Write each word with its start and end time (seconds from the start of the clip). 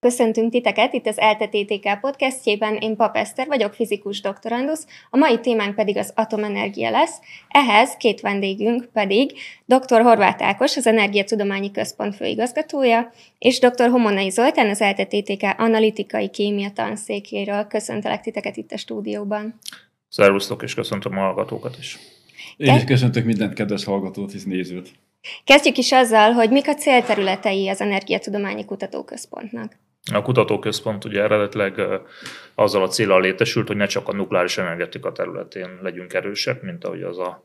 Köszöntünk 0.00 0.50
titeket 0.50 0.92
itt 0.92 1.06
az 1.06 1.18
ELTE-TTK 1.18 2.00
podcastjében, 2.00 2.76
én 2.76 2.96
Pap 2.96 3.16
Eszter 3.16 3.46
vagyok, 3.46 3.74
fizikus 3.74 4.20
doktorandusz, 4.20 4.86
a 5.10 5.16
mai 5.16 5.40
témánk 5.40 5.74
pedig 5.74 5.96
az 5.96 6.12
atomenergia 6.14 6.90
lesz. 6.90 7.18
Ehhez 7.48 7.96
két 7.96 8.20
vendégünk 8.20 8.88
pedig 8.92 9.32
dr. 9.64 10.00
Horváth 10.02 10.44
Ákos, 10.44 10.76
az 10.76 10.86
Energiatudományi 10.86 11.70
Központ 11.70 12.16
főigazgatója, 12.16 13.12
és 13.38 13.58
dr. 13.58 13.88
Homonai 13.88 14.30
Zoltán, 14.30 14.68
az 14.68 14.80
ELTE-TTK 14.80 15.42
analitikai 15.56 16.28
kémia 16.28 16.70
tanszékéről. 16.70 17.64
Köszöntelek 17.64 18.20
titeket 18.20 18.56
itt 18.56 18.72
a 18.72 18.76
stúdióban. 18.76 19.58
Szervusztok, 20.08 20.62
és 20.62 20.74
köszöntöm 20.74 21.18
a 21.18 21.20
hallgatókat 21.20 21.76
is. 21.78 21.98
Én 22.56 22.74
is 22.74 22.84
köszöntök 22.84 23.24
minden 23.24 23.54
kedves 23.54 23.84
hallgatót 23.84 24.32
és 24.32 24.44
nézőt. 24.44 24.90
Kezdjük 25.44 25.76
is 25.78 25.92
azzal, 25.92 26.32
hogy 26.32 26.50
mik 26.50 26.68
a 26.68 26.74
célterületei 26.74 27.68
az 27.68 27.80
Energiatudományi 27.80 28.64
Kutatóközpontnak. 28.64 29.78
A 30.12 30.22
kutatóközpont 30.22 31.04
ugye 31.04 31.22
eredetileg 31.22 31.80
azzal 32.54 32.82
a 32.82 32.88
célral 32.88 33.20
létesült, 33.20 33.66
hogy 33.66 33.76
ne 33.76 33.86
csak 33.86 34.08
a 34.08 34.12
nukleáris 34.12 34.58
energetika 34.58 35.12
területén 35.12 35.78
legyünk 35.82 36.14
erősek, 36.14 36.62
mint 36.62 36.84
ahogy 36.84 37.02
az 37.02 37.18
a, 37.18 37.44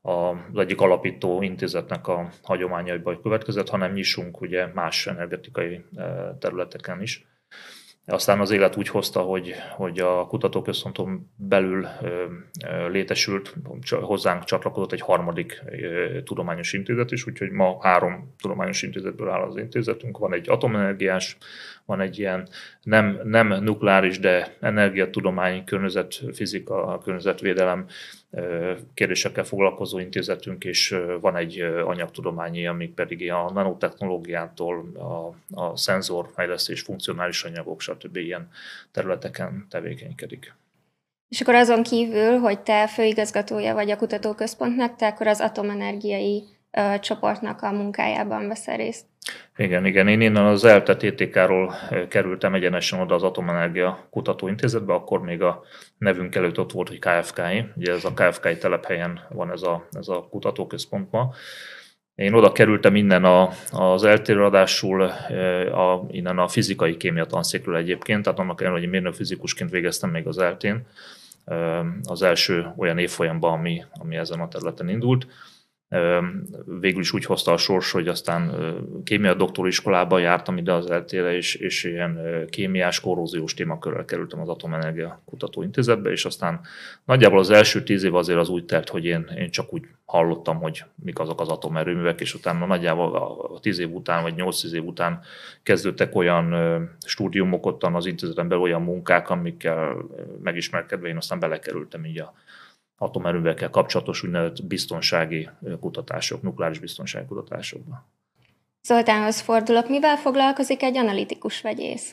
a, 0.00 0.10
az 0.30 0.58
egyik 0.58 0.80
alapító 0.80 1.42
intézetnek 1.42 2.08
a 2.08 2.28
hagyományaiból 2.42 3.20
következett, 3.20 3.68
hanem 3.68 3.92
nyissunk 3.92 4.40
ugye 4.40 4.66
más 4.74 5.06
energetikai 5.06 5.84
területeken 6.38 7.02
is. 7.02 7.26
Aztán 8.08 8.40
az 8.40 8.50
élet 8.50 8.76
úgy 8.76 8.88
hozta, 8.88 9.20
hogy, 9.20 9.54
hogy 9.70 9.98
a 9.98 10.26
kutatóközponton 10.26 11.30
belül 11.36 11.86
létesült, 12.88 13.54
hozzánk 13.90 14.44
csatlakozott 14.44 14.92
egy 14.92 15.00
harmadik 15.00 15.62
tudományos 16.24 16.72
intézet 16.72 17.10
is, 17.10 17.26
úgyhogy 17.26 17.50
ma 17.50 17.78
három 17.80 18.34
tudományos 18.38 18.82
intézetből 18.82 19.28
áll 19.28 19.40
az 19.40 19.56
intézetünk. 19.56 20.18
Van 20.18 20.34
egy 20.34 20.48
atomenergiás, 20.48 21.36
van 21.84 22.00
egy 22.00 22.18
ilyen 22.18 22.48
nem, 22.82 23.20
nem 23.24 23.48
nukleáris, 23.62 24.18
de 24.18 24.56
energiatudomány, 24.60 25.64
környezetfizika, 25.64 27.00
környezetvédelem 27.04 27.86
kérdésekkel 28.94 29.44
foglalkozó 29.44 29.98
intézetünk, 29.98 30.64
és 30.64 30.96
van 31.20 31.36
egy 31.36 31.60
anyagtudományi, 31.60 32.66
amik 32.66 32.94
pedig 32.94 33.32
a 33.32 33.50
nanotechnológiától 33.50 34.92
a, 34.96 35.34
a 35.60 35.76
szenzorfejlesztés, 35.76 36.80
funkcionális 36.80 37.44
anyagok, 37.44 37.80
stb. 37.80 38.16
ilyen 38.16 38.48
területeken 38.92 39.66
tevékenykedik. 39.70 40.54
És 41.28 41.40
akkor 41.40 41.54
azon 41.54 41.82
kívül, 41.82 42.38
hogy 42.38 42.60
te 42.60 42.86
főigazgatója 42.86 43.74
vagy 43.74 43.90
a 43.90 43.96
kutatóközpontnak, 43.96 44.96
te 44.96 45.06
akkor 45.06 45.26
az 45.26 45.40
atomenergiai 45.40 46.55
csoportnak 47.00 47.62
a 47.62 47.72
munkájában 47.72 48.48
veszel 48.48 48.76
részt. 48.76 49.04
Igen, 49.56 49.84
igen. 49.86 50.08
Én 50.08 50.20
innen 50.20 50.46
az 50.46 50.64
ELTE 50.64 50.96
TTK-ról 50.96 51.74
kerültem 52.08 52.54
egyenesen 52.54 53.00
oda 53.00 53.14
az 53.14 53.22
Atomenergia 53.22 54.06
Kutatóintézetbe, 54.10 54.92
akkor 54.92 55.20
még 55.20 55.42
a 55.42 55.62
nevünk 55.98 56.34
előtt 56.34 56.58
ott 56.58 56.72
volt, 56.72 56.88
hogy 56.88 56.98
KFK-i. 56.98 57.64
Ugye 57.76 57.92
ez 57.92 58.04
a 58.04 58.12
KFK-i 58.12 58.56
telephelyen 58.56 59.20
van 59.28 59.52
ez 59.52 59.62
a, 59.62 59.86
ez 59.90 60.08
a 60.08 60.26
kutatóközpont 60.30 61.10
ma. 61.10 61.34
Én 62.14 62.32
oda 62.32 62.52
kerültem 62.52 62.96
innen 62.96 63.24
a, 63.24 63.50
az 63.70 64.04
eltérő 64.04 64.44
adásul, 64.44 65.02
a, 65.72 66.06
innen 66.10 66.38
a 66.38 66.48
fizikai 66.48 66.96
kémia 66.96 67.24
tanszékről 67.24 67.76
egyébként, 67.76 68.22
tehát 68.22 68.38
annak 68.38 68.60
ellenére, 68.60 68.82
hogy 68.82 68.90
mérnökfizikusként 68.90 69.70
végeztem 69.70 70.10
még 70.10 70.26
az 70.26 70.38
eltén, 70.38 70.86
az 72.02 72.22
első 72.22 72.72
olyan 72.76 72.98
évfolyamban, 72.98 73.52
ami, 73.52 73.84
ami 73.92 74.16
ezen 74.16 74.40
a 74.40 74.48
területen 74.48 74.88
indult 74.88 75.26
végül 76.80 77.00
is 77.00 77.12
úgy 77.12 77.24
hozta 77.24 77.52
a 77.52 77.56
sors, 77.56 77.90
hogy 77.90 78.08
aztán 78.08 78.52
kémia 79.04 79.34
doktoriskolába 79.34 80.18
jártam 80.18 80.56
ide 80.56 80.72
az 80.72 80.90
eltére, 80.90 81.36
és, 81.36 81.54
és 81.54 81.84
ilyen 81.84 82.44
kémiás, 82.50 83.00
korróziós 83.00 83.54
témakörrel 83.54 84.04
kerültem 84.04 84.40
az 84.40 84.48
Atomenergia 84.48 85.22
Kutatóintézetbe, 85.24 86.10
és 86.10 86.24
aztán 86.24 86.60
nagyjából 87.04 87.38
az 87.38 87.50
első 87.50 87.82
tíz 87.82 88.04
év 88.04 88.14
azért 88.14 88.38
az 88.38 88.48
úgy 88.48 88.64
telt, 88.64 88.88
hogy 88.88 89.04
én, 89.04 89.30
én 89.38 89.50
csak 89.50 89.72
úgy 89.72 89.82
hallottam, 90.04 90.56
hogy 90.56 90.84
mik 90.94 91.18
azok 91.18 91.40
az 91.40 91.48
atomerőművek, 91.48 92.20
és 92.20 92.34
utána 92.34 92.66
nagyjából 92.66 93.14
a 93.14 93.60
tíz 93.60 93.78
év 93.78 93.94
után, 93.94 94.22
vagy 94.22 94.34
nyolc-tíz 94.34 94.72
év 94.72 94.84
után 94.84 95.20
kezdődtek 95.62 96.14
olyan 96.14 96.54
stúdiumok 97.06 97.66
ottan 97.66 97.94
az 97.94 98.06
intézeten 98.06 98.48
belül 98.48 98.64
olyan 98.64 98.82
munkák, 98.82 99.30
amikkel 99.30 99.96
megismerkedve 100.42 101.08
én 101.08 101.16
aztán 101.16 101.38
belekerültem 101.38 102.04
így 102.04 102.20
a 102.20 102.34
atomerőművekkel 102.96 103.70
kapcsolatos 103.70 104.22
úgynevezett 104.22 104.64
biztonsági 104.64 105.48
kutatások, 105.80 106.42
nukleáris 106.42 106.78
biztonsági 106.78 107.26
kutatásokban. 107.26 108.04
Zoltánhoz 108.82 109.40
fordulok, 109.40 109.88
mivel 109.88 110.16
foglalkozik 110.16 110.82
egy 110.82 110.96
analitikus 110.96 111.60
vegyész? 111.60 112.12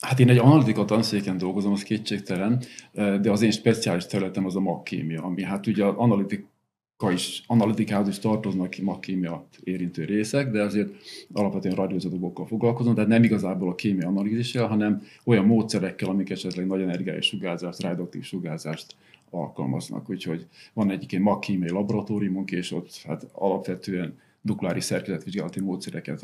Hát 0.00 0.20
én 0.20 0.28
egy 0.28 0.38
analitika 0.38 0.84
tanszéken 0.84 1.38
dolgozom, 1.38 1.72
az 1.72 1.82
kétségtelen, 1.82 2.62
de 2.92 3.30
az 3.30 3.42
én 3.42 3.50
speciális 3.50 4.06
területem 4.06 4.46
az 4.46 4.56
a 4.56 4.60
magkémia, 4.60 5.22
ami 5.22 5.42
hát 5.42 5.66
ugye 5.66 5.84
az 5.84 5.94
analitika 5.96 7.12
is, 7.12 7.42
analitikához 7.46 8.08
is 8.08 8.18
tartoznak 8.18 8.76
magkémia 8.76 9.46
érintő 9.64 10.04
részek, 10.04 10.50
de 10.50 10.62
azért 10.62 10.88
alapvetően 11.32 11.74
radioizotopokkal 11.74 12.46
foglalkozom, 12.46 12.94
tehát 12.94 13.08
nem 13.08 13.24
igazából 13.24 13.68
a 13.68 13.74
kémia 13.74 14.08
analízissel, 14.08 14.66
hanem 14.66 15.02
olyan 15.24 15.44
módszerekkel, 15.44 16.08
amik 16.08 16.30
esetleg 16.30 16.66
nagy 16.66 16.80
energiális 16.80 17.26
sugárzást, 17.26 17.82
rádióaktív 17.82 18.22
sugárzást 18.22 18.96
alkalmaznak. 19.32 20.10
Úgyhogy 20.10 20.46
van 20.72 20.90
egy 20.90 21.06
ilyen 21.08 21.22
magkémiai 21.22 21.70
laboratóriumunk, 21.70 22.50
és 22.50 22.72
ott 22.72 23.02
hát 23.06 23.26
alapvetően 23.32 24.18
nukleáris 24.40 24.84
szerkezetvizsgálati 24.84 25.60
módszereket 25.60 26.22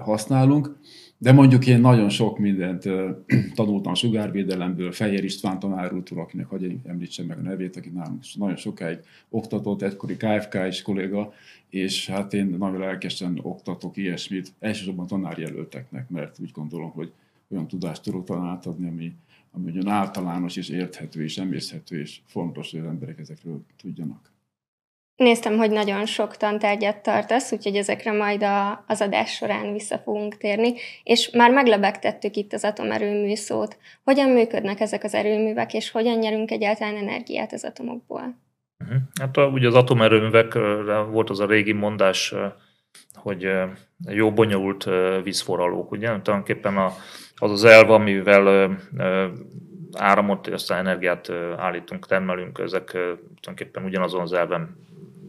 használunk, 0.00 0.78
de 1.18 1.32
mondjuk 1.32 1.66
én 1.66 1.80
nagyon 1.80 2.08
sok 2.08 2.38
mindent 2.38 2.82
tanultam 3.54 3.94
sugárvédelemből, 3.94 4.92
Fehér 4.92 5.24
István 5.24 5.58
tanár 5.58 5.92
úrtól, 5.92 6.18
akinek 6.18 6.46
hagyj 6.46 6.76
említsem 6.84 7.26
meg 7.26 7.38
a 7.38 7.42
nevét, 7.42 7.76
aki 7.76 7.88
nálunk 7.88 8.22
nagyon 8.34 8.56
sokáig 8.56 8.98
oktatott, 9.28 9.82
egykori 9.82 10.16
KFK 10.16 10.58
is 10.68 10.82
kolléga, 10.82 11.32
és 11.68 12.06
hát 12.06 12.34
én 12.34 12.46
nagyon 12.58 12.78
lelkesen 12.78 13.38
oktatok 13.42 13.96
ilyesmit, 13.96 14.52
elsősorban 14.58 15.06
tanárjelölteknek, 15.06 16.08
mert 16.08 16.38
úgy 16.40 16.50
gondolom, 16.52 16.90
hogy 16.90 17.12
olyan 17.50 17.68
tudást 17.68 18.02
tudok 18.02 18.24
talán 18.24 18.46
átadni, 18.46 18.88
ami, 18.88 19.12
ami 19.52 19.70
ugyan 19.70 19.88
általános 19.88 20.56
és 20.56 20.68
érthető 20.68 21.22
és 21.22 21.36
emészhető, 21.38 22.00
és 22.00 22.20
fontos, 22.26 22.70
hogy 22.70 22.80
az 22.80 22.86
emberek 22.86 23.18
ezekről 23.18 23.64
tudjanak. 23.82 24.30
Néztem, 25.16 25.56
hogy 25.56 25.70
nagyon 25.70 26.06
sok 26.06 26.36
tantárgyat 26.36 27.02
tartasz, 27.02 27.52
úgyhogy 27.52 27.76
ezekre 27.76 28.12
majd 28.12 28.42
a, 28.42 28.84
az 28.86 29.00
adás 29.00 29.32
során 29.32 29.72
vissza 29.72 29.98
fogunk 29.98 30.36
térni, 30.36 30.74
és 31.02 31.30
már 31.30 31.50
meglebegtettük 31.50 32.36
itt 32.36 32.52
az 32.52 32.64
atomerőmű 32.64 33.34
szót. 33.34 33.78
Hogyan 34.02 34.30
működnek 34.30 34.80
ezek 34.80 35.04
az 35.04 35.14
erőművek, 35.14 35.74
és 35.74 35.90
hogyan 35.90 36.18
nyerünk 36.18 36.50
egyáltalán 36.50 36.96
energiát 36.96 37.52
az 37.52 37.64
atomokból? 37.64 38.38
Uh-huh. 38.84 38.98
Hát 39.20 39.36
ugye 39.52 39.66
az 39.66 39.74
atomerőművekre 39.74 41.00
volt 41.00 41.30
az 41.30 41.40
a 41.40 41.46
régi 41.46 41.72
mondás, 41.72 42.34
hogy 43.14 43.48
jó 44.08 44.32
bonyolult 44.32 44.88
vízforralók, 45.22 45.90
ugye? 45.90 46.06
Tulajdonképpen 46.06 46.76
a, 46.76 46.92
az 47.40 47.50
az 47.50 47.64
elv, 47.64 47.90
amivel 47.90 48.76
áramot, 49.92 50.46
aztán 50.46 50.78
energiát 50.78 51.30
állítunk, 51.56 52.06
termelünk, 52.06 52.58
ezek 52.58 52.84
tulajdonképpen 52.84 53.84
ugyanazon 53.84 54.20
az 54.20 54.32
elven 54.32 54.76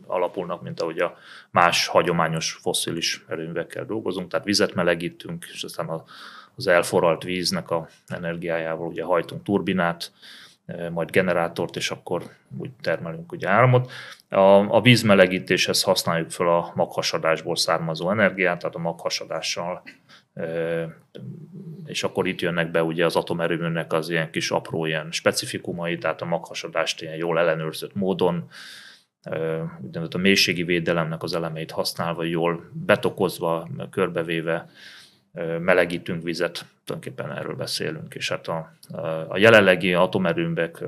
alapulnak, 0.08 0.62
mint 0.62 0.82
ahogy 0.82 1.00
a 1.00 1.18
más 1.52 1.88
hagyományos 1.88 2.52
fosszilis 2.52 3.26
erőművekkel 3.28 3.86
dolgozunk, 3.86 4.30
tehát 4.30 4.46
vizet 4.46 4.74
melegítünk, 4.74 5.46
és 5.54 5.64
aztán 5.64 5.90
az 6.56 6.68
elforralt 6.68 7.24
víznek 7.24 7.72
a 7.72 7.88
energiájával 8.08 8.88
ugye 8.88 9.04
hajtunk 9.04 9.44
turbinát, 9.44 10.12
majd 10.92 11.12
generátort, 11.12 11.76
és 11.76 11.92
akkor 11.92 12.24
úgy 12.58 12.72
termelünk 12.82 13.32
ugye 13.32 13.50
áramot. 13.50 13.92
A, 14.30 14.76
a 14.76 14.82
vízmelegítéshez 14.82 15.84
használjuk 15.84 16.30
fel 16.30 16.48
a 16.48 16.72
maghasadásból 16.76 17.56
származó 17.56 18.12
energiát, 18.12 18.60
tehát 18.60 18.76
a 18.76 18.80
maghasadással 18.80 19.84
és 21.86 22.04
akkor 22.04 22.28
itt 22.28 22.42
jönnek 22.42 22.72
be 22.72 22.84
ugye 22.84 23.06
az 23.06 23.16
atomerőműnek 23.16 23.94
az 23.94 24.10
ilyen 24.10 24.32
kis 24.32 24.52
apró 24.52 24.86
ilyen 24.86 25.12
specifikumai, 25.12 25.98
tehát 25.98 26.22
a 26.22 26.26
maghasadást 26.26 27.02
ilyen 27.02 27.16
jól 27.16 27.40
ellenőrzött 27.40 27.96
módon, 27.96 28.50
úgynevezett 29.82 30.14
a 30.14 30.18
mélységi 30.18 30.64
védelemnek 30.64 31.24
az 31.24 31.34
elemeit 31.36 31.72
használva, 31.72 32.24
jól 32.24 32.70
betokozva, 32.74 33.70
körbevéve 33.92 34.70
melegítünk 35.60 36.24
vizet, 36.24 36.66
tulajdonképpen 36.84 37.38
erről 37.38 37.56
beszélünk, 37.56 38.14
és 38.14 38.30
hát 38.30 38.48
a, 38.48 38.74
a 39.28 39.38
jelenlegi 39.38 39.94
atomerőművek 39.94 40.84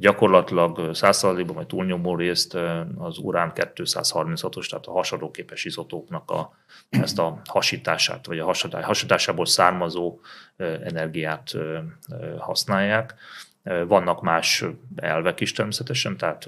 gyakorlatilag 0.00 0.78
100%-ban 0.92 1.54
vagy 1.54 1.66
túlnyomó 1.66 2.16
részt 2.16 2.54
az 2.98 3.18
urán 3.18 3.52
236-os, 3.54 4.68
tehát 4.68 4.86
a 4.86 4.92
hasadóképes 4.92 5.64
izotópnak 5.64 6.30
a, 6.30 6.54
ezt 6.90 7.18
a 7.18 7.40
hasítását, 7.44 8.26
vagy 8.26 8.38
a 8.38 8.54
hasításából 8.82 9.46
származó 9.46 10.18
energiát 10.56 11.54
használják. 12.38 13.14
Vannak 13.86 14.22
más 14.22 14.64
elvek 14.96 15.40
is 15.40 15.52
természetesen, 15.52 16.16
tehát 16.16 16.46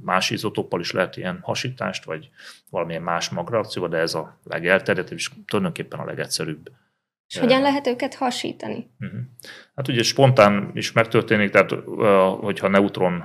más 0.00 0.30
izotóppal 0.30 0.80
is 0.80 0.92
lehet 0.92 1.16
ilyen 1.16 1.38
hasítást, 1.42 2.04
vagy 2.04 2.30
valamilyen 2.70 3.02
más 3.02 3.28
magreakció, 3.28 3.86
de 3.86 3.96
ez 3.96 4.14
a 4.14 4.38
legelterjedtebb 4.44 5.16
és 5.16 5.30
tulajdonképpen 5.46 5.98
a 5.98 6.04
legegyszerűbb 6.04 6.70
És 7.28 7.38
hogyan 7.38 7.62
lehet 7.62 7.86
őket 7.86 8.14
hasítani? 8.14 8.90
Uh-huh. 9.00 9.20
Hát 9.74 9.88
ugye 9.88 10.02
spontán 10.02 10.70
is 10.74 10.92
megtörténik, 10.92 11.50
tehát 11.50 11.70
hogyha 12.40 12.68
neutron 12.68 13.24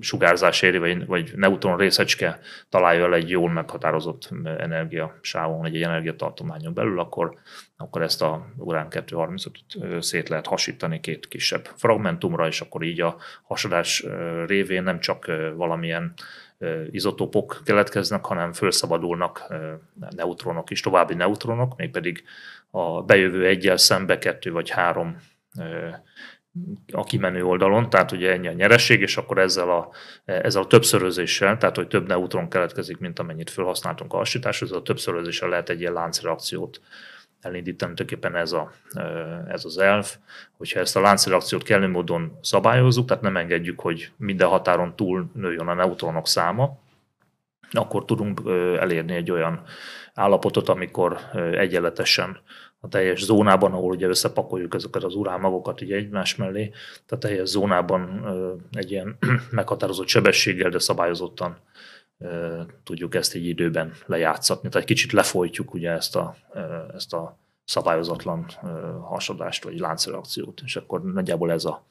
sugárzás 0.00 0.62
éri, 0.62 0.78
vagy, 0.78 1.06
vagy 1.06 1.32
neutron 1.36 1.76
részecske 1.76 2.38
találja 2.68 3.04
el 3.04 3.14
egy 3.14 3.30
jól 3.30 3.50
meghatározott 3.50 4.30
energiasávon, 4.58 5.66
egy 5.66 5.82
energiatartományon 5.82 6.74
belül, 6.74 7.00
akkor, 7.00 7.34
akkor 7.76 8.02
ezt 8.02 8.22
a 8.22 8.46
urán 8.56 8.86
235-öt 8.90 10.02
szét 10.02 10.28
lehet 10.28 10.46
hasítani 10.46 11.00
két 11.00 11.28
kisebb 11.28 11.68
fragmentumra, 11.76 12.46
és 12.46 12.60
akkor 12.60 12.82
így 12.82 13.00
a 13.00 13.16
hasadás 13.42 14.04
révén 14.46 14.82
nem 14.82 15.00
csak 15.00 15.26
valamilyen 15.56 16.14
izotópok 16.90 17.60
keletkeznek, 17.64 18.24
hanem 18.24 18.52
felszabadulnak 18.52 19.54
neutronok 20.16 20.70
is, 20.70 20.80
további 20.80 21.14
neutronok, 21.14 21.76
mégpedig 21.76 22.24
a 22.76 23.02
bejövő 23.02 23.46
egyel 23.46 23.76
szembe 23.76 24.18
kettő 24.18 24.52
vagy 24.52 24.70
három 24.70 25.16
a 26.92 27.04
kimenő 27.04 27.44
oldalon, 27.44 27.90
tehát 27.90 28.12
ugye 28.12 28.32
ennyi 28.32 28.48
a 28.48 28.52
nyereség, 28.52 29.00
és 29.00 29.16
akkor 29.16 29.38
ezzel 29.38 29.70
a, 29.70 29.90
ezzel 30.24 30.62
a 30.62 30.66
többszörözéssel, 30.66 31.58
tehát 31.58 31.76
hogy 31.76 31.88
több 31.88 32.06
neutron 32.06 32.48
keletkezik, 32.48 32.98
mint 32.98 33.18
amennyit 33.18 33.50
felhasználtunk 33.50 34.12
a 34.12 34.16
hasításhoz, 34.16 34.72
a 34.72 34.82
többszörözéssel 34.82 35.48
lehet 35.48 35.68
egy 35.68 35.80
ilyen 35.80 35.92
láncreakciót 35.92 36.80
elindítani, 37.40 37.94
tulajdonképpen 37.94 38.40
ez, 38.40 38.52
a, 38.52 38.72
ez 39.48 39.64
az 39.64 39.78
elv, 39.78 40.06
hogyha 40.56 40.80
ezt 40.80 40.96
a 40.96 41.00
láncreakciót 41.00 41.62
kellő 41.62 41.88
módon 41.88 42.38
szabályozzuk, 42.40 43.06
tehát 43.06 43.22
nem 43.22 43.36
engedjük, 43.36 43.80
hogy 43.80 44.10
minden 44.16 44.48
határon 44.48 44.96
túl 44.96 45.30
nőjön 45.34 45.68
a 45.68 45.74
neutronok 45.74 46.28
száma, 46.28 46.78
akkor 47.78 48.04
tudunk 48.04 48.40
elérni 48.78 49.14
egy 49.14 49.30
olyan 49.30 49.62
állapotot, 50.14 50.68
amikor 50.68 51.18
egyenletesen 51.52 52.38
a 52.80 52.88
teljes 52.88 53.24
zónában, 53.24 53.72
ahol 53.72 53.90
ugye 53.90 54.06
összepakoljuk 54.06 54.74
ezeket 54.74 55.02
az 55.02 55.14
uránmagokat 55.14 55.80
így 55.80 55.92
egymás 55.92 56.36
mellé, 56.36 56.68
tehát 56.68 57.24
a 57.24 57.28
teljes 57.28 57.48
zónában 57.48 58.26
egy 58.72 58.90
ilyen 58.90 59.18
meghatározott 59.50 60.08
sebességgel, 60.08 60.70
de 60.70 60.78
szabályozottan 60.78 61.56
tudjuk 62.84 63.14
ezt 63.14 63.34
egy 63.34 63.46
időben 63.46 63.92
lejátszatni. 64.06 64.68
Tehát 64.68 64.86
kicsit 64.86 65.12
lefolytjuk 65.12 65.74
ugye 65.74 65.90
ezt 65.90 66.16
a, 66.16 66.36
ezt 66.94 67.12
a 67.12 67.38
szabályozatlan 67.64 68.46
hasadást 69.02 69.64
vagy 69.64 69.78
láncreakciót, 69.78 70.60
és 70.64 70.76
akkor 70.76 71.02
nagyjából 71.02 71.52
ez 71.52 71.64
a, 71.64 71.84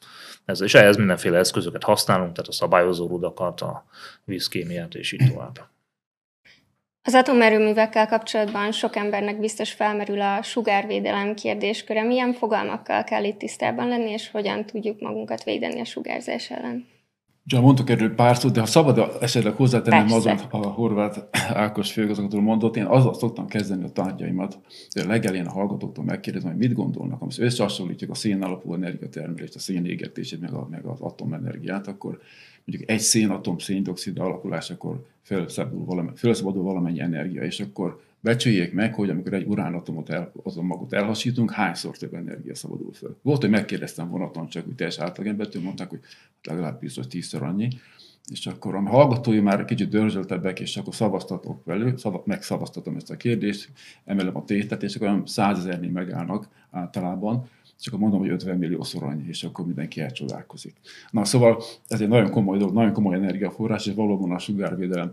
ez, 0.45 0.62
és 0.62 0.74
ehhez 0.74 0.97
mindenféle 0.97 1.38
eszközöket 1.38 1.83
használunk, 1.83 2.31
tehát 2.31 2.50
a 2.50 2.53
szabályozó 2.53 3.07
rudakat, 3.07 3.62
a 3.62 3.85
vízkémiát 4.25 4.95
és 4.95 5.12
így 5.12 5.31
tovább. 5.33 5.72
Az 7.05 7.13
atomerőművekkel 7.13 8.07
kapcsolatban 8.07 8.71
sok 8.71 8.95
embernek 8.95 9.39
biztos 9.39 9.71
felmerül 9.71 10.21
a 10.21 10.41
sugárvédelem 10.41 11.33
kérdésköre. 11.33 12.03
Milyen 12.03 12.33
fogalmakkal 12.33 13.03
kell 13.03 13.23
itt 13.23 13.38
tisztában 13.38 13.88
lenni, 13.88 14.11
és 14.11 14.31
hogyan 14.31 14.65
tudjuk 14.65 15.01
magunkat 15.01 15.44
védeni 15.44 15.79
a 15.79 15.85
sugárzás 15.85 16.50
ellen? 16.51 16.85
Ugye 17.45 17.59
mondtuk 17.59 17.89
erről 17.89 18.15
pár 18.15 18.38
szót, 18.38 18.53
de 18.53 18.59
ha 18.59 18.65
szabad 18.65 19.17
esetleg 19.21 19.53
hozzátenném 19.53 20.11
azon 20.11 20.38
a 20.50 20.57
horvát 20.57 21.27
Ákos 21.53 21.91
főigazgató 21.91 22.39
mondott, 22.39 22.75
én 22.75 22.85
azzal 22.85 23.13
szoktam 23.13 23.47
kezdeni 23.47 23.83
a 23.83 23.91
tárgyaimat, 23.91 24.59
hogy 24.94 25.01
a 25.01 25.07
legelén 25.07 25.45
a 25.45 25.51
hallgatóktól 25.51 26.03
megkérdezni, 26.03 26.49
hogy 26.49 26.57
mit 26.57 26.73
gondolnak, 26.73 27.21
amikor 27.21 27.44
összehasonlítjuk 27.44 28.09
a 28.09 28.15
szén 28.15 28.44
alapú 28.44 28.73
energiatermelést, 28.73 29.56
a 29.56 29.59
szén 29.59 29.85
égetését, 29.85 30.39
meg, 30.39 30.53
a, 30.53 30.67
meg 30.69 30.85
az 30.85 31.01
atomenergiát, 31.01 31.88
akkor 31.88 32.19
mondjuk 32.65 32.89
egy 32.89 33.00
szénatom 33.00 33.57
széndiokszid 33.57 34.19
alakulásakor 34.19 35.06
felszabadul 35.21 35.86
valamennyi, 35.86 36.18
felszabadul 36.18 36.63
valamennyi 36.63 37.00
energia, 37.00 37.44
és 37.44 37.60
akkor 37.60 38.01
becsüljék 38.19 38.74
meg, 38.74 38.94
hogy 38.94 39.10
amikor 39.10 39.33
egy 39.33 39.48
uránatomot 39.48 40.10
el, 40.10 40.31
azon 40.44 40.65
magot 40.65 40.94
elhasítunk, 40.94 41.51
hányszor 41.51 41.98
több 41.98 42.13
energia 42.13 42.56
szabadul 42.56 42.94
föl. 42.94 43.18
Volt, 43.21 43.42
hogy 43.42 43.50
megkérdeztem 43.50 44.10
vonaton, 44.10 44.48
csak 44.48 44.65
hogy 44.65 44.75
teljes 44.75 44.98
átlagembertől 44.98 45.62
mondták, 45.62 45.89
hogy 45.89 46.00
legalább 46.44 46.80
biztos 46.80 47.07
tízszer 47.07 47.44
annyi, 47.44 47.68
és 48.31 48.45
akkor 48.45 48.75
a 48.75 48.81
hallgatói 48.81 49.39
már 49.39 49.66
kicsit 49.66 49.89
dörzsöltebbek, 49.89 50.59
és 50.59 50.77
akkor 50.77 50.95
szavaztatok 50.95 51.66
velük, 51.66 51.98
szav, 51.98 52.21
megszavaztatom 52.25 52.95
ezt 52.95 53.09
a 53.09 53.18
kérdést, 53.18 53.69
emelem 54.06 54.36
a 54.38 54.44
tétet, 54.44 54.83
és 54.83 54.95
akkor 54.95 55.07
olyan 55.07 55.25
százezernél 55.25 55.92
megállnak 55.92 56.48
általában, 56.71 57.50
akkor 57.79 57.99
mondom, 57.99 58.19
hogy 58.19 58.29
50 58.29 58.57
millió 58.57 58.85
annyi, 58.99 59.27
és 59.27 59.43
akkor 59.43 59.65
mindenki 59.65 60.01
elcsodálkozik. 60.01 60.75
Na 61.11 61.25
szóval 61.25 61.61
ez 61.87 62.01
egy 62.01 62.07
nagyon 62.07 62.31
komoly 62.31 62.57
dolog, 62.57 62.73
nagyon 62.73 62.93
komoly 62.93 63.15
energiaforrás, 63.15 63.85
és 63.85 63.93
valóban 63.93 64.31
a 64.31 64.39
sugárvédelem 64.39 65.11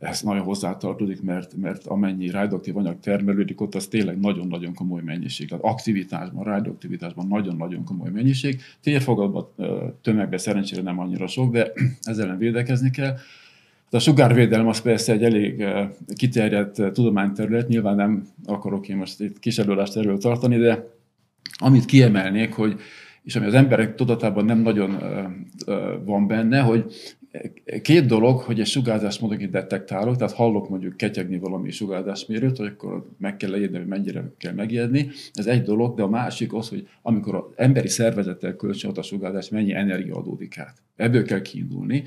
ez 0.00 0.20
nagyon 0.22 0.42
hozzátartozik, 0.42 1.22
mert, 1.22 1.56
mert 1.56 1.86
amennyi 1.86 2.30
radioaktív 2.30 2.76
anyag 2.76 3.00
termelődik 3.00 3.60
ott, 3.60 3.74
az 3.74 3.86
tényleg 3.86 4.20
nagyon-nagyon 4.20 4.74
komoly 4.74 5.02
mennyiség. 5.02 5.48
Tehát 5.48 5.64
aktivitásban, 5.64 6.44
radioaktivitásban 6.44 7.26
nagyon-nagyon 7.26 7.84
komoly 7.84 8.10
mennyiség. 8.10 8.60
Térfogatban, 8.82 9.48
tömegben 10.02 10.38
szerencsére 10.38 10.82
nem 10.82 10.98
annyira 10.98 11.26
sok, 11.26 11.52
de 11.52 11.72
ezzel 12.02 12.24
ellen 12.24 12.38
védekezni 12.38 12.90
kell. 12.90 13.16
A 13.90 13.98
sugárvédelem 13.98 14.68
az 14.68 14.80
persze 14.80 15.12
egy 15.12 15.24
elég 15.24 15.64
kiterjedt 16.16 16.92
tudományterület, 16.92 17.68
nyilván 17.68 17.96
nem 17.96 18.28
akarok 18.46 18.88
én 18.88 18.96
most 18.96 19.20
itt 19.20 19.38
kis 19.38 19.58
előadást 19.58 19.96
erről 19.96 20.18
tartani, 20.18 20.56
de 20.56 20.88
amit 21.58 21.84
kiemelnék, 21.84 22.52
hogy 22.52 22.80
és 23.22 23.36
ami 23.36 23.46
az 23.46 23.54
emberek 23.54 23.94
tudatában 23.94 24.44
nem 24.44 24.58
nagyon 24.58 24.98
van 26.04 26.26
benne, 26.26 26.60
hogy 26.60 26.84
két 27.82 28.06
dolog, 28.06 28.40
hogy 28.40 28.60
egy 28.60 28.66
hogy 28.66 29.50
detektálok, 29.50 30.16
tehát 30.16 30.34
hallok 30.34 30.68
mondjuk 30.68 30.96
ketyegni 30.96 31.38
valami 31.38 31.70
sugárzásmérőt, 31.70 32.56
hogy 32.56 32.66
akkor 32.66 33.08
meg 33.18 33.36
kell 33.36 33.50
leírni, 33.50 33.76
hogy 33.76 33.86
mennyire 33.86 34.32
kell 34.38 34.52
megijedni. 34.52 35.10
Ez 35.32 35.46
egy 35.46 35.62
dolog, 35.62 35.96
de 35.96 36.02
a 36.02 36.08
másik 36.08 36.54
az, 36.54 36.68
hogy 36.68 36.88
amikor 37.02 37.34
az 37.34 37.42
emberi 37.56 37.88
szervezettel 37.88 38.56
kölcsön 38.56 38.90
a 38.94 39.02
sugárzás, 39.02 39.48
mennyi 39.48 39.74
energia 39.74 40.16
adódik 40.16 40.58
át. 40.58 40.82
Ebből 40.96 41.24
kell 41.24 41.42
kiindulni. 41.42 42.04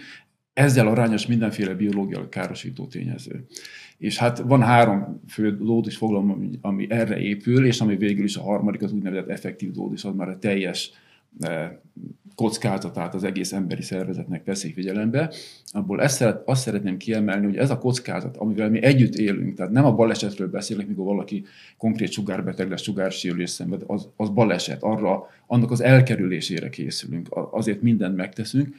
Ezzel 0.53 0.87
arányos 0.87 1.27
mindenféle 1.27 1.73
biológiai 1.73 2.29
károsító 2.29 2.85
tényező. 2.85 3.45
És 4.03 4.17
hát 4.17 4.39
van 4.39 4.61
három 4.61 5.21
fő 5.27 5.57
dózis 5.57 5.97
fogalom, 5.97 6.31
ami, 6.31 6.49
ami 6.61 6.87
erre 6.89 7.19
épül, 7.19 7.65
és 7.65 7.81
ami 7.81 7.95
végül 7.95 8.23
is 8.23 8.35
a 8.35 8.41
harmadik, 8.41 8.81
az 8.81 8.91
úgynevezett 8.91 9.29
effektív 9.29 9.71
dózis, 9.71 10.03
az 10.03 10.15
már 10.15 10.29
a 10.29 10.39
teljes 10.39 10.91
eh, 11.39 11.71
kockázatát 12.35 13.13
az 13.13 13.23
egész 13.23 13.51
emberi 13.51 13.81
szervezetnek 13.81 14.45
veszik 14.45 14.73
figyelembe. 14.73 15.33
Abból 15.71 16.01
ezt 16.01 16.21
azt 16.45 16.61
szeretném 16.61 16.97
kiemelni, 16.97 17.45
hogy 17.45 17.57
ez 17.57 17.69
a 17.69 17.77
kockázat, 17.77 18.37
amivel 18.37 18.69
mi 18.69 18.81
együtt 18.81 19.15
élünk, 19.15 19.55
tehát 19.55 19.71
nem 19.71 19.85
a 19.85 19.95
balesetről 19.95 20.49
beszélek, 20.49 20.87
mikor 20.87 21.05
valaki 21.05 21.45
konkrét 21.77 22.11
sugárbeteg 22.11 22.69
lesz, 22.69 22.81
sugársérülés 22.81 23.49
szenved, 23.49 23.83
az, 23.87 24.09
az 24.15 24.29
baleset, 24.29 24.83
arra, 24.83 25.29
annak 25.47 25.71
az 25.71 25.81
elkerülésére 25.81 26.69
készülünk, 26.69 27.27
azért 27.51 27.81
mindent 27.81 28.15
megteszünk, 28.15 28.75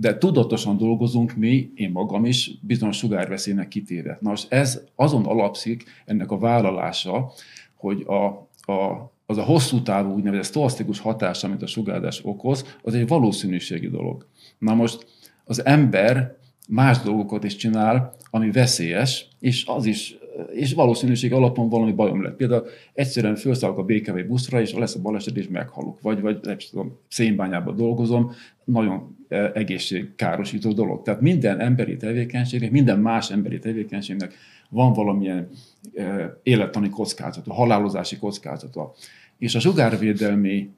de 0.00 0.18
tudatosan 0.18 0.76
dolgozunk 0.76 1.34
mi, 1.34 1.72
én 1.74 1.90
magam 1.90 2.24
is, 2.24 2.50
bizonyos 2.60 2.96
sugárveszélynek 2.96 3.68
kitéve. 3.68 4.18
Na 4.20 4.28
most 4.28 4.52
ez 4.52 4.80
azon 4.94 5.24
alapszik, 5.24 5.84
ennek 6.04 6.30
a 6.30 6.38
vállalása, 6.38 7.32
hogy 7.74 8.04
a, 8.06 8.24
a, 8.72 9.12
az 9.26 9.36
a 9.36 9.42
hosszú 9.42 9.82
távú 9.82 10.14
úgynevezett 10.14 10.44
sztoasztikus 10.44 10.98
hatás, 10.98 11.44
amit 11.44 11.62
a 11.62 11.66
sugárzás 11.66 12.20
okoz, 12.24 12.76
az 12.82 12.94
egy 12.94 13.08
valószínűségi 13.08 13.88
dolog. 13.88 14.26
Na 14.58 14.74
most 14.74 15.06
az 15.44 15.64
ember 15.64 16.37
más 16.70 16.98
dolgokat 16.98 17.44
is 17.44 17.56
csinál, 17.56 18.14
ami 18.30 18.50
veszélyes, 18.50 19.28
és 19.38 19.64
az 19.66 19.86
is 19.86 20.18
és 20.52 20.74
valószínűség 20.74 21.32
alapon 21.32 21.68
valami 21.68 21.92
bajom 21.92 22.22
lett. 22.22 22.36
Például 22.36 22.66
egyszerűen 22.92 23.36
felszállok 23.36 23.78
a 23.78 23.82
BKV 23.82 24.18
buszra, 24.26 24.60
és 24.60 24.74
lesz 24.74 24.94
a 24.94 25.00
baleset, 25.00 25.36
és 25.36 25.48
meghalok. 25.48 26.00
Vagy, 26.00 26.20
vagy 26.20 26.38
nem 26.42 26.56
tudom, 26.70 26.98
szénbányában 27.08 27.76
dolgozom, 27.76 28.32
nagyon 28.64 29.16
e, 29.28 29.50
egészségkárosító 29.54 30.72
dolog. 30.72 31.02
Tehát 31.02 31.20
minden 31.20 31.60
emberi 31.60 31.96
tevékenységnek, 31.96 32.70
minden 32.70 32.98
más 32.98 33.30
emberi 33.30 33.58
tevékenységnek 33.58 34.34
van 34.70 34.92
valamilyen 34.92 35.48
e, 35.94 36.36
élettani 36.42 36.88
kockázata, 36.88 37.52
halálozási 37.52 38.16
kockázata. 38.16 38.92
És 39.38 39.54
a 39.54 39.60
sugárvédelmi 39.60 40.70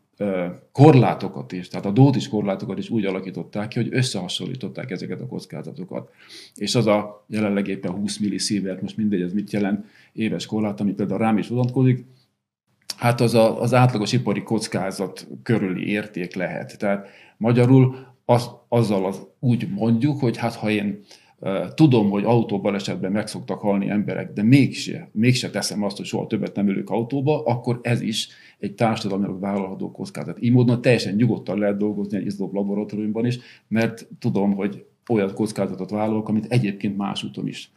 korlátokat 0.72 1.52
is, 1.52 1.68
tehát 1.68 1.86
a 1.86 1.90
dótis 1.90 2.28
korlátokat 2.28 2.78
is 2.78 2.90
úgy 2.90 3.04
alakították 3.04 3.68
ki, 3.68 3.78
hogy 3.78 3.94
összehasonlították 3.94 4.90
ezeket 4.90 5.20
a 5.20 5.26
kockázatokat. 5.26 6.10
És 6.54 6.74
az 6.74 6.86
a 6.86 7.24
jelenleg 7.28 7.68
éppen 7.68 7.92
20 7.92 8.18
milliszívert, 8.18 8.82
most 8.82 8.96
mindegy, 8.96 9.20
ez 9.20 9.32
mit 9.32 9.50
jelent, 9.52 9.84
éves 10.12 10.46
korlát, 10.46 10.80
ami 10.80 10.92
például 10.92 11.18
rám 11.18 11.38
is 11.38 11.48
vonatkozik, 11.48 12.04
hát 12.96 13.20
az 13.20 13.34
a, 13.34 13.60
az 13.60 13.74
átlagos 13.74 14.12
ipari 14.12 14.42
kockázat 14.42 15.26
körüli 15.42 15.88
érték 15.88 16.34
lehet. 16.34 16.78
Tehát 16.78 17.08
magyarul 17.36 17.96
az, 18.24 18.50
azzal 18.68 19.06
az, 19.06 19.26
úgy 19.38 19.68
mondjuk, 19.68 20.20
hogy 20.20 20.36
hát 20.36 20.54
ha 20.54 20.70
én 20.70 21.04
Tudom, 21.74 22.10
hogy 22.10 22.24
autóbalesetben 22.24 23.12
meg 23.12 23.26
szoktak 23.26 23.60
halni 23.60 23.88
emberek, 23.88 24.32
de 24.32 24.42
mégse, 24.42 25.08
mégse 25.12 25.50
teszem 25.50 25.82
azt, 25.82 25.96
hogy 25.96 26.06
soha 26.06 26.26
többet 26.26 26.54
nem 26.54 26.68
ülök 26.68 26.90
autóba, 26.90 27.42
akkor 27.42 27.80
ez 27.82 28.00
is 28.00 28.28
egy 28.58 28.74
társadalmilag 28.74 29.40
vállalható 29.40 29.90
kockázat. 29.90 30.42
Így 30.42 30.52
módon 30.52 30.80
teljesen 30.80 31.14
nyugodtan 31.14 31.58
lehet 31.58 31.76
dolgozni 31.76 32.18
egy 32.18 32.26
izlóbb 32.26 32.54
laboratóriumban 32.54 33.26
is, 33.26 33.38
mert 33.68 34.08
tudom, 34.18 34.54
hogy 34.54 34.84
olyan 35.08 35.34
kockázatot 35.34 35.90
vállalok, 35.90 36.28
amit 36.28 36.52
egyébként 36.52 36.96
más 36.96 37.24
úton 37.24 37.46
is 37.46 37.72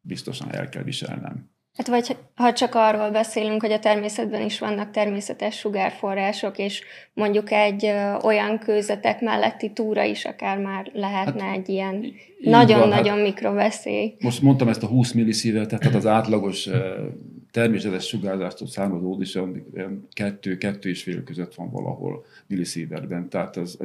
biztosan 0.00 0.52
el 0.52 0.68
kell 0.68 0.82
viselnem. 0.82 1.50
Hát 1.80 1.88
vagy 1.88 2.16
ha 2.34 2.52
csak 2.52 2.74
arról 2.74 3.10
beszélünk, 3.10 3.60
hogy 3.60 3.72
a 3.72 3.78
természetben 3.78 4.42
is 4.42 4.58
vannak 4.58 4.90
természetes 4.90 5.58
sugárforrások, 5.58 6.58
és 6.58 6.82
mondjuk 7.14 7.50
egy 7.50 7.84
ö, 7.84 8.16
olyan 8.22 8.58
kőzetek 8.58 9.20
melletti 9.20 9.72
túra 9.72 10.04
is 10.04 10.24
akár 10.24 10.58
már 10.58 10.90
lehetne 10.92 11.42
hát, 11.42 11.56
egy 11.56 11.68
ilyen 11.68 12.12
nagyon-nagyon 12.40 13.16
hát, 13.16 13.22
mikroveszély. 13.22 14.14
Most 14.18 14.42
mondtam 14.42 14.68
ezt 14.68 14.82
a 14.82 14.86
20 14.86 15.12
millisievertet, 15.12 15.80
tehát 15.80 15.94
az 15.94 16.06
átlagos 16.06 16.68
természetes 17.50 18.06
sugárzástól 18.06 18.68
származó 18.68 19.20
is 19.20 19.34
olyan 19.34 20.08
kettő, 20.12 20.56
kettő 20.56 20.88
és 20.88 21.02
fél 21.02 21.22
között 21.22 21.54
van 21.54 21.70
valahol 21.70 22.24
millisievertben. 22.46 23.28
Tehát 23.28 23.56
az, 23.56 23.78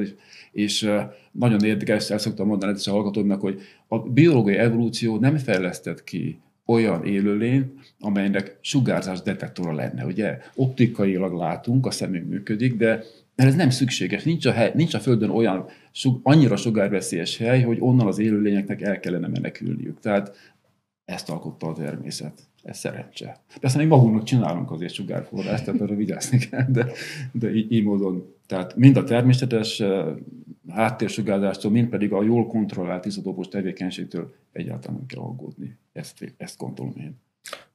és 0.51 0.89
nagyon 1.31 1.63
érdekes, 1.63 2.09
el 2.09 2.17
szoktam 2.17 2.47
mondani 2.47 2.71
ez 2.71 2.87
a 2.87 2.91
hallgatóknak, 2.91 3.41
hogy 3.41 3.61
a 3.87 3.99
biológiai 3.99 4.57
evolúció 4.57 5.17
nem 5.17 5.37
fejlesztett 5.37 6.03
ki 6.03 6.39
olyan 6.65 7.05
élőlény, 7.05 7.73
amelynek 7.99 8.57
sugárzás 8.61 9.21
detektora 9.21 9.73
lenne. 9.73 10.05
Ugye 10.05 10.37
optikailag 10.55 11.33
látunk, 11.33 11.85
a 11.85 11.91
szemünk 11.91 12.29
működik, 12.29 12.75
de 12.75 13.03
ez 13.35 13.55
nem 13.55 13.69
szükséges. 13.69 14.23
Nincs 14.23 14.45
a, 14.45 14.51
hely, 14.51 14.71
nincs 14.75 14.93
a 14.93 14.99
Földön 14.99 15.29
olyan 15.29 15.65
annyira 16.23 16.55
sugárveszélyes 16.55 17.37
hely, 17.37 17.61
hogy 17.61 17.77
onnan 17.79 18.07
az 18.07 18.19
élőlényeknek 18.19 18.81
el 18.81 18.99
kellene 18.99 19.27
menekülniük. 19.27 19.99
Tehát 19.99 20.53
ezt 21.05 21.29
alkotta 21.29 21.67
a 21.67 21.73
természet. 21.73 22.41
Ez 22.63 22.77
szerencse. 22.77 23.41
Persze 23.59 23.77
még 23.77 23.87
magunknak 23.87 24.23
csinálunk 24.23 24.71
azért 24.71 24.93
sugárforrást, 24.93 25.65
tehát 25.65 25.81
arra 25.81 25.95
vigyázni 25.95 26.37
kell, 26.37 26.65
de, 26.69 26.91
de 27.31 27.53
így, 27.53 27.71
így 27.71 27.83
módon. 27.83 28.33
Tehát 28.47 28.75
mind 28.75 28.97
a 28.97 29.03
természetes 29.03 29.83
háttérsugázástól, 30.69 31.71
mind 31.71 31.87
pedig 31.87 32.13
a 32.13 32.23
jól 32.23 32.47
kontrollált 32.47 33.05
izotopos 33.05 33.47
tevékenységtől 33.47 34.35
egyáltalán 34.51 34.97
nem 34.97 35.05
kell 35.05 35.21
aggódni. 35.21 35.77
Ezt, 35.93 36.33
ezt 36.37 36.57
gondolom 36.57 36.93
én. 36.97 37.15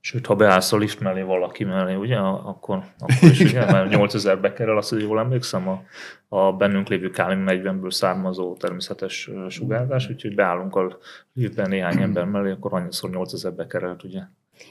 Sőt, 0.01 0.27
ha 0.27 0.35
beállsz 0.35 0.73
a 0.73 0.77
lift 0.77 1.01
mellé 1.01 1.23
valaki 1.23 1.65
mellé, 1.65 1.95
ugye, 1.95 2.17
akkor, 2.17 2.83
akkor 2.99 3.31
is 3.31 3.41
ugye, 3.41 3.65
mert 3.65 3.89
8000 3.89 4.41
bekerül, 4.41 4.77
azt, 4.77 4.91
hogy 4.91 5.01
jól 5.03 5.19
emlékszem, 5.19 5.69
a, 5.69 5.83
a 6.29 6.53
bennünk 6.53 6.89
lévő 6.89 7.11
kálium 7.11 7.45
40-ből 7.47 7.91
származó 7.91 8.57
természetes 8.57 9.31
sugárzás, 9.49 10.09
úgyhogy 10.09 10.35
beállunk 10.35 10.77
a 10.77 10.99
liftben 11.35 11.69
néhány 11.69 12.03
ember 12.03 12.25
mellé, 12.25 12.51
akkor 12.51 12.73
annyiszor 12.73 13.11
8000 13.11 13.53
bekerült, 13.53 14.05
ugye. 14.05 14.21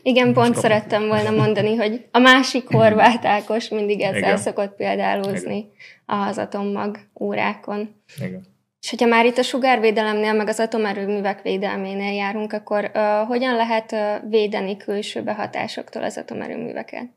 Igen, 0.01 0.33
pont 0.33 0.47
kapom. 0.47 0.61
szerettem 0.61 1.07
volna 1.07 1.29
mondani, 1.29 1.75
hogy 1.75 2.07
a 2.11 2.19
másik 2.19 2.67
horvát 2.67 3.25
Ákos 3.25 3.69
mindig 3.69 4.01
ezzel 4.01 4.17
Igen. 4.17 4.37
szokott 4.37 4.75
példálózni 4.75 5.57
Igen. 5.57 5.69
az 6.05 6.37
atommag 6.37 6.97
órákon. 7.19 7.95
Igen. 8.17 8.57
És 8.81 8.89
hogyha 8.89 9.07
már 9.07 9.25
itt 9.25 9.37
a 9.37 9.43
sugárvédelemnél, 9.43 10.33
meg 10.33 10.47
az 10.47 10.59
atomerőművek 10.59 11.41
védelménél 11.41 12.13
járunk, 12.13 12.53
akkor 12.53 12.91
uh, 12.93 13.27
hogyan 13.27 13.55
lehet 13.55 13.91
uh, 13.91 14.29
védeni 14.29 14.77
külső 14.77 15.23
behatásoktól 15.23 16.03
az 16.03 16.17
atomerőműveket? 16.17 17.09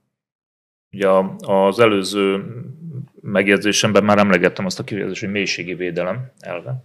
Ugye 0.92 1.08
az 1.38 1.80
előző 1.80 2.44
megjegyzésemben 3.20 4.04
már 4.04 4.18
emlegettem 4.18 4.64
azt 4.64 4.78
a 4.78 4.84
kifejezést, 4.84 5.20
hogy 5.20 5.30
mélységi 5.30 5.74
védelem 5.74 6.32
elve. 6.40 6.82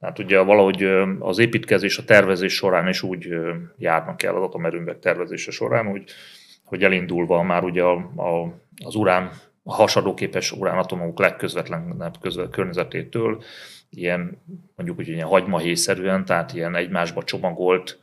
Tehát 0.00 0.18
ugye 0.18 0.40
valahogy 0.40 0.82
az 1.18 1.38
építkezés, 1.38 1.98
a 1.98 2.04
tervezés 2.04 2.54
során 2.54 2.88
is 2.88 3.02
úgy 3.02 3.28
járnak 3.76 4.22
el 4.22 4.36
az 4.36 4.42
atomerőművek 4.42 4.98
tervezése 4.98 5.50
során, 5.50 5.86
hogy, 5.86 6.04
hogy 6.64 6.82
elindulva 6.82 7.42
már 7.42 7.64
ugye 7.64 7.82
a, 7.82 7.94
a, 8.16 8.54
az 8.84 8.94
urán, 8.94 9.30
a 9.62 9.74
hasadóképes 9.74 10.52
uránatomok 10.52 11.18
legközvetlenebb 11.18 12.14
közve, 12.20 12.48
környezetétől, 12.48 13.42
ilyen 13.90 14.42
mondjuk 14.76 14.98
úgy 14.98 15.08
ilyen 15.08 15.26
hagymahészerűen, 15.26 16.24
tehát 16.24 16.54
ilyen 16.54 16.74
egymásba 16.74 17.22
csomagolt, 17.22 17.98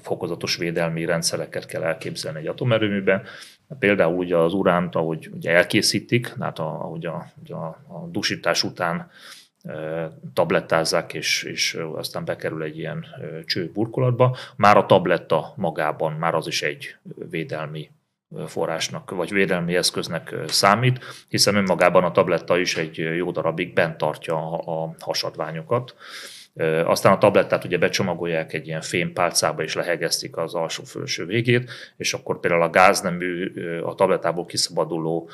fokozatos 0.00 0.56
védelmi 0.56 1.04
rendszereket 1.04 1.66
kell 1.66 1.82
elképzelni 1.82 2.38
egy 2.38 2.46
atomerőműben. 2.46 3.22
Például 3.78 4.16
ugye 4.16 4.36
az 4.36 4.52
uránt, 4.52 4.94
ahogy 4.94 5.30
ugye 5.34 5.50
elkészítik, 5.50 6.32
tehát 6.38 6.58
ahogy 6.58 7.06
a, 7.06 7.26
a, 7.48 7.54
a 7.94 8.08
dusítás 8.10 8.62
után 8.62 9.10
tablettázzák, 10.34 11.14
és, 11.14 11.42
és 11.42 11.78
aztán 11.94 12.24
bekerül 12.24 12.62
egy 12.62 12.78
ilyen 12.78 13.04
cső 13.46 13.70
burkolatba. 13.72 14.36
Már 14.56 14.76
a 14.76 14.86
tabletta 14.86 15.52
magában, 15.56 16.12
már 16.12 16.34
az 16.34 16.46
is 16.46 16.62
egy 16.62 16.96
védelmi 17.30 17.90
forrásnak, 18.46 19.10
vagy 19.10 19.32
védelmi 19.32 19.76
eszköznek 19.76 20.34
számít, 20.46 21.04
hiszen 21.28 21.54
önmagában 21.54 22.04
a 22.04 22.10
tabletta 22.10 22.58
is 22.58 22.76
egy 22.76 22.96
jó 22.96 23.30
darabig 23.30 23.72
bent 23.72 23.96
tartja 23.96 24.52
a 24.58 24.94
hasadványokat. 24.98 25.94
Aztán 26.84 27.12
a 27.12 27.18
tablettát 27.18 27.64
ugye 27.64 27.78
becsomagolják 27.78 28.52
egy 28.52 28.66
ilyen 28.66 28.80
fémpálcába 28.80 29.62
és 29.62 29.74
lehegeztik 29.74 30.36
az 30.36 30.54
alsó-felső 30.54 31.26
végét, 31.26 31.70
és 31.96 32.14
akkor 32.14 32.40
például 32.40 32.62
a 32.62 32.70
gáznemű, 32.70 33.52
a 33.80 33.94
tablettából 33.94 34.46
kiszabaduló 34.46 35.30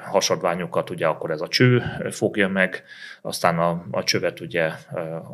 hasadványokat, 0.00 0.90
ugye 0.90 1.06
akkor 1.06 1.30
ez 1.30 1.40
a 1.40 1.48
cső 1.48 1.82
fogja 2.10 2.48
meg, 2.48 2.84
aztán 3.22 3.58
a, 3.58 3.84
a 3.90 4.02
csövet 4.02 4.40
ugye 4.40 4.64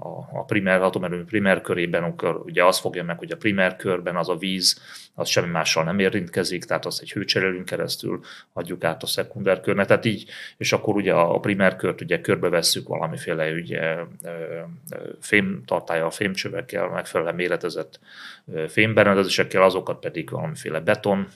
a, 0.01 0.29
a 0.33 0.45
primer, 0.45 0.83
atomerőmű 0.83 1.25
primer 1.25 1.61
körében, 1.61 2.03
akkor 2.03 2.43
ugye 2.45 2.65
az 2.65 2.79
fogja 2.79 3.05
meg, 3.05 3.19
hogy 3.19 3.31
a 3.31 3.37
primer 3.37 3.77
körben 3.77 4.17
az 4.17 4.29
a 4.29 4.37
víz, 4.37 4.81
az 5.15 5.29
semmi 5.29 5.51
mással 5.51 5.85
nem 5.85 5.99
érintkezik, 5.99 6.65
tehát 6.65 6.87
azt 6.87 7.01
egy 7.01 7.13
hőcserélünk 7.13 7.65
keresztül 7.65 8.21
adjuk 8.53 8.85
át 8.85 9.03
a 9.03 9.07
szekunder 9.07 9.61
körnek, 9.61 9.87
tehát 9.87 10.05
így, 10.05 10.31
és 10.57 10.73
akkor 10.73 10.95
ugye 10.97 11.13
a 11.13 11.41
primer 11.41 11.77
kört 11.77 12.01
ugye 12.01 12.21
körbevesszük 12.21 12.89
valamiféle 12.89 13.53
ugye 13.53 13.97
fém 15.21 15.63
tartája 15.67 16.07
a 16.07 16.11
fémcsövekkel, 16.11 16.89
megfelelően 16.89 17.35
méretezett 17.35 18.01
fémberendezésekkel, 18.69 19.63
azokat 19.63 19.99
pedig 20.01 20.31
valamiféle 20.31 20.81
beton 20.81 21.29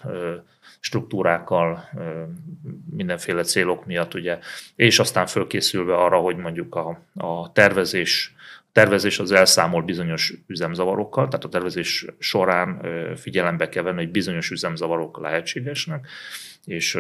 struktúrákkal, 0.85 1.89
mindenféle 2.91 3.43
célok 3.43 3.87
miatt, 3.87 4.15
ugye, 4.15 4.39
és 4.77 4.99
aztán 4.99 5.27
fölkészülve 5.27 5.95
arra, 5.95 6.19
hogy 6.19 6.37
mondjuk 6.37 6.75
a, 6.75 7.01
a 7.15 7.53
tervezés, 7.53 8.35
tervezés 8.73 9.19
az 9.19 9.33
elszámol 9.33 9.83
bizonyos 9.83 10.35
üzemzavarokkal, 10.47 11.29
tehát 11.29 11.45
a 11.45 11.49
tervezés 11.49 12.07
során 12.19 12.87
figyelembe 13.17 13.69
kell 13.69 13.83
venni, 13.83 13.97
hogy 13.97 14.11
bizonyos 14.11 14.51
üzemzavarok 14.51 15.21
lehetségesnek, 15.21 16.07
és, 16.65 16.99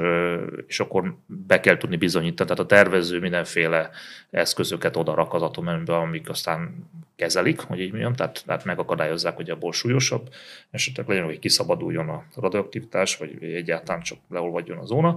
és 0.66 0.80
akkor 0.80 1.16
be 1.26 1.61
kell 1.61 1.76
tudni 1.76 1.97
bizonyítani. 1.97 2.49
Tehát 2.49 2.62
a 2.62 2.75
tervező 2.75 3.21
mindenféle 3.21 3.90
eszközöket 4.30 4.97
odarak 4.97 5.35
az 5.35 5.42
atomerőmbe, 5.42 5.97
amik 5.97 6.28
aztán 6.28 6.88
kezelik, 7.16 7.61
hogy 7.61 7.80
így 7.80 7.90
mondjam, 7.90 8.14
tehát, 8.14 8.42
tehát 8.47 8.64
megakadályozzák, 8.64 9.37
hogy 9.37 9.50
abból 9.50 9.73
súlyosabb 9.73 10.28
esetleg 10.71 11.09
legyen, 11.09 11.25
hogy 11.25 11.38
kiszabaduljon 11.38 12.09
a 12.09 12.25
radioaktivitás, 12.37 13.16
vagy 13.16 13.42
egyáltalán 13.42 14.02
csak 14.02 14.18
leolvadjon 14.28 14.78
a 14.78 14.85
zóna. 14.85 15.16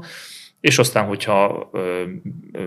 És 0.60 0.78
aztán, 0.78 1.06
hogyha 1.06 1.70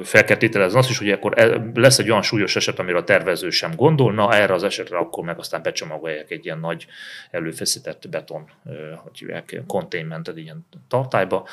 fel 0.02 0.24
kell 0.24 0.36
tételezni 0.36 0.78
azt 0.78 0.90
is, 0.90 0.98
hogy 0.98 1.10
akkor 1.10 1.38
e, 1.38 1.70
lesz 1.74 1.98
egy 1.98 2.10
olyan 2.10 2.22
súlyos 2.22 2.56
eset, 2.56 2.78
amire 2.78 2.96
a 2.98 3.04
tervező 3.04 3.50
sem 3.50 3.74
gondol, 3.74 4.12
na 4.12 4.34
erre 4.34 4.54
az 4.54 4.62
esetre 4.62 4.98
akkor 4.98 5.24
meg 5.24 5.38
aztán 5.38 5.62
becsomagolják 5.62 6.30
egy 6.30 6.44
ilyen 6.44 6.58
nagy 6.58 6.86
előfeszített 7.30 8.08
beton, 8.08 8.50
hogy 8.96 9.18
hívják, 9.18 9.62
containment, 9.66 10.28
egy 10.28 10.38
ilyen 10.38 10.66
tartályba, 10.88 11.48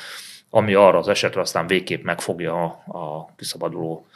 ami 0.50 0.74
arra 0.74 0.98
az 0.98 1.08
esetre 1.08 1.40
aztán 1.40 1.66
végképp 1.66 2.02
megfogja 2.02 2.62
a, 2.62 2.98
a 2.98 3.34
kiszabaduló 3.36 4.06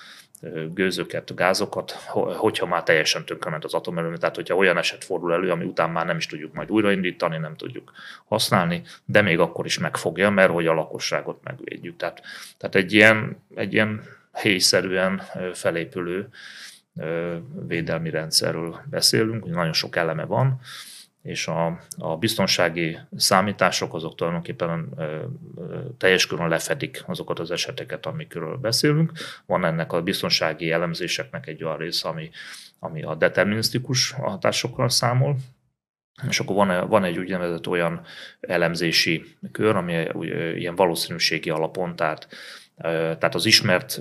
gőzöket, 0.75 1.35
gázokat, 1.35 1.91
hogyha 2.37 2.67
már 2.67 2.83
teljesen 2.83 3.25
tönkrement 3.25 3.65
az 3.65 3.75
atomerőmű, 3.75 4.17
tehát 4.17 4.35
hogyha 4.35 4.55
olyan 4.55 4.77
eset 4.77 5.05
fordul 5.05 5.33
elő, 5.33 5.51
ami 5.51 5.65
után 5.65 5.91
már 5.91 6.07
nem 6.07 6.17
is 6.17 6.27
tudjuk 6.27 6.55
majd 6.55 6.71
újraindítani, 6.71 7.39
nem 7.39 7.57
tudjuk 7.57 7.93
használni, 8.25 8.83
de 9.05 9.23
még 9.23 9.39
akkor 9.39 9.67
is 9.67 9.79
megfogja, 9.79 10.31
mert 10.31 10.53
hogy 10.53 10.67
a 10.67 10.75
lakosságot 10.75 11.41
megvédjük. 11.43 11.97
Tehát, 11.97 12.23
tehát 12.59 12.75
egy 12.75 12.93
ilyen, 12.93 13.43
egy 13.55 13.73
ilyen 13.73 14.03
helyszerűen 14.33 15.23
felépülő 15.53 16.29
védelmi 17.67 18.11
rendszerről 18.11 18.81
beszélünk, 18.91 19.43
hogy 19.43 19.53
nagyon 19.53 19.73
sok 19.73 19.97
eleme 19.97 20.25
van, 20.25 20.61
és 21.23 21.47
a, 21.47 21.79
a 21.99 22.17
biztonsági 22.17 22.99
számítások 23.17 23.95
azok 23.95 24.15
tulajdonképpen 24.15 24.93
ö, 24.97 25.19
teljes 25.99 26.27
körön 26.27 26.49
lefedik 26.49 27.03
azokat 27.07 27.39
az 27.39 27.51
eseteket, 27.51 28.07
amikről 28.07 28.57
beszélünk. 28.57 29.13
Van 29.47 29.65
ennek 29.65 29.93
a 29.93 30.03
biztonsági 30.03 30.71
elemzéseknek 30.71 31.47
egy 31.47 31.65
olyan 31.65 31.77
része, 31.77 32.09
ami, 32.09 32.31
ami 32.79 33.03
a 33.03 33.15
determinisztikus 33.15 34.11
hatásokkal 34.11 34.89
számol, 34.89 35.37
és 36.29 36.41
akkor 36.41 36.57
van, 36.57 36.89
van 36.89 37.05
egy 37.05 37.19
úgynevezett 37.19 37.67
olyan 37.67 38.01
elemzési 38.41 39.25
kör, 39.53 39.77
ami 39.77 39.93
ilyen 40.57 40.75
valószínűségi 40.75 41.51
alapon, 41.51 41.97
tehát 41.97 42.29
tehát 42.83 43.35
az 43.35 43.47
ismert, 43.47 44.01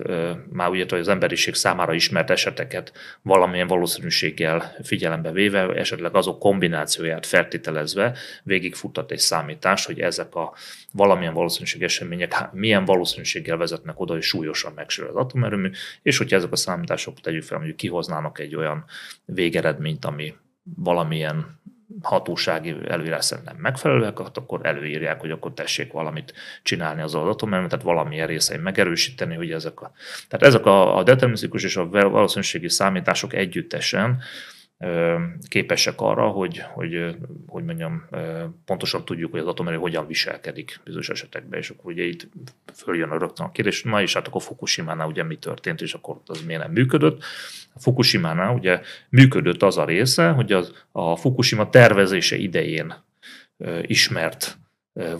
már 0.51 0.69
ugye 0.69 0.85
az 0.95 1.07
emberiség 1.07 1.53
számára 1.53 1.93
ismert 1.93 2.29
eseteket 2.29 2.91
valamilyen 3.21 3.67
valószínűséggel 3.67 4.75
figyelembe 4.83 5.31
véve, 5.31 5.67
esetleg 5.67 6.15
azok 6.15 6.39
kombinációját 6.39 7.25
feltételezve 7.25 8.17
végigfuttat 8.43 9.11
egy 9.11 9.19
számítást, 9.19 9.85
hogy 9.85 9.99
ezek 9.99 10.35
a 10.35 10.53
valamilyen 10.91 11.33
valószínűség 11.33 11.83
események 11.83 12.51
milyen 12.51 12.85
valószínűséggel 12.85 13.57
vezetnek 13.57 13.99
oda, 13.99 14.13
hogy 14.13 14.21
súlyosan 14.21 14.73
megsérül 14.75 15.09
az 15.09 15.15
atomerőmű, 15.15 15.69
és 16.01 16.17
hogyha 16.17 16.35
ezek 16.35 16.51
a 16.51 16.55
számítások 16.55 17.19
tegyük 17.19 17.43
fel, 17.43 17.57
mondjuk 17.57 17.77
kihoznának 17.77 18.39
egy 18.39 18.55
olyan 18.55 18.85
végeredményt, 19.25 20.05
ami 20.05 20.33
valamilyen 20.75 21.59
hatósági 22.01 22.75
előírás 22.87 23.25
szerint 23.25 23.47
nem 23.47 23.57
megfelelőek, 23.57 24.19
akkor 24.19 24.59
előírják, 24.63 25.19
hogy 25.19 25.31
akkor 25.31 25.53
tessék 25.53 25.91
valamit 25.91 26.33
csinálni 26.63 27.01
az 27.01 27.15
adatom, 27.15 27.49
tehát 27.49 27.81
valamilyen 27.81 28.27
részein 28.27 28.61
megerősíteni, 28.61 29.35
hogy 29.35 29.51
ezek 29.51 29.81
a, 29.81 29.91
tehát 30.27 30.45
ezek 30.45 30.65
a, 30.65 30.97
a 30.97 31.03
determinisztikus 31.03 31.63
és 31.63 31.75
a 31.75 31.87
valószínűségi 31.89 32.69
számítások 32.69 33.33
együttesen 33.33 34.21
képesek 35.47 36.01
arra, 36.01 36.27
hogy, 36.27 36.63
hogy, 36.73 37.15
hogy 37.47 37.63
mondjam, 37.63 38.05
pontosan 38.65 39.05
tudjuk, 39.05 39.31
hogy 39.31 39.39
az 39.39 39.47
atomerő 39.47 39.77
hogyan 39.77 40.07
viselkedik 40.07 40.79
bizonyos 40.83 41.09
esetekben, 41.09 41.59
és 41.59 41.69
akkor 41.69 41.91
ugye 41.91 42.03
itt 42.03 42.27
följön 42.73 43.09
a 43.09 43.17
rögtön 43.17 43.45
a 43.45 43.51
kérdés, 43.51 43.83
na 43.83 44.01
és 44.01 44.13
hát 44.13 44.27
akkor 44.27 44.41
Fukushima-nál 44.41 45.07
ugye 45.07 45.23
mi 45.23 45.35
történt, 45.35 45.81
és 45.81 45.93
akkor 45.93 46.21
az 46.25 46.41
miért 46.45 46.61
nem 46.61 46.71
működött. 46.71 47.23
A 47.73 47.79
Fukushima-nál 47.79 48.53
ugye 48.53 48.81
működött 49.09 49.63
az 49.63 49.77
a 49.77 49.85
része, 49.85 50.29
hogy 50.29 50.51
az, 50.51 50.85
a 50.91 51.15
Fukushima 51.15 51.69
tervezése 51.69 52.35
idején 52.35 52.93
ismert 53.81 54.57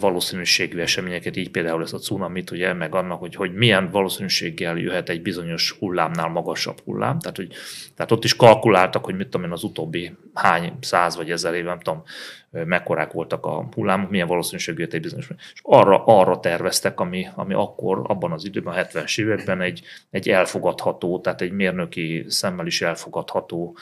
valószínűségű 0.00 0.78
eseményeket, 0.78 1.36
így 1.36 1.50
például 1.50 1.82
ez 1.82 1.92
a 1.92 1.98
cunamit, 1.98 2.50
ugye, 2.50 2.72
meg 2.72 2.94
annak, 2.94 3.18
hogy, 3.18 3.34
hogy 3.34 3.54
milyen 3.54 3.90
valószínűséggel 3.90 4.76
jöhet 4.76 5.08
egy 5.08 5.22
bizonyos 5.22 5.70
hullámnál 5.70 6.28
magasabb 6.28 6.80
hullám. 6.84 7.18
Tehát, 7.18 7.36
hogy, 7.36 7.54
tehát 7.94 8.12
ott 8.12 8.24
is 8.24 8.36
kalkuláltak, 8.36 9.04
hogy 9.04 9.16
mit 9.16 9.28
tudom 9.28 9.46
én, 9.46 9.52
az 9.52 9.62
utóbbi 9.62 10.16
hány 10.34 10.72
száz 10.80 11.16
vagy 11.16 11.30
ezer 11.30 11.54
év, 11.54 11.64
nem 11.64 11.80
tudom, 11.80 12.02
mekkorák 12.50 13.12
voltak 13.12 13.46
a 13.46 13.68
hullámok, 13.74 14.10
milyen 14.10 14.26
valószínűségű 14.26 14.80
jött 14.80 14.92
egy 14.92 15.00
bizonyos. 15.00 15.28
És 15.52 15.60
arra, 15.62 16.04
arra 16.04 16.40
terveztek, 16.40 17.00
ami, 17.00 17.26
ami 17.34 17.54
akkor, 17.54 18.02
abban 18.06 18.32
az 18.32 18.44
időben, 18.44 18.74
a 18.74 18.82
70-es 18.82 19.20
években 19.20 19.60
egy, 19.60 19.82
egy 20.10 20.28
elfogadható, 20.28 21.20
tehát 21.20 21.40
egy 21.40 21.52
mérnöki 21.52 22.24
szemmel 22.28 22.66
is 22.66 22.82
elfogadható 22.82 23.76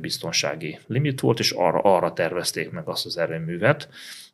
biztonsági 0.00 0.78
limit 0.86 1.20
volt, 1.20 1.38
és 1.38 1.50
arra, 1.50 1.80
arra 1.80 2.12
tervezték 2.12 2.70
meg 2.70 2.88
azt 2.88 3.06
az 3.06 3.16
erőművet, 3.16 3.88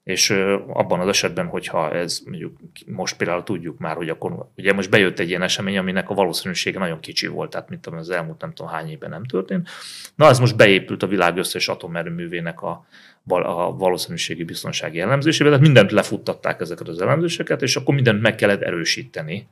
és 0.05 0.31
abban 0.67 1.01
az 1.01 1.09
esetben, 1.09 1.47
hogyha 1.47 1.93
ez 1.93 2.21
mondjuk 2.25 2.57
most 2.87 3.17
például 3.17 3.43
tudjuk 3.43 3.79
már, 3.79 3.97
hogy 3.97 4.09
akkor 4.09 4.49
ugye 4.57 4.73
most 4.73 4.91
bejött 4.91 5.19
egy 5.19 5.29
ilyen 5.29 5.43
esemény, 5.43 5.79
aminek 5.79 6.11
a 6.11 6.15
valószínűsége 6.15 6.79
nagyon 6.79 7.01
kicsi 7.01 7.27
volt, 7.27 7.51
tehát 7.51 7.69
mint 7.69 7.87
az 7.87 8.11
elmúlt 8.11 8.41
nem 8.41 8.53
tudom 8.53 8.73
hány 8.73 8.91
évben 8.91 9.11
nem 9.11 9.25
történt. 9.25 9.69
Na 10.15 10.29
ez 10.29 10.39
most 10.39 10.57
beépült 10.57 11.03
a 11.03 11.07
világ 11.07 11.37
összes 11.37 11.69
atomerőművének 11.69 12.63
a, 12.63 12.87
a 13.27 13.77
valószínűségi 13.77 14.45
biztonsági 14.45 15.01
elemzésébe, 15.01 15.49
tehát 15.49 15.65
mindent 15.65 15.93
lefuttatták 15.93 16.61
ezeket 16.61 16.89
az 16.89 17.01
elemzéseket, 17.01 17.63
és 17.63 17.77
akkor 17.77 17.95
mindent 17.95 18.21
meg 18.21 18.35
kellett 18.35 18.63
erősíteni 18.63 19.49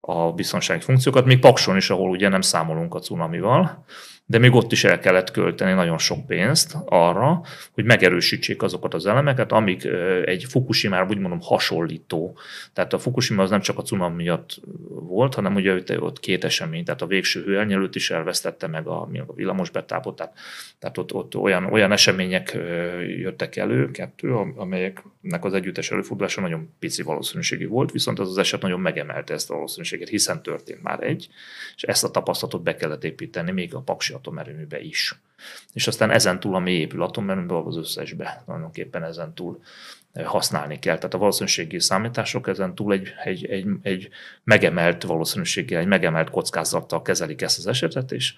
a 0.00 0.32
biztonsági 0.32 0.80
funkciókat, 0.80 1.24
még 1.24 1.38
Pakson 1.38 1.76
is, 1.76 1.90
ahol 1.90 2.10
ugye 2.10 2.28
nem 2.28 2.40
számolunk 2.40 2.94
a 2.94 2.98
cunamival, 2.98 3.84
de 4.26 4.38
még 4.38 4.54
ott 4.54 4.72
is 4.72 4.84
el 4.84 4.98
kellett 4.98 5.30
költeni 5.30 5.72
nagyon 5.72 5.98
sok 5.98 6.26
pénzt 6.26 6.76
arra, 6.84 7.42
hogy 7.72 7.84
megerősítsék 7.84 8.62
azokat 8.62 8.94
az 8.94 9.06
elemeket, 9.06 9.52
amik 9.52 9.84
egy 10.24 10.44
Fukushima-ra 10.44 11.06
úgy 11.08 11.18
mondom 11.18 11.40
hasonlító. 11.40 12.38
Tehát 12.72 12.92
a 12.92 12.98
Fukushima 12.98 13.42
az 13.42 13.50
nem 13.50 13.60
csak 13.60 13.78
a 13.78 13.82
cunami 13.82 14.22
miatt 14.22 14.60
volt, 14.88 15.34
hanem 15.34 15.54
ugye 15.54 15.82
ott 15.98 16.20
két 16.20 16.44
esemény, 16.44 16.84
tehát 16.84 17.02
a 17.02 17.06
végső 17.06 17.42
hőelnyelőt 17.42 17.94
is 17.94 18.10
elvesztette 18.10 18.66
meg 18.66 18.86
a, 18.86 19.08
a 19.26 19.32
villamos 19.34 19.70
betápot, 19.70 20.16
tehát, 20.16 20.38
tehát 20.78 20.98
ott, 20.98 21.12
ott 21.12 21.36
olyan, 21.36 21.64
olyan 21.64 21.92
események 21.92 22.58
jöttek 23.06 23.56
elő, 23.56 23.90
kettő, 23.90 24.34
amelyeknek 24.56 25.44
az 25.44 25.54
együttes 25.54 25.90
előfordulása 25.90 26.40
nagyon 26.40 26.74
pici 26.78 27.02
valószínűségi 27.02 27.64
volt, 27.64 27.92
viszont 27.92 28.18
az 28.18 28.28
az 28.28 28.38
eset 28.38 28.62
nagyon 28.62 28.80
megemelte 28.80 29.34
ezt 29.34 29.50
a 29.50 29.54
valószínűséget, 29.54 30.08
hiszen 30.08 30.42
történt 30.42 30.82
már 30.82 31.02
egy, 31.02 31.28
és 31.76 31.82
ezt 31.82 32.04
a 32.04 32.10
tapasztalatot 32.10 32.62
be 32.62 32.76
kellett 32.76 33.04
építeni 33.04 33.50
még 33.50 33.74
a 33.74 33.80
paksi 33.80 34.13
atomerőműbe 34.14 34.80
is. 34.80 35.18
És 35.72 35.86
aztán 35.86 36.10
ezen 36.10 36.40
túl, 36.40 36.54
ami 36.54 36.72
épül 36.72 37.02
atomerőműbe, 37.02 37.58
az 37.58 37.76
összesbe 37.76 38.42
tulajdonképpen 38.44 39.04
ezen 39.04 39.34
túl 39.34 39.62
eh, 40.12 40.24
használni 40.24 40.78
kell. 40.78 40.96
Tehát 40.96 41.14
a 41.14 41.18
valószínűségi 41.18 41.80
számítások 41.80 42.48
ezen 42.48 42.74
túl 42.74 42.92
egy, 42.92 43.14
egy, 43.24 43.44
egy, 43.44 43.66
egy 43.82 44.08
megemelt 44.44 45.02
valószínűséggel, 45.02 45.80
egy 45.80 45.86
megemelt 45.86 46.30
kockázattal 46.30 47.02
kezelik 47.02 47.42
ezt 47.42 47.58
az 47.58 47.66
esetet, 47.66 48.12
és, 48.12 48.34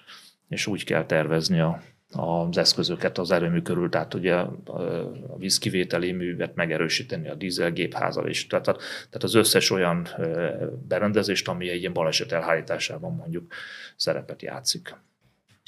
és 0.47 0.67
úgy 0.67 0.83
kell 0.83 1.05
tervezni 1.05 1.59
a, 1.59 1.81
az 2.11 2.57
eszközöket 2.57 3.17
az 3.17 3.31
erőmű 3.31 3.61
körül, 3.61 3.89
tehát 3.89 4.13
ugye 4.13 4.33
a 4.33 5.37
vízkivételi 5.37 6.11
művet 6.11 6.55
megerősíteni 6.55 7.29
a 7.29 7.35
dízelgépházal 7.35 8.29
is. 8.29 8.47
Tehát, 8.47 8.65
tehát 8.65 9.23
az 9.23 9.35
összes 9.35 9.69
olyan 9.69 10.07
eh, 10.17 10.53
berendezést, 10.87 11.47
ami 11.47 11.69
egy 11.69 11.79
ilyen 11.79 11.93
baleset 11.93 12.31
elhárításában 12.31 13.15
mondjuk 13.15 13.53
szerepet 13.95 14.41
játszik. 14.41 14.95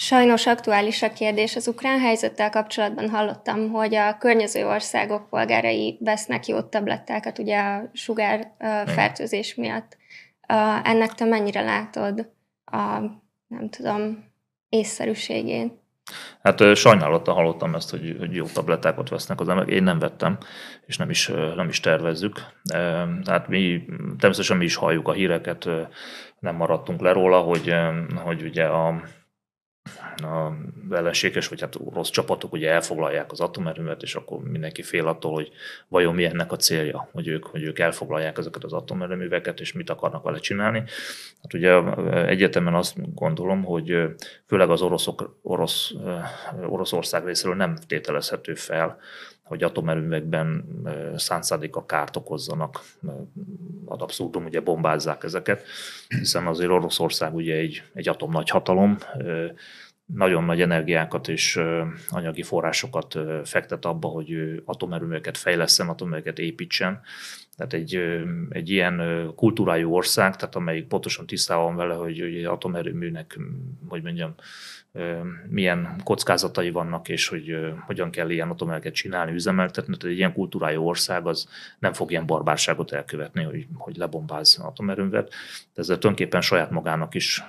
Sajnos 0.01 0.47
aktuális 0.47 1.01
a 1.01 1.13
kérdés. 1.13 1.55
Az 1.55 1.67
ukrán 1.67 1.99
helyzettel 1.99 2.49
kapcsolatban 2.49 3.09
hallottam, 3.09 3.69
hogy 3.69 3.95
a 3.95 4.17
környező 4.17 4.67
országok 4.67 5.29
polgárai 5.29 5.97
vesznek 6.01 6.45
jó 6.47 6.61
tablettákat 6.61 7.39
ugye 7.39 7.59
a 7.59 7.89
sugár 7.93 8.51
fertőzés 8.85 9.55
miatt. 9.55 9.97
Ennek 10.83 11.13
te 11.13 11.25
mennyire 11.25 11.61
látod 11.61 12.29
a, 12.65 12.77
nem 13.47 13.69
tudom, 13.69 14.23
észszerűségét? 14.69 15.73
Hát 16.41 16.75
sajnálattal 16.75 17.35
hallottam 17.35 17.75
ezt, 17.75 17.89
hogy, 17.89 18.15
hogy 18.19 18.35
jó 18.35 18.45
tablettákat 18.45 19.09
vesznek 19.09 19.39
az 19.39 19.49
emberek. 19.49 19.73
Én 19.73 19.83
nem 19.83 19.99
vettem, 19.99 20.37
és 20.85 20.97
nem 20.97 21.09
is, 21.09 21.31
nem 21.55 21.67
is 21.67 21.79
tervezzük. 21.79 22.41
Tehát 23.23 23.47
mi 23.47 23.85
természetesen 24.19 24.57
mi 24.57 24.65
is 24.65 24.75
halljuk 24.75 25.07
a 25.07 25.13
híreket, 25.13 25.69
nem 26.39 26.55
maradtunk 26.55 27.01
le 27.01 27.11
róla, 27.11 27.39
hogy, 27.39 27.73
hogy 28.23 28.41
ugye 28.41 28.65
a, 28.65 29.01
a 30.23 30.57
ellenséges, 30.91 31.47
vagy 31.47 31.61
hát 31.61 31.75
orosz 31.85 32.09
csapatok 32.09 32.53
ugye 32.53 32.71
elfoglalják 32.71 33.31
az 33.31 33.39
atomerőmet, 33.39 34.01
és 34.01 34.15
akkor 34.15 34.39
mindenki 34.39 34.81
fél 34.81 35.07
attól, 35.07 35.33
hogy 35.33 35.51
vajon 35.87 36.15
mi 36.15 36.25
ennek 36.25 36.51
a 36.51 36.55
célja, 36.55 37.09
hogy 37.11 37.27
ők, 37.27 37.45
hogy 37.45 37.63
ők 37.63 37.79
elfoglalják 37.79 38.37
ezeket 38.37 38.63
az 38.63 38.73
atomerőműveket, 38.73 39.59
és 39.59 39.73
mit 39.73 39.89
akarnak 39.89 40.23
vele 40.23 40.39
csinálni. 40.39 40.83
Hát 41.41 41.53
ugye 41.53 41.93
egyetemen 42.25 42.75
azt 42.75 43.13
gondolom, 43.15 43.63
hogy 43.63 43.97
főleg 44.45 44.69
az 44.69 44.81
oroszok, 44.81 45.39
orosz, 45.41 45.93
Oroszország 46.67 47.25
részéről 47.25 47.55
nem 47.55 47.77
tételezhető 47.87 48.53
fel, 48.53 48.99
hogy 49.49 49.63
atomerőművekben 49.63 50.65
a 51.71 51.85
kárt 51.85 52.15
okozzanak, 52.15 52.81
ad 53.85 54.01
abszurdum, 54.01 54.45
ugye 54.45 54.61
bombázzák 54.61 55.23
ezeket, 55.23 55.63
hiszen 56.07 56.47
azért 56.47 56.69
Oroszország 56.69 57.35
ugye 57.35 57.55
egy, 57.55 57.83
egy 57.93 58.09
atomnagy 58.09 58.49
hatalom, 58.49 58.97
nagyon 60.13 60.43
nagy 60.43 60.61
energiákat 60.61 61.27
és 61.27 61.59
anyagi 62.09 62.43
forrásokat 62.43 63.17
fektet 63.43 63.85
abba, 63.85 64.07
hogy 64.07 64.61
atomerőműveket 64.65 65.37
fejleszten, 65.37 65.87
atomerőműveket 65.87 66.39
építsen. 66.39 67.01
Tehát 67.59 67.73
egy, 67.73 67.99
egy 68.49 68.69
ilyen 68.69 69.01
kultúrájú 69.35 69.93
ország, 69.93 70.35
tehát 70.35 70.55
amelyik 70.55 70.87
pontosan 70.87 71.25
tisztában 71.25 71.75
vele, 71.75 71.93
hogy, 71.93 72.19
hogy 72.19 72.43
atomerőműnek, 72.43 73.39
hogy 73.87 74.03
mondjam, 74.03 74.35
milyen 75.49 75.95
kockázatai 76.03 76.71
vannak, 76.71 77.09
és 77.09 77.27
hogy 77.27 77.57
hogyan 77.85 78.09
kell 78.09 78.29
ilyen 78.29 78.49
atomeleket 78.49 78.93
csinálni, 78.93 79.31
üzemeltetni. 79.31 79.97
Tehát 79.97 80.13
egy 80.13 80.19
ilyen 80.19 80.33
kultúrájú 80.33 80.83
ország 80.83 81.27
az 81.27 81.49
nem 81.79 81.93
fog 81.93 82.11
ilyen 82.11 82.25
barbárságot 82.25 82.91
elkövetni, 82.91 83.43
hogy, 83.43 83.67
hogy 83.73 83.95
lebombáz 83.95 84.59
atomerőművet. 84.63 85.33
Ezzel 85.75 85.97
tulajdonképpen 85.97 86.41
saját 86.41 86.71
magának 86.71 87.15
is 87.15 87.43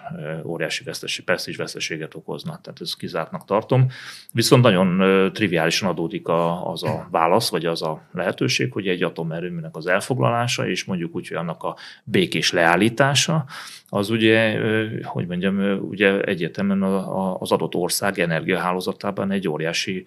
óriási 0.45 0.85
veszteség, 0.85 1.25
is 1.45 1.57
veszteséget 1.57 2.15
okozna. 2.15 2.61
Tehát 2.63 2.81
ezt 2.81 2.97
kizártnak 2.97 3.45
tartom. 3.45 3.87
Viszont 4.33 4.63
nagyon 4.63 5.33
triviálisan 5.33 5.89
adódik 5.89 6.29
az 6.65 6.83
a 6.83 7.09
válasz, 7.11 7.51
vagy 7.51 7.67
az 7.67 7.83
a 7.83 8.09
lehetőség, 8.13 8.73
hogy 8.73 8.89
egy 8.89 9.03
atomerőműnek 9.03 9.77
az 9.77 9.87
elfoglalása, 10.01 10.69
és 10.69 10.85
mondjuk 10.85 11.15
úgy, 11.15 11.29
hogy 11.29 11.37
annak 11.37 11.63
a 11.63 11.77
békés 12.05 12.53
leállítása, 12.53 13.45
az 13.93 14.11
ugye, 14.11 14.59
hogy 15.03 15.27
mondjam, 15.27 15.79
ugye 15.89 16.21
egyetemen 16.21 16.83
az 17.39 17.53
adott 17.53 17.75
ország 17.75 18.19
energiahálózatában 18.19 19.31
egy 19.31 19.49
óriási, 19.49 20.07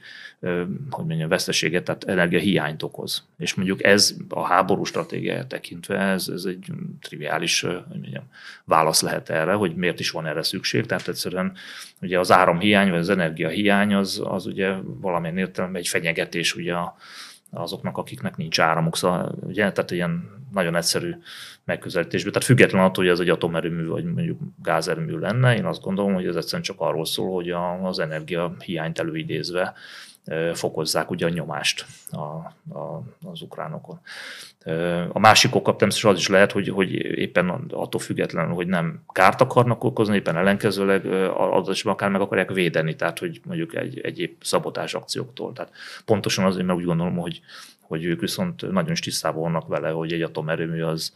hogy 0.89 1.05
mondjam, 1.05 1.29
veszteséget, 1.29 1.83
tehát 1.83 2.03
energiahiányt 2.03 2.83
okoz. 2.83 3.27
És 3.37 3.53
mondjuk 3.53 3.83
ez 3.83 4.15
a 4.29 4.43
háború 4.43 4.83
stratégiája 4.83 5.47
tekintve, 5.47 5.97
ez, 5.99 6.27
ez 6.27 6.43
egy 6.45 6.65
triviális 7.01 7.61
hogy 7.61 7.99
mondjam, 7.99 8.23
válasz 8.65 9.01
lehet 9.01 9.29
erre, 9.29 9.53
hogy 9.53 9.75
miért 9.75 9.99
is 9.99 10.11
van 10.11 10.25
erre 10.25 10.43
szükség. 10.43 10.85
Tehát 10.85 11.07
egyszerűen 11.07 11.53
ugye 12.01 12.19
az 12.19 12.31
áramhiány, 12.31 12.89
vagy 12.89 12.99
az 12.99 13.09
energiahiány 13.09 13.93
az, 13.93 14.21
az 14.25 14.45
ugye 14.45 14.73
valamilyen 14.83 15.37
értelemben 15.37 15.81
egy 15.81 15.87
fenyegetés 15.87 16.55
ugye 16.55 16.73
a, 16.73 16.95
azoknak, 17.53 17.97
akiknek 17.97 18.37
nincs 18.37 18.59
áramuk. 18.59 18.97
Szóval, 18.97 19.35
ugye, 19.41 19.71
tehát 19.71 19.91
ilyen 19.91 20.41
nagyon 20.51 20.75
egyszerű 20.75 21.15
megközelítésből. 21.65 22.31
Tehát 22.31 22.47
független 22.47 22.83
attól, 22.83 23.03
hogy 23.03 23.13
ez 23.13 23.19
egy 23.19 23.29
atomerőmű 23.29 23.87
vagy 23.87 24.03
mondjuk 24.03 24.39
gázerőmű 24.63 25.17
lenne, 25.17 25.55
én 25.55 25.65
azt 25.65 25.81
gondolom, 25.81 26.13
hogy 26.13 26.25
ez 26.25 26.35
egyszerűen 26.35 26.63
csak 26.63 26.79
arról 26.79 27.05
szól, 27.05 27.33
hogy 27.33 27.49
az 27.83 27.99
energia 27.99 28.55
hiányt 28.65 28.99
előidézve 28.99 29.73
fokozzák 30.53 31.09
ugye 31.11 31.25
a 31.25 31.29
nyomást 31.29 31.85
a, 32.11 32.17
a, 32.77 33.03
az 33.25 33.41
ukránokon. 33.41 33.99
A 35.09 35.19
másik 35.19 35.55
oka 35.55 35.75
természetesen 35.75 36.11
az 36.11 36.17
is 36.17 36.27
lehet, 36.27 36.51
hogy, 36.51 36.69
hogy 36.69 36.93
éppen 36.93 37.49
attól 37.69 38.01
függetlenül, 38.01 38.53
hogy 38.53 38.67
nem 38.67 39.03
kárt 39.11 39.41
akarnak 39.41 39.83
okozni, 39.83 40.15
éppen 40.15 40.37
ellenkezőleg 40.37 41.05
az 41.35 41.69
is 41.69 41.83
akár 41.83 42.09
meg 42.09 42.21
akarják 42.21 42.51
védeni, 42.51 42.95
tehát 42.95 43.19
hogy 43.19 43.41
mondjuk 43.45 43.75
egy, 43.75 43.99
egyéb 43.99 44.43
szabotás 44.43 44.93
akcióktól. 44.93 45.53
Tehát 45.53 45.71
pontosan 46.05 46.45
azért, 46.45 46.65
mert 46.65 46.79
úgy 46.79 46.85
gondolom, 46.85 47.17
hogy, 47.17 47.41
hogy 47.81 48.03
ők 48.03 48.19
viszont 48.19 48.71
nagyon 48.71 48.91
is 48.91 48.99
tisztában 48.99 49.41
vannak 49.41 49.67
vele, 49.67 49.89
hogy 49.89 50.11
egy 50.11 50.21
atomerőmű 50.21 50.81
az, 50.81 51.13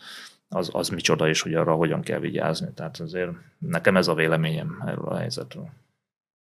az, 0.50 0.70
az 0.74 0.90
micsoda, 0.90 1.28
és 1.28 1.42
hogy 1.42 1.54
arra 1.54 1.74
hogyan 1.74 2.02
kell 2.02 2.20
vigyázni. 2.20 2.68
Tehát 2.76 3.00
azért 3.00 3.32
nekem 3.58 3.98
ez 3.98 4.08
a 4.08 4.14
véleményem 4.14 4.84
erről 4.86 5.08
a 5.08 5.18
helyzetről. 5.18 5.70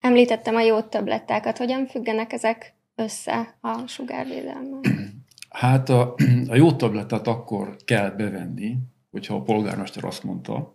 Említettem 0.00 0.54
a 0.54 0.60
jó 0.60 0.80
tablettákat. 0.80 1.58
Hogyan 1.58 1.86
függenek 1.86 2.32
ezek 2.32 2.74
össze 2.94 3.58
a 3.60 3.86
sugárvédelemmel? 3.86 4.80
Hát 5.48 5.88
a, 5.88 6.14
a 6.48 6.54
jó 6.54 6.72
tablettát 6.72 7.26
akkor 7.26 7.76
kell 7.84 8.10
bevenni, 8.10 8.76
hogyha 9.10 9.34
a 9.34 9.42
polgármester 9.42 10.04
azt 10.04 10.24
mondta, 10.24 10.74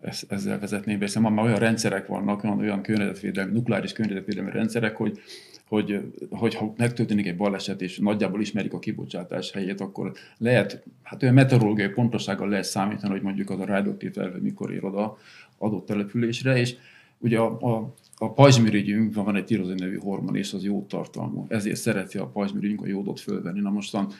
ezt, 0.00 0.32
ezzel 0.32 0.58
vezetném 0.58 0.98
be, 0.98 1.04
hiszen 1.04 1.22
már 1.22 1.44
olyan 1.44 1.58
rendszerek 1.58 2.06
vannak, 2.06 2.44
olyan, 2.44 2.58
olyan 2.58 2.82
környezetvédelmi, 2.82 3.52
nukleáris 3.52 3.92
környezetvédelmi 3.92 4.50
rendszerek, 4.50 4.96
hogy 4.96 5.20
hogy, 5.68 6.00
hogyha 6.30 6.72
megtörténik 6.76 7.26
egy 7.26 7.36
baleset, 7.36 7.80
és 7.80 7.98
nagyjából 7.98 8.40
ismerik 8.40 8.72
a 8.72 8.78
kibocsátás 8.78 9.52
helyét, 9.52 9.80
akkor 9.80 10.12
lehet, 10.38 10.82
hát 11.02 11.22
olyan 11.22 11.34
meteorológiai 11.34 11.88
pontosággal 11.88 12.48
lehet 12.48 12.64
számítani, 12.64 13.12
hogy 13.12 13.22
mondjuk 13.22 13.50
az 13.50 13.60
a 13.60 13.64
radioaktív 13.64 14.12
felhő 14.12 14.40
mikor 14.40 14.72
ér 14.72 14.84
oda 14.84 15.18
adott 15.58 15.86
településre, 15.86 16.56
és 16.56 16.76
ugye 17.18 17.38
a, 17.38 17.74
a, 17.74 17.94
a 18.16 18.32
pajzsmirigyünk, 18.32 19.14
van 19.14 19.36
egy 19.36 19.44
tirozin 19.44 19.74
nevű 19.74 19.98
hormon, 19.98 20.36
és 20.36 20.52
az 20.52 20.64
jó 20.64 20.86
tartalmú. 20.88 21.46
Ezért 21.48 21.76
szereti 21.76 22.18
a 22.18 22.26
pajzsmirigyünk 22.26 22.82
a 22.82 22.86
jódot 22.86 23.20
fölvenni. 23.20 23.60
Na 23.60 23.70
mostan 23.70 24.12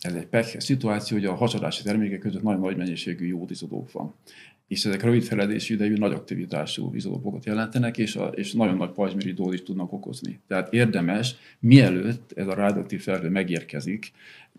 ez 0.00 0.14
egy 0.14 0.26
pekhes 0.26 0.64
szituáció, 0.64 1.16
hogy 1.16 1.26
a 1.26 1.34
hasadási 1.34 1.82
termékek 1.82 2.18
között 2.18 2.42
nagyon 2.42 2.60
nagy 2.60 2.76
mennyiségű 2.76 3.26
jódizodók 3.26 3.92
van 3.92 4.14
és 4.68 4.84
ezek 4.84 5.02
rövid 5.02 5.22
feledési 5.22 5.74
idejű, 5.74 5.94
nagy 5.94 6.12
aktivitású 6.12 6.94
izolópokat 6.94 7.44
jelentenek, 7.44 7.98
és, 7.98 8.16
a, 8.16 8.26
és 8.26 8.52
nagyon 8.52 8.76
nagy 8.76 8.90
pajzsmiri 8.90 9.34
is 9.50 9.62
tudnak 9.62 9.92
okozni. 9.92 10.40
Tehát 10.46 10.72
érdemes, 10.72 11.36
mielőtt 11.58 12.32
ez 12.32 12.46
a 12.46 12.54
radioaktív 12.54 13.02
felhő 13.02 13.28
megérkezik, 13.28 14.12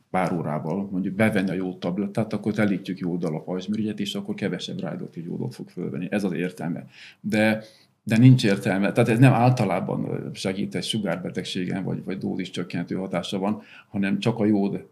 pár 0.09 0.33
órával 0.33 0.87
mondjuk 0.91 1.15
bevenni 1.15 1.49
a 1.49 1.53
jó 1.53 1.73
tablettát, 1.73 2.33
akkor 2.33 2.53
telítjük 2.53 2.99
jóddal 2.99 3.35
a 3.35 3.41
pajzsmirigyet, 3.41 3.99
és 3.99 4.15
akkor 4.15 4.35
kevesebb 4.35 4.79
radioaktív 4.79 5.25
jódot 5.25 5.55
fog 5.55 5.69
fölvenni. 5.69 6.07
Ez 6.11 6.23
az 6.23 6.31
értelme. 6.31 6.87
De 7.21 7.63
de 8.09 8.17
nincs 8.17 8.45
értelme. 8.45 8.91
Tehát 8.91 9.09
ez 9.09 9.19
nem 9.19 9.33
általában 9.33 10.31
segít 10.33 10.75
egy 10.75 10.83
sugárbetegségen, 10.83 11.83
vagy, 11.83 12.03
vagy 12.03 12.17
dózis 12.17 12.49
csökkentő 12.49 12.95
hatása 12.95 13.39
van, 13.39 13.61
hanem 13.89 14.19
csak 14.19 14.39
a 14.39 14.45
jód 14.45 14.85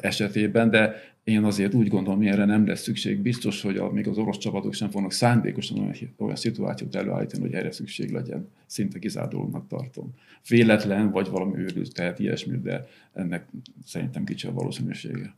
esetében, 0.00 0.70
de 0.70 0.94
én 1.24 1.44
azért 1.44 1.74
úgy 1.74 1.88
gondolom, 1.88 2.18
hogy 2.18 2.28
erre 2.28 2.44
nem 2.44 2.66
lesz 2.66 2.82
szükség. 2.82 3.18
Biztos, 3.18 3.62
hogy 3.62 3.76
a, 3.76 3.90
még 3.90 4.08
az 4.08 4.18
orosz 4.18 4.38
csapatok 4.38 4.74
sem 4.74 4.90
fognak 4.90 5.12
szándékosan 5.12 5.78
olyan, 5.78 5.94
olyan 6.18 6.36
szituációt 6.36 6.94
előállítani, 6.94 7.42
hogy 7.42 7.54
erre 7.54 7.72
szükség 7.72 8.12
legyen. 8.12 8.48
Szinte 8.66 8.98
kizárólag 8.98 9.66
tartom. 9.68 10.10
Véletlen, 10.48 11.10
vagy 11.10 11.28
valami 11.28 11.58
őrült, 11.58 11.94
tehát 11.94 12.18
ilyesmi, 12.18 12.56
de 12.56 12.86
ennek 13.12 13.46
szerintem 13.86 14.24
kicsi 14.24 14.46
a 14.46 14.52
valószínűsége. 14.52 15.34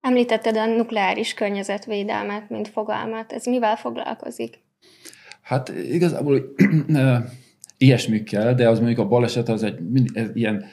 Említetted 0.00 0.56
a 0.56 0.66
nukleáris 0.66 1.34
környezetvédelmet, 1.34 2.50
mint 2.50 2.68
fogalmat. 2.68 3.32
Ez 3.32 3.46
mivel 3.46 3.76
foglalkozik? 3.76 4.58
Hát 5.50 5.68
igazából 5.68 6.54
ilyesmikkel, 7.78 8.54
de 8.54 8.68
az 8.68 8.78
mondjuk 8.78 8.98
a 8.98 9.08
baleset 9.08 9.48
az 9.48 9.62
egy 9.62 9.78
ilyen, 10.34 10.64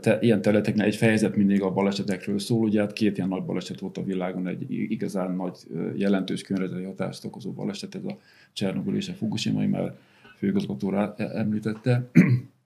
te, 0.00 0.18
ilyen 0.20 0.42
területeknél 0.42 0.84
egy 0.84 0.96
fejezet 0.96 1.36
mindig 1.36 1.62
a 1.62 1.72
balesetekről 1.72 2.38
szól. 2.38 2.64
Ugye 2.64 2.80
hát 2.80 2.92
két 2.92 3.16
ilyen 3.16 3.28
nagy 3.28 3.42
baleset 3.42 3.80
volt 3.80 3.98
a 3.98 4.02
világon, 4.02 4.46
egy 4.46 4.64
igazán 4.68 5.30
nagy 5.30 5.56
jelentős 5.96 6.42
környezeti 6.42 6.82
hatást 6.82 7.24
okozó 7.24 7.50
baleset, 7.52 7.94
ez 7.94 8.04
a 8.04 8.18
Csernobyl 8.52 8.96
és 8.96 9.08
a 9.08 9.12
Fukushima, 9.12 9.66
már 9.66 9.94
főgazgató 10.38 10.94
e, 10.94 11.14
említette. 11.16 12.10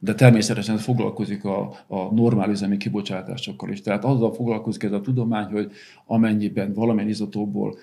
De 0.00 0.14
természetesen 0.14 0.76
foglalkozik 0.76 1.44
a, 1.44 1.84
a 1.86 2.14
normál 2.14 2.50
üzemi 2.50 2.76
kibocsátásokkal 2.76 3.70
is. 3.70 3.80
Tehát 3.80 4.04
azzal 4.04 4.34
foglalkozik 4.34 4.82
ez 4.82 4.92
a 4.92 5.00
tudomány, 5.00 5.50
hogy 5.50 5.72
amennyiben 6.06 6.72
valamilyen 6.72 7.08
izotóból 7.08 7.78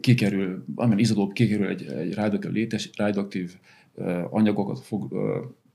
kikerül, 0.00 0.64
amennyi 0.74 1.00
izotóp 1.00 1.32
kikerül 1.32 1.66
egy, 1.66 1.86
egy 1.86 2.14
radioaktív 2.96 3.54
anyagokat 4.30 4.80
fog, 4.80 5.12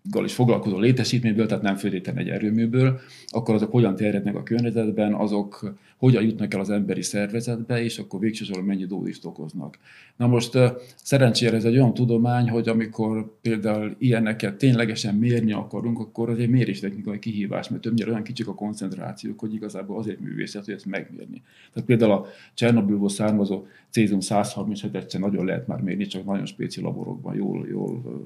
gal 0.04 0.26
is 0.26 0.34
foglalkozó 0.34 0.78
létesítményből, 0.78 1.46
tehát 1.46 1.63
nem 1.63 1.76
föltétlenül 1.76 2.22
egy 2.22 2.30
erőműből, 2.30 3.00
akkor 3.28 3.56
azok 3.56 3.72
hogyan 3.72 3.96
terjednek 3.96 4.36
a 4.36 4.44
környezetben, 4.44 5.13
azok 5.13 5.76
hogyan 6.04 6.24
jutnak 6.24 6.54
el 6.54 6.60
az 6.60 6.70
emberi 6.70 7.02
szervezetbe, 7.02 7.84
és 7.84 7.98
akkor 7.98 8.20
végsősorban 8.20 8.66
mennyi 8.66 8.86
dózist 8.86 9.26
okoznak. 9.26 9.78
Na 10.16 10.28
most 10.28 10.52
szerencsére 10.96 11.56
ez 11.56 11.66
egy 11.66 11.74
olyan 11.74 11.94
tudomány, 11.94 12.50
hogy 12.50 12.68
amikor 12.68 13.39
például 13.42 13.96
ilyeneket 13.98 14.56
ténylegesen 14.56 15.16
mérni 15.16 15.52
akarunk, 15.52 16.00
akkor 16.00 16.30
az 16.30 16.38
egy 16.38 16.50
méréstechnikai 16.50 17.20
kihívás, 17.20 17.70
mert 17.70 17.82
többnyire 17.82 18.10
olyan 18.10 18.24
kicsik 18.24 18.48
a 18.48 18.54
koncentrációk, 18.54 19.39
hogy 19.39 19.54
igazából 19.54 19.98
azért 19.98 20.20
művészet, 20.20 20.66
hogy 20.66 20.74
ezt 20.74 20.86
megmérni. 20.86 21.42
Tehát 21.74 21.88
például 21.88 22.12
a 22.12 22.26
Csernobylból 22.54 23.10
származó 23.10 23.66
cézium 23.89 24.20
137 24.20 24.96
egyszer 24.96 25.20
nagyon 25.20 25.46
lehet 25.46 25.68
már 25.68 25.82
mérni, 25.82 26.06
csak 26.06 26.26
nagyon 26.26 26.46
spéci 26.46 26.82
laborokban, 26.82 27.36
jól, 27.36 27.68
jól 27.68 28.22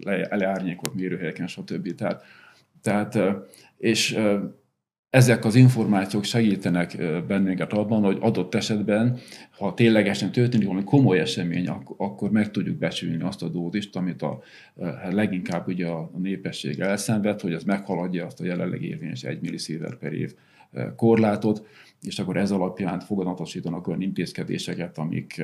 le, 0.00 0.36
leárnyékolt 0.36 0.94
mérőhelyeken, 0.94 1.46
stb. 1.46 1.94
Tehát, 1.94 2.22
tehát 2.82 3.18
és 3.76 4.18
ezek 5.10 5.44
az 5.44 5.54
információk 5.54 6.24
segítenek 6.24 6.96
bennünket 7.26 7.72
abban, 7.72 8.02
hogy 8.02 8.18
adott 8.20 8.54
esetben, 8.54 9.18
ha 9.50 9.74
ténylegesen 9.74 10.32
történik 10.32 10.66
valami 10.66 10.84
komoly 10.84 11.18
esemény, 11.18 11.68
akkor 11.96 12.30
meg 12.30 12.50
tudjuk 12.50 12.76
becsülni 12.76 13.22
azt 13.22 13.42
a 13.42 13.48
dózist, 13.48 13.96
amit 13.96 14.22
a, 14.22 14.40
leginkább 15.10 15.66
ugye 15.66 15.86
a 15.86 16.10
népesség 16.16 16.80
elszenved, 16.80 17.40
hogy 17.40 17.52
az 17.52 17.64
meghaladja 17.64 18.26
azt 18.26 18.40
a 18.40 18.44
jelenleg 18.44 18.82
érvényes 18.82 19.22
1 19.22 19.40
millisiever 19.40 19.96
per 19.96 20.12
év 20.12 20.34
korlátot, 20.96 21.66
és 22.02 22.18
akkor 22.18 22.36
ez 22.36 22.50
alapján 22.50 23.00
foganatosítanak 23.00 23.86
olyan 23.86 24.00
intézkedéseket, 24.00 24.98
amik, 24.98 25.42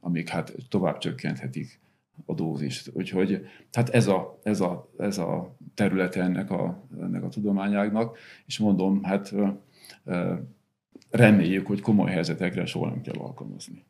amik 0.00 0.28
hát 0.28 0.54
tovább 0.68 0.98
csökkenthetik 0.98 1.80
a 2.26 2.34
dózist. 2.34 2.90
Úgyhogy 2.94 3.46
hát 3.72 3.88
ez 3.88 4.06
a, 4.06 4.38
ez 4.42 4.60
a, 4.60 4.90
ez 4.98 5.18
a 5.18 5.56
területe 5.74 6.22
ennek 6.22 6.50
a, 6.50 6.88
ennek 7.00 7.22
a 7.22 7.28
tudományágnak, 7.28 8.18
és 8.46 8.58
mondom, 8.58 9.02
hát 9.02 9.34
reméljük, 11.10 11.66
hogy 11.66 11.80
komoly 11.80 12.10
helyzetekre 12.10 12.66
soha 12.66 12.88
nem 12.88 13.00
kell 13.00 13.18
alkalmazni. 13.18 13.86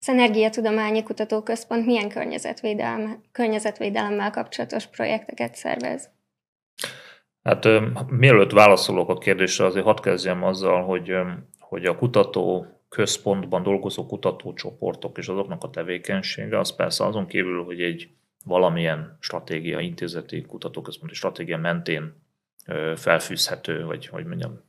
Az 0.00 0.08
Energiatudományi 0.08 1.02
Kutatóközpont 1.02 1.86
milyen 1.86 2.08
környezetvédelme, 2.08 3.18
környezetvédelemmel 3.32 4.30
kapcsolatos 4.30 4.86
projekteket 4.86 5.54
szervez? 5.54 6.10
Hát 7.42 7.64
mielőtt 8.10 8.52
válaszolok 8.52 9.08
a 9.08 9.18
kérdésre, 9.18 9.64
azért 9.64 9.84
hadd 9.84 10.02
kezdjem 10.02 10.42
azzal, 10.42 10.84
hogy, 10.84 11.12
hogy 11.58 11.84
a 11.84 11.96
kutató 11.96 12.66
központban 12.88 13.62
dolgozó 13.62 14.06
kutatócsoportok 14.06 15.18
és 15.18 15.28
azoknak 15.28 15.64
a 15.64 15.70
tevékenysége, 15.70 16.58
az 16.58 16.76
persze 16.76 17.06
azon 17.06 17.26
kívül, 17.26 17.64
hogy 17.64 17.82
egy 17.82 18.08
valamilyen 18.44 19.16
stratégia, 19.20 19.80
intézeti 19.80 20.42
kutatóközponti 20.42 21.14
stratégia 21.14 21.58
mentén 21.58 22.14
felfűzhető, 22.96 23.84
vagy 23.84 24.06
hogy 24.06 24.24
mondjam, 24.24 24.60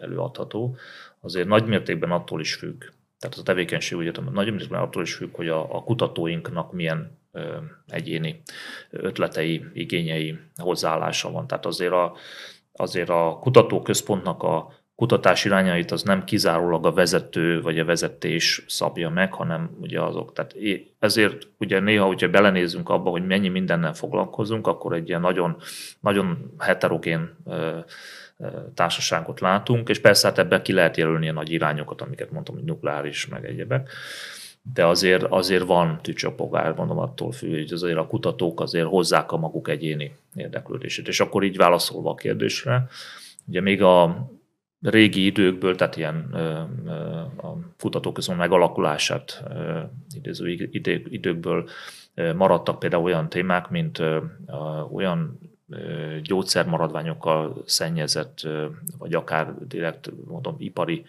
előadható, 0.00 0.76
azért 1.20 1.48
nagy 1.48 1.66
mértékben 1.66 2.10
attól 2.10 2.40
is 2.40 2.54
függ, 2.54 2.84
tehát 3.18 3.34
az 3.34 3.40
a 3.40 3.44
tevékenység 3.44 3.98
ugye 3.98 4.12
nagy 4.32 4.50
mértékben 4.50 4.80
attól 4.80 5.02
is 5.02 5.14
függ, 5.14 5.34
hogy 5.34 5.48
a, 5.48 5.76
a 5.76 5.82
kutatóinknak 5.82 6.72
milyen 6.72 7.18
ö, 7.32 7.56
egyéni 7.88 8.42
ötletei, 8.90 9.64
igényei, 9.72 10.38
hozzáállása 10.56 11.30
van. 11.30 11.46
Tehát 11.46 11.66
azért 11.66 11.92
a, 11.92 12.16
azért 12.72 13.08
a 13.08 13.38
kutatóközpontnak 13.40 14.42
a 14.42 14.72
kutatás 15.00 15.44
irányait 15.44 15.90
az 15.90 16.02
nem 16.02 16.24
kizárólag 16.24 16.86
a 16.86 16.92
vezető 16.92 17.60
vagy 17.62 17.78
a 17.78 17.84
vezetés 17.84 18.64
szabja 18.66 19.10
meg, 19.10 19.32
hanem 19.32 19.70
ugye 19.80 20.00
azok. 20.00 20.32
Tehát 20.32 20.54
ezért 20.98 21.46
ugye 21.58 21.80
néha, 21.80 22.06
hogyha 22.06 22.28
belenézünk 22.28 22.88
abba, 22.88 23.10
hogy 23.10 23.26
mennyi 23.26 23.48
mindennel 23.48 23.94
foglalkozunk, 23.94 24.66
akkor 24.66 24.92
egy 24.92 25.08
ilyen 25.08 25.20
nagyon, 25.20 25.56
nagyon 26.00 26.54
heterogén 26.58 27.36
társaságot 28.74 29.40
látunk, 29.40 29.88
és 29.88 30.00
persze 30.00 30.26
hát 30.28 30.38
ebben 30.38 30.62
ki 30.62 30.72
lehet 30.72 30.96
jelölni 30.96 31.28
a 31.28 31.32
nagy 31.32 31.50
irányokat, 31.50 32.00
amiket 32.00 32.30
mondtam, 32.30 32.54
hogy 32.54 32.64
nukleáris, 32.64 33.28
meg 33.28 33.44
egyebek, 33.44 33.90
de 34.74 34.86
azért, 34.86 35.22
azért 35.22 35.64
van 35.64 35.98
tücsapogár, 36.02 36.74
mondom, 36.74 36.98
attól 36.98 37.32
függ, 37.32 37.50
hogy 37.50 37.72
azért 37.72 37.98
a 37.98 38.06
kutatók 38.06 38.60
azért 38.60 38.86
hozzák 38.86 39.32
a 39.32 39.36
maguk 39.36 39.68
egyéni 39.68 40.16
érdeklődését. 40.34 41.08
És 41.08 41.20
akkor 41.20 41.44
így 41.44 41.56
válaszolva 41.56 42.10
a 42.10 42.14
kérdésre, 42.14 42.88
ugye 43.46 43.60
még 43.60 43.82
a 43.82 44.28
régi 44.82 45.24
időkből, 45.24 45.76
tehát 45.76 45.96
ilyen 45.96 46.16
a 47.36 47.56
kutatóközpont 47.78 48.38
megalakulását 48.38 49.42
idéző 50.14 50.48
időkből 51.08 51.68
maradtak 52.14 52.78
például 52.78 53.02
olyan 53.02 53.28
témák, 53.28 53.68
mint 53.68 54.02
olyan 54.92 55.38
gyógyszermaradványokkal 56.22 57.62
szennyezett, 57.66 58.48
vagy 58.98 59.14
akár 59.14 59.54
direkt 59.66 60.10
mondom 60.26 60.54
ipari 60.58 61.04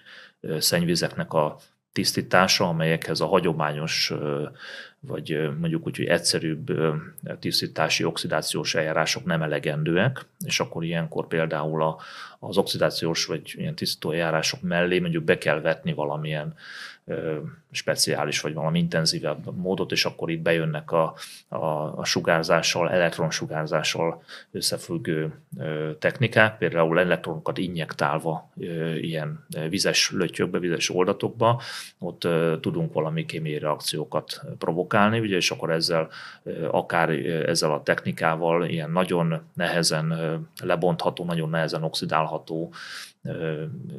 szennyvizeknek 0.57 1.33
a 1.33 1.57
tisztítása, 1.91 2.67
amelyekhez 2.67 3.19
a 3.19 3.25
hagyományos, 3.25 4.13
vagy 4.99 5.49
mondjuk 5.59 5.85
úgy, 5.85 5.97
hogy 5.97 6.05
egyszerűbb 6.05 6.71
tisztítási, 7.39 8.03
oxidációs 8.03 8.75
eljárások 8.75 9.25
nem 9.25 9.41
elegendőek, 9.41 10.25
és 10.45 10.59
akkor 10.59 10.83
ilyenkor 10.83 11.27
például 11.27 11.95
az 12.39 12.57
oxidációs 12.57 13.25
vagy 13.25 13.53
ilyen 13.57 13.75
tisztító 13.75 14.11
eljárások 14.11 14.61
mellé 14.61 14.99
mondjuk 14.99 15.23
be 15.23 15.37
kell 15.37 15.61
vetni 15.61 15.93
valamilyen 15.93 16.55
speciális 17.71 18.41
vagy 18.41 18.53
valami 18.53 18.79
intenzívebb 18.79 19.55
módot, 19.57 19.91
és 19.91 20.05
akkor 20.05 20.29
itt 20.29 20.41
bejönnek 20.41 20.91
a, 20.91 21.13
a, 21.47 21.65
a 21.97 22.05
sugárzással, 22.05 22.89
elektronsugárzással 22.91 24.23
összefüggő 24.51 25.33
technikák, 25.99 26.57
például 26.57 26.99
elektronokat 26.99 27.57
injektálva 27.57 28.49
ilyen 29.01 29.45
vizes 29.69 30.11
lötyökbe, 30.11 30.59
vizes 30.59 30.89
oldatokba, 30.89 31.61
ott 31.99 32.27
tudunk 32.61 32.93
valami 32.93 33.25
kémiai 33.25 33.59
reakciókat 33.59 34.41
provokálni, 34.57 35.19
ugye, 35.19 35.35
és 35.35 35.51
akkor 35.51 35.71
ezzel 35.71 36.09
akár 36.71 37.09
ezzel 37.09 37.71
a 37.71 37.83
technikával 37.83 38.65
ilyen 38.65 38.91
nagyon 38.91 39.41
nehezen 39.53 40.13
lebontható, 40.63 41.25
nagyon 41.25 41.49
nehezen 41.49 41.83
oxidálható 41.83 42.73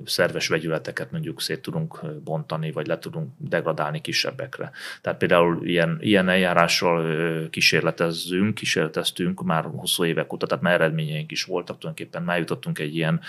szerves 0.05 0.49
vegyületeket 0.49 1.11
mondjuk 1.11 1.41
szét 1.41 1.63
tudunk 1.63 2.05
bontani, 2.25 2.73
vagy 2.73 2.87
le 2.87 2.99
tudunk 2.99 3.33
degradálni 3.39 4.01
kisebbekre. 4.01 4.71
Tehát 5.01 5.19
például 5.19 5.67
ilyen, 5.67 5.99
ilyen 6.01 6.29
eljárással 6.29 7.49
kísérletezzünk, 7.51 8.55
kísérleteztünk 8.55 9.43
már 9.43 9.65
hosszú 9.65 10.05
évek 10.05 10.33
óta, 10.33 10.47
tehát 10.47 10.65
már 10.65 10.75
eredményeink 10.75 11.31
is 11.31 11.45
voltak, 11.45 11.79
tulajdonképpen 11.79 12.23
már 12.23 12.39
jutottunk 12.39 12.79
egy 12.79 12.97
ilyen 12.97 13.21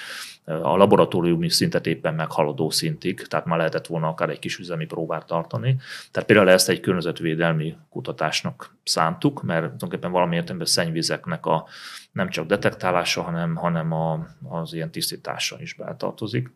a 0.46 0.78
laboratóriumi 0.78 1.50
szintet 1.50 1.88
éppen 1.88 2.14
meghaladó 2.14 2.70
szintig, 2.70 3.22
tehát 3.28 3.46
már 3.46 3.58
lehetett 3.58 3.88
volna 3.88 4.08
akár 4.08 4.30
egy 4.30 4.40
kis 4.40 4.58
üzemi 4.58 4.86
próbát 4.86 5.26
tartani. 5.26 5.76
Tehát 6.12 6.28
például 6.28 6.50
ezt 6.50 6.70
egy 6.70 6.80
környezetvédelmi 6.80 7.76
kutatásnak 7.90 8.76
szántuk, 8.84 9.44
mert 9.44 9.62
tulajdonképpen 9.62 10.12
valami 10.12 10.36
értelemben 10.36 10.68
szennyvizeknek 10.68 11.46
a 11.46 11.68
nem 12.14 12.30
csak 12.30 12.46
detektálása, 12.46 13.22
hanem, 13.22 13.56
hanem 13.56 13.92
a, 13.92 14.28
az 14.50 14.74
ilyen 14.74 14.92
tisztítása 14.92 15.62
is 15.62 15.74
beletartozik. 15.74 16.52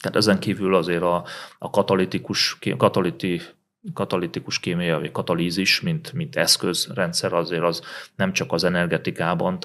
Tehát 0.00 0.16
ezen 0.16 0.38
kívül 0.38 0.74
azért 0.74 1.02
a, 1.02 1.24
a 1.58 1.70
katalitikus, 1.70 2.58
kataliti, 2.76 3.40
katalitikus 3.92 4.60
kémia, 4.60 4.98
vagy 4.98 5.10
katalízis, 5.10 5.80
mint, 5.80 6.12
mint 6.12 6.36
eszközrendszer 6.36 7.32
azért 7.32 7.62
az 7.62 7.82
nem 8.16 8.32
csak 8.32 8.52
az 8.52 8.64
energetikában 8.64 9.58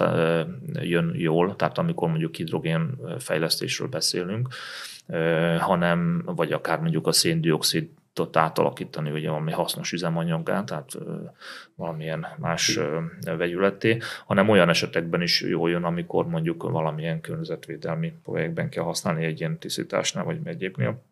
jön 0.72 1.12
jól, 1.14 1.56
tehát 1.56 1.78
amikor 1.78 2.08
mondjuk 2.08 2.34
hidrogén 2.34 2.98
fejlesztésről 3.18 3.88
beszélünk, 3.88 4.48
hanem, 5.58 6.22
vagy 6.24 6.52
akár 6.52 6.80
mondjuk 6.80 7.06
a 7.06 7.12
széndiokszid 7.12 7.88
átalakítani 8.32 9.10
ugye 9.10 9.28
valami 9.28 9.52
hasznos 9.52 9.92
üzemanyaggá, 9.92 10.64
tehát 10.64 10.90
valamilyen 11.74 12.26
más 12.38 12.78
vegyületté, 13.24 13.98
hanem 14.26 14.48
olyan 14.48 14.68
esetekben 14.68 15.22
is 15.22 15.40
jól 15.40 15.70
jön, 15.70 15.84
amikor 15.84 16.26
mondjuk 16.26 16.62
valamilyen 16.62 17.20
környezetvédelmi 17.20 18.12
projektben 18.22 18.68
kell 18.68 18.84
használni 18.84 19.24
egy 19.24 19.40
ilyen 19.40 19.58
tisztításnál 19.58 20.24
vagy 20.24 20.38
egyébnél. 20.44 21.02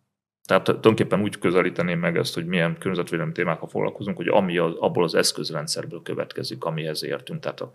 Tehát 0.51 0.65
tulajdonképpen 0.65 1.21
úgy 1.21 1.39
közelíteném 1.39 1.99
meg 1.99 2.17
ezt, 2.17 2.35
hogy 2.35 2.47
milyen 2.47 2.77
környezetvédelmi 2.79 3.33
témákkal 3.33 3.69
foglalkozunk, 3.69 4.17
hogy 4.17 4.29
ami 4.29 4.59
az, 4.59 4.73
abból 4.79 5.05
az 5.05 5.15
eszközrendszerből 5.15 6.03
következik, 6.03 6.65
amihez 6.65 7.05
értünk, 7.05 7.41
tehát 7.41 7.61
a 7.61 7.73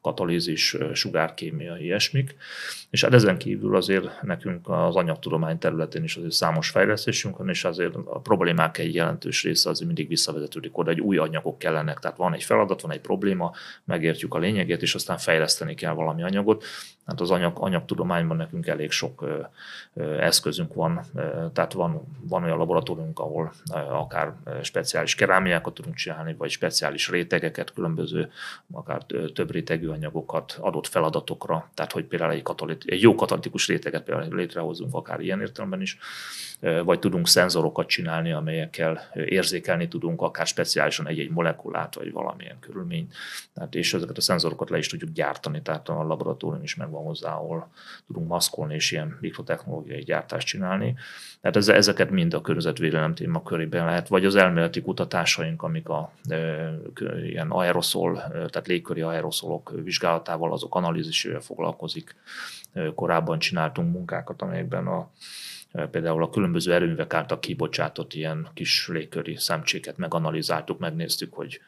katalízis, 0.00 0.76
sugárkémia, 0.92 1.76
ilyesmik. 1.76 2.36
És 2.90 3.04
hát 3.04 3.14
ezen 3.14 3.38
kívül 3.38 3.76
azért 3.76 4.22
nekünk 4.22 4.68
az 4.68 4.96
anyagtudomány 4.96 5.58
területén 5.58 6.02
is 6.02 6.16
azért 6.16 6.32
számos 6.32 6.70
fejlesztésünk 6.70 7.36
van, 7.36 7.48
és 7.48 7.64
azért 7.64 7.94
a 7.94 8.20
problémák 8.20 8.78
egy 8.78 8.94
jelentős 8.94 9.42
része 9.42 9.68
azért 9.68 9.86
mindig 9.86 10.08
visszavezetődik 10.08 10.78
oda, 10.78 10.90
hogy 10.90 11.00
új 11.00 11.16
anyagok 11.16 11.58
kellenek. 11.58 11.98
Tehát 11.98 12.16
van 12.16 12.34
egy 12.34 12.44
feladat, 12.44 12.80
van 12.80 12.92
egy 12.92 13.00
probléma, 13.00 13.52
megértjük 13.84 14.34
a 14.34 14.38
lényegét, 14.38 14.82
és 14.82 14.94
aztán 14.94 15.18
fejleszteni 15.18 15.74
kell 15.74 15.92
valami 15.92 16.22
anyagot. 16.22 16.64
Hát 17.08 17.20
az 17.20 17.30
anyag, 17.30 17.56
anyagtudományban 17.58 18.36
nekünk 18.36 18.66
elég 18.66 18.90
sok 18.90 19.22
ö, 19.22 19.40
ö, 19.94 20.20
eszközünk 20.20 20.74
van, 20.74 21.00
ö, 21.14 21.46
tehát 21.52 21.72
van, 21.72 22.02
van 22.20 22.42
olyan 22.42 22.58
laboratóriumunk, 22.58 23.18
ahol 23.18 23.52
ö, 23.72 23.76
akár 23.76 24.32
speciális 24.62 25.14
kerámiákat 25.14 25.74
tudunk 25.74 25.94
csinálni, 25.94 26.34
vagy 26.34 26.50
speciális 26.50 27.08
rétegeket, 27.08 27.72
különböző, 27.72 28.30
akár 28.72 29.02
több 29.34 29.50
rétegű 29.50 29.88
anyagokat 29.88 30.58
adott 30.60 30.86
feladatokra, 30.86 31.70
tehát 31.74 31.92
hogy 31.92 32.04
például 32.04 32.32
egy, 32.32 32.42
katalit, 32.42 32.84
egy 32.86 33.02
jó 33.02 33.14
katalitikus 33.14 33.68
réteget 33.68 34.04
például 34.04 34.34
létrehozunk, 34.34 34.94
akár 34.94 35.20
ilyen 35.20 35.40
értelemben 35.40 35.80
is, 35.80 35.98
vagy 36.84 36.98
tudunk 36.98 37.28
szenzorokat 37.28 37.86
csinálni, 37.86 38.32
amelyekkel 38.32 39.10
érzékelni 39.14 39.88
tudunk 39.88 40.22
akár 40.22 40.46
speciálisan 40.46 41.06
egy-egy 41.06 41.30
molekulát, 41.30 41.94
vagy 41.94 42.12
valamilyen 42.12 42.58
körülményt, 42.60 43.14
tehát, 43.54 43.74
és 43.74 43.94
ezeket 43.94 44.16
a 44.16 44.20
szenzorokat 44.20 44.70
le 44.70 44.78
is 44.78 44.86
tudjuk 44.86 45.10
gyártani, 45.10 45.62
tehát 45.62 45.88
a 45.88 46.02
laboratórium 46.02 46.62
is 46.62 46.74
megvan 46.74 46.97
hozzá, 47.02 47.34
ahol 47.34 47.68
tudunk 48.06 48.28
maszkolni 48.28 48.74
és 48.74 48.92
ilyen 48.92 49.18
mikrotechnológiai 49.20 50.02
gyártást 50.02 50.46
csinálni. 50.46 50.94
Tehát 51.40 51.78
ezeket 51.78 52.10
mind 52.10 52.34
a 52.34 52.40
környezetvédelem 52.40 53.14
téma 53.14 53.42
körében 53.42 53.84
lehet, 53.84 54.08
vagy 54.08 54.24
az 54.24 54.36
elméleti 54.36 54.82
kutatásaink, 54.82 55.62
amik 55.62 55.88
a 55.88 56.12
e, 56.28 56.70
ilyen 57.24 57.50
aeroszol, 57.50 58.14
tehát 58.32 58.66
légköri 58.66 59.00
aeroszolok 59.00 59.72
vizsgálatával, 59.84 60.52
azok 60.52 60.74
analízisével 60.74 61.40
foglalkozik. 61.40 62.16
Korábban 62.94 63.38
csináltunk 63.38 63.92
munkákat, 63.92 64.42
amelyekben 64.42 64.86
a 64.86 65.10
például 65.90 66.22
a 66.22 66.30
különböző 66.30 66.72
erőművek 66.72 67.14
által 67.14 67.38
kibocsátott 67.38 68.14
ilyen 68.14 68.48
kis 68.54 68.88
légköri 68.88 69.36
szemcséket 69.36 69.96
meganalizáltuk, 69.96 70.78
megnéztük, 70.78 71.34
hogy 71.34 71.60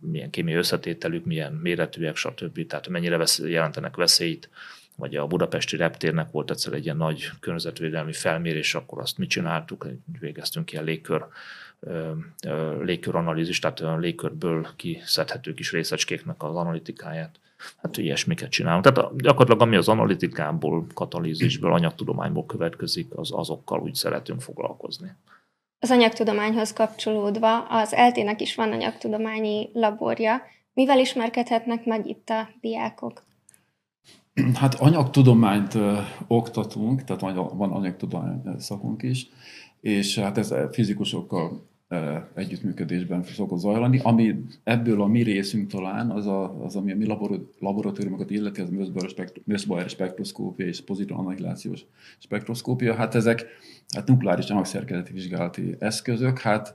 milyen 0.00 0.30
kémiai 0.30 0.56
összetételük, 0.56 1.24
milyen 1.24 1.52
méretűek, 1.52 2.16
stb. 2.16 2.66
Tehát 2.66 2.88
mennyire 2.88 3.16
vesz, 3.16 3.38
jelentenek 3.38 3.96
veszélyt, 3.96 4.50
vagy 4.96 5.16
a 5.16 5.26
budapesti 5.26 5.76
reptérnek 5.76 6.30
volt 6.30 6.50
egyszer 6.50 6.72
egy 6.72 6.84
ilyen 6.84 6.96
nagy 6.96 7.30
környezetvédelmi 7.40 8.12
felmérés, 8.12 8.74
akkor 8.74 8.98
azt 8.98 9.18
mi 9.18 9.26
csináltuk, 9.26 9.86
végeztünk 10.20 10.72
ilyen 10.72 10.84
légkör 10.84 11.24
légköranalízis, 12.80 13.58
tehát 13.58 13.82
légkörből 14.00 14.66
kiszedhető 14.76 15.54
kis 15.54 15.72
részecskéknek 15.72 16.42
az 16.42 16.54
analitikáját 16.54 17.38
hát 17.76 17.96
ilyesmiket 17.96 18.50
csinálunk. 18.50 18.84
Tehát 18.84 19.16
gyakorlatilag 19.16 19.60
ami 19.60 19.76
az 19.76 19.88
analitikából, 19.88 20.86
katalízisből, 20.94 21.72
anyagtudományból 21.72 22.46
következik, 22.46 23.06
az 23.16 23.32
azokkal 23.32 23.80
úgy 23.80 23.94
szeretünk 23.94 24.40
foglalkozni. 24.40 25.12
Az 25.78 25.90
anyagtudományhoz 25.90 26.72
kapcsolódva 26.72 27.64
az 27.64 27.94
eltének 27.94 28.40
is 28.40 28.54
van 28.54 28.72
anyagtudományi 28.72 29.70
laborja. 29.72 30.42
Mivel 30.72 30.98
ismerkedhetnek 30.98 31.84
meg 31.84 32.06
itt 32.06 32.28
a 32.28 32.48
diákok? 32.60 33.26
Hát 34.54 34.74
anyagtudományt 34.74 35.74
ö, 35.74 35.98
oktatunk, 36.26 37.04
tehát 37.04 37.20
van 37.54 37.72
anyagtudomány 37.72 38.42
szakunk 38.58 39.02
is, 39.02 39.28
és 39.80 40.18
hát 40.18 40.38
ez 40.38 40.54
fizikusokkal 40.72 41.67
együttműködésben 42.34 43.22
szokott 43.22 43.58
zajlani. 43.58 44.00
Ami 44.02 44.44
ebből 44.64 45.02
a 45.02 45.06
mi 45.06 45.22
részünk 45.22 45.70
talán, 45.70 46.10
az, 46.10 46.26
a, 46.26 46.64
az 46.64 46.76
ami 46.76 46.92
a 46.92 46.96
mi 46.96 47.06
laboratóriumokat 47.58 48.30
illeti, 48.30 48.60
az 48.60 48.68
Mössbauer 49.44 49.88
spektroszkópia 49.88 50.66
és 50.66 50.80
pozitív 50.80 51.18
annihilációs 51.18 51.84
spektroszkópia. 52.18 52.94
Hát 52.94 53.14
ezek 53.14 53.46
hát 53.94 54.08
nukleáris 54.08 54.48
anyagszerkezeti 54.48 55.12
vizsgálati 55.12 55.76
eszközök. 55.78 56.38
Hát, 56.38 56.74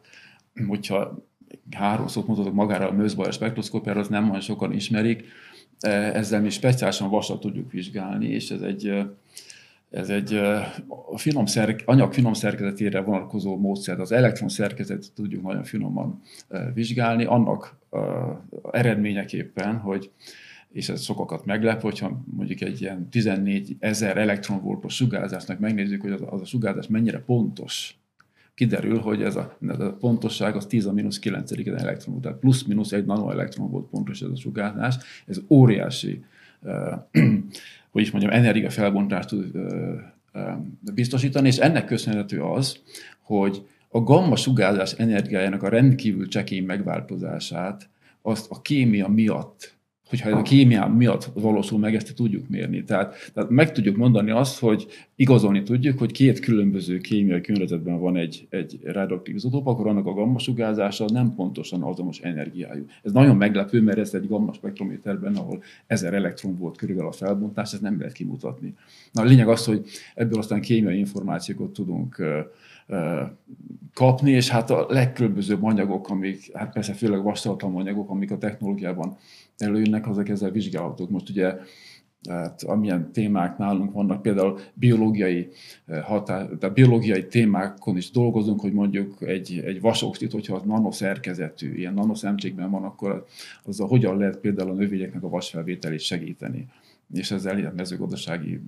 hogyha 0.67 1.23
három 1.71 2.07
szót 2.07 2.27
mutatok 2.27 2.53
magára 2.53 2.87
a 2.87 2.93
Mössbauer 2.93 3.33
spektroszkópiára, 3.33 3.99
az 3.99 4.07
nem 4.07 4.29
olyan 4.29 4.41
sokan 4.41 4.73
ismerik. 4.73 5.23
Ezzel 6.13 6.41
mi 6.41 6.49
speciálisan 6.49 7.09
vasat 7.09 7.39
tudjuk 7.39 7.71
vizsgálni, 7.71 8.27
és 8.27 8.49
ez 8.49 8.61
egy 8.61 9.05
ez 9.93 10.09
egy 10.09 10.33
a 11.11 11.17
finom 11.17 11.45
szerk, 11.45 11.81
anyag 11.85 12.13
finom 12.13 12.33
szerkezetére 12.33 13.01
vonatkozó 13.01 13.57
módszer, 13.57 13.99
az 13.99 14.11
elektron 14.11 14.49
szerkezetet 14.49 15.11
tudjuk 15.13 15.43
nagyon 15.43 15.63
finoman 15.63 16.21
vizsgálni, 16.73 17.25
annak 17.25 17.77
eredményeképpen, 18.71 19.77
hogy 19.77 20.11
és 20.71 20.89
ez 20.89 21.03
sokakat 21.03 21.45
meglep, 21.45 21.81
hogyha 21.81 22.23
mondjuk 22.35 22.61
egy 22.61 22.81
ilyen 22.81 23.09
14 23.09 23.75
ezer 23.79 24.17
elektronvoltos 24.17 24.95
sugárzásnak 24.95 25.59
megnézzük, 25.59 26.01
hogy 26.01 26.11
az, 26.11 26.21
az 26.25 26.41
a 26.41 26.45
sugárzás 26.45 26.87
mennyire 26.87 27.19
pontos, 27.19 27.97
kiderül, 28.55 28.99
hogy 28.99 29.23
ez 29.23 29.35
a, 29.35 29.57
ez 29.67 29.79
a 29.79 29.93
pontosság 29.93 30.55
az 30.55 30.65
10 30.65 30.85
a 30.85 30.93
mínusz 30.93 31.19
9 31.19 31.51
elektron, 31.51 32.21
tehát 32.21 32.37
plusz-minusz 32.37 32.91
egy 32.91 33.05
nanoelektron 33.05 33.69
volt 33.69 33.89
pontos 33.89 34.21
ez 34.21 34.29
a 34.29 34.35
sugárzás. 34.35 34.95
Ez 35.27 35.41
óriási 35.49 36.23
hogy 37.93 38.01
is 38.01 38.11
mondjam, 38.11 38.33
energiafelbontást 38.33 39.27
tud 39.27 39.57
biztosítani, 40.93 41.47
és 41.47 41.57
ennek 41.57 41.85
köszönhető 41.85 42.41
az, 42.41 42.79
hogy 43.21 43.67
a 43.89 43.99
gamma 43.99 44.35
sugárzás 44.35 44.91
energiájának 44.91 45.63
a 45.63 45.69
rendkívül 45.69 46.27
csekély 46.27 46.59
megváltozását 46.59 47.89
azt 48.21 48.51
a 48.51 48.61
kémia 48.61 49.07
miatt 49.07 49.72
hogyha 50.13 50.29
ez 50.29 50.35
a 50.35 50.41
kémia 50.41 50.87
miatt 50.87 51.29
valósul 51.33 51.79
meg, 51.79 51.95
ezt 51.95 52.15
tudjuk 52.15 52.49
mérni. 52.49 52.83
Tehát, 52.83 53.31
tehát 53.33 53.49
meg 53.49 53.71
tudjuk 53.71 53.95
mondani 53.95 54.31
azt, 54.31 54.59
hogy 54.59 54.87
igazolni 55.15 55.63
tudjuk, 55.63 55.99
hogy 55.99 56.11
két 56.11 56.39
különböző 56.39 56.97
kémiai 56.97 57.41
környezetben 57.41 57.99
van 57.99 58.17
egy, 58.17 58.47
egy 58.49 58.79
radioaktív 58.83 59.35
izotóp, 59.35 59.67
akkor 59.67 59.87
annak 59.87 60.05
a 60.05 60.13
gamma 60.13 60.39
sugárzása 60.39 61.05
nem 61.11 61.35
pontosan 61.35 61.81
azonos 61.81 62.19
energiájú. 62.19 62.85
Ez 63.03 63.11
nagyon 63.11 63.35
meglepő, 63.35 63.81
mert 63.81 63.97
ez 63.97 64.13
egy 64.13 64.27
gamma 64.27 64.53
spektrométerben, 64.53 65.35
ahol 65.35 65.63
ezer 65.87 66.13
elektron 66.13 66.57
volt 66.57 66.77
körülbelül 66.77 67.09
a 67.09 67.13
felbontás, 67.13 67.73
ez 67.73 67.79
nem 67.79 67.97
lehet 67.97 68.13
kimutatni. 68.13 68.73
Na, 69.11 69.21
a 69.21 69.25
lényeg 69.25 69.47
az, 69.47 69.65
hogy 69.65 69.85
ebből 70.15 70.39
aztán 70.39 70.61
kémiai 70.61 70.97
információkat 70.97 71.69
tudunk 71.69 72.23
kapni, 73.93 74.31
és 74.31 74.49
hát 74.49 74.69
a 74.69 74.85
legkülönbözőbb 74.89 75.63
anyagok, 75.63 76.09
amik, 76.09 76.57
hát 76.57 76.73
persze 76.73 76.93
főleg 76.93 77.23
vastatalmú 77.23 77.79
anyagok, 77.79 78.09
amik 78.09 78.31
a 78.31 78.37
technológiában 78.37 79.17
előjönnek, 79.57 80.07
azok 80.07 80.29
ezzel 80.29 80.51
vizsgálatok. 80.51 81.09
Most 81.09 81.29
ugye 81.29 81.55
tehát 82.23 82.63
amilyen 82.63 83.11
témák 83.11 83.57
nálunk 83.57 83.91
vannak, 83.91 84.21
például 84.21 84.59
biológiai, 84.73 85.47
határ, 86.03 86.49
tehát 86.59 86.75
biológiai 86.75 87.27
témákon 87.27 87.97
is 87.97 88.11
dolgozunk, 88.11 88.61
hogy 88.61 88.73
mondjuk 88.73 89.21
egy, 89.21 89.61
egy 89.65 89.81
vasoxid, 89.81 90.31
hogyha 90.31 90.55
az 90.55 90.63
nanoszerkezetű, 90.63 91.73
ilyen 91.75 91.93
nanoszemcsékben 91.93 92.71
van, 92.71 92.83
akkor 92.83 93.25
azzal 93.63 93.87
hogyan 93.87 94.17
lehet 94.17 94.37
például 94.37 94.69
a 94.69 94.73
növényeknek 94.73 95.23
a 95.23 95.29
vasfelvételét 95.29 95.99
segíteni 95.99 96.67
és 97.13 97.31
ezzel 97.31 97.57
ilyen 97.57 97.73
mezőgazdasági 97.75 98.61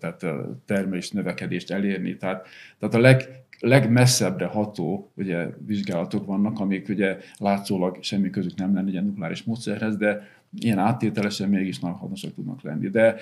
tehát 0.00 0.24
termelés 0.64 1.10
növekedést 1.10 1.70
elérni. 1.70 2.16
Tehát, 2.16 2.46
tehát 2.78 2.94
a 2.94 2.98
leg, 2.98 3.44
legmesszebbre 3.58 4.46
ható 4.46 5.12
ugye, 5.14 5.48
vizsgálatok 5.66 6.26
vannak, 6.26 6.60
amik 6.60 6.88
ugye 6.88 7.18
látszólag 7.38 7.98
semmi 8.02 8.30
közük 8.30 8.54
nem 8.54 8.74
lenne 8.74 8.98
egy 8.98 9.04
nukleáris 9.04 9.42
módszerhez, 9.42 9.96
de 9.96 10.28
ilyen 10.58 10.78
áttételesen 10.78 11.48
mégis 11.48 11.78
nagyon 11.78 11.96
hasznosak 11.96 12.34
tudnak 12.34 12.62
lenni. 12.62 12.88
De 12.88 13.16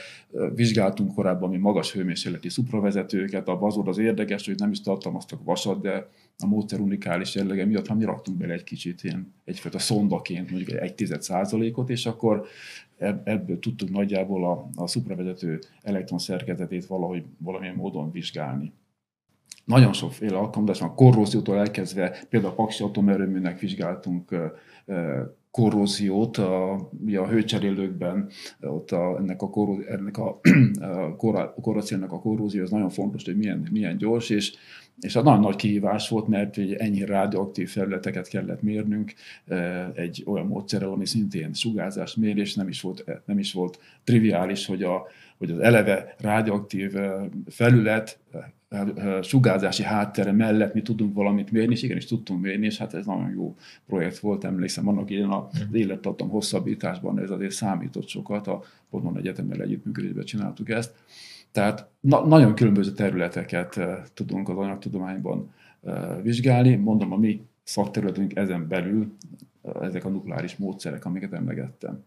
vizsgáltunk 0.54 1.14
korábban 1.14 1.50
mi 1.50 1.56
magas 1.56 1.92
hőmérsékleti 1.92 2.48
szupravezetőket, 2.48 3.48
a 3.48 3.58
bazod 3.58 3.88
az 3.88 3.98
érdekes, 3.98 4.46
hogy 4.46 4.58
nem 4.58 4.70
is 4.70 4.80
tartalmaztak 4.80 5.44
vasat, 5.44 5.80
de 5.80 6.08
a 6.38 6.46
módszer 6.46 6.80
unikális 6.80 7.34
jellege 7.34 7.64
miatt, 7.64 7.86
ha 7.86 7.94
mi 7.94 8.04
raktunk 8.04 8.38
bele 8.38 8.52
egy 8.52 8.64
kicsit 8.64 9.04
ilyen 9.04 9.34
egyfajta 9.44 9.78
szondaként, 9.78 10.50
mondjuk 10.50 10.80
egy 10.80 10.94
tized 10.94 11.22
százalékot, 11.22 11.90
és 11.90 12.06
akkor 12.06 12.46
ebből 13.24 13.58
tudtuk 13.58 13.90
nagyjából 13.90 14.44
a, 14.44 14.68
a 14.74 14.86
szupravezető 14.86 15.58
elektron 15.82 16.18
szerkezetét 16.18 16.86
valahogy 16.86 17.24
valamilyen 17.38 17.74
módon 17.74 18.10
vizsgálni. 18.10 18.72
Nagyon 19.64 19.92
sokféle 19.92 20.36
alkalmazás 20.36 20.80
van, 20.80 20.94
korróziótól 20.94 21.56
elkezdve, 21.56 22.24
például 22.28 22.52
a 22.52 22.54
Paksi 22.54 22.82
atomerőműnek 22.82 23.58
vizsgáltunk 23.58 24.52
korróziót 25.50 26.36
a, 26.36 26.72
a 27.16 27.26
hőcserélőkben, 27.28 28.28
ott 28.60 28.90
a, 28.90 29.18
ennek 29.18 29.42
a, 29.42 29.50
korró, 29.50 29.80
ennek 29.88 30.18
a, 30.18 30.40
a 30.80 31.16
korróziónak 31.60 32.12
a 32.12 32.20
korrózió, 32.20 32.62
az 32.62 32.70
nagyon 32.70 32.90
fontos, 32.90 33.24
hogy 33.24 33.36
milyen, 33.36 33.68
milyen 33.70 33.96
gyors, 33.96 34.30
és, 34.30 34.54
és 35.00 35.16
a 35.16 35.22
nagyon 35.22 35.40
nagy 35.40 35.56
kihívás 35.56 36.08
volt, 36.08 36.28
mert 36.28 36.54
hogy 36.54 36.72
ennyi 36.72 37.04
radioaktív 37.04 37.68
felületeket 37.68 38.28
kellett 38.28 38.62
mérnünk 38.62 39.14
egy 39.94 40.22
olyan 40.26 40.46
módszerrel, 40.46 40.90
ami 40.90 41.06
szintén 41.06 41.52
sugárzás 41.52 42.14
mérés, 42.14 42.54
nem 42.54 42.68
is 42.68 42.80
volt, 42.80 43.04
nem 43.24 43.38
is 43.38 43.52
volt 43.52 43.78
triviális, 44.04 44.66
hogy, 44.66 44.82
a, 44.82 45.06
hogy 45.38 45.50
az 45.50 45.58
eleve 45.58 46.14
radioaktív 46.18 46.94
felület 47.48 48.18
sugárzási 49.22 49.82
háttere 49.82 50.32
mellett 50.32 50.74
mi 50.74 50.82
tudunk 50.82 51.14
valamit 51.14 51.50
mérni, 51.50 51.72
és 51.72 51.82
igenis 51.82 52.06
tudtunk 52.06 52.40
mérni, 52.42 52.66
és 52.66 52.78
hát 52.78 52.94
ez 52.94 53.06
nagyon 53.06 53.30
jó 53.30 53.56
projekt 53.86 54.18
volt, 54.18 54.44
emlékszem, 54.44 54.88
annak 54.88 55.10
ilyen 55.10 55.30
az 55.30 55.60
mhm. 55.66 55.74
élettartam 55.74 56.28
hosszabbításban 56.28 57.20
ez 57.20 57.30
azért 57.30 57.50
számított 57.50 58.08
sokat, 58.08 58.46
a 58.46 58.62
Podman 58.90 59.18
Egyetemmel 59.18 59.62
együttműködésben 59.62 60.24
csináltuk 60.24 60.68
ezt. 60.68 60.94
Tehát 61.52 61.88
na, 62.00 62.26
nagyon 62.26 62.54
különböző 62.54 62.92
területeket 62.92 63.80
tudunk 64.14 64.48
az 64.48 64.56
anyagtudományban 64.56 65.54
vizsgálni. 66.22 66.74
Mondom, 66.74 67.12
a 67.12 67.16
mi 67.16 67.42
szakterületünk 67.62 68.36
ezen 68.36 68.68
belül 68.68 69.16
ezek 69.80 70.04
a 70.04 70.08
nukleáris 70.08 70.56
módszerek, 70.56 71.04
amiket 71.04 71.32
emlegettem. 71.32 72.04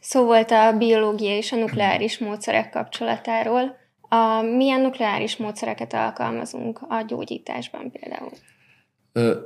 Szó 0.00 0.24
volt 0.24 0.50
a 0.50 0.76
biológia 0.78 1.36
és 1.36 1.52
a 1.52 1.56
nukleáris 1.56 2.18
módszerek 2.18 2.70
kapcsolatáról. 2.70 3.76
A, 4.00 4.42
milyen 4.42 4.80
nukleáris 4.80 5.36
módszereket 5.36 5.94
alkalmazunk 5.94 6.80
a 6.88 7.04
gyógyításban 7.06 7.90
például? 7.90 8.30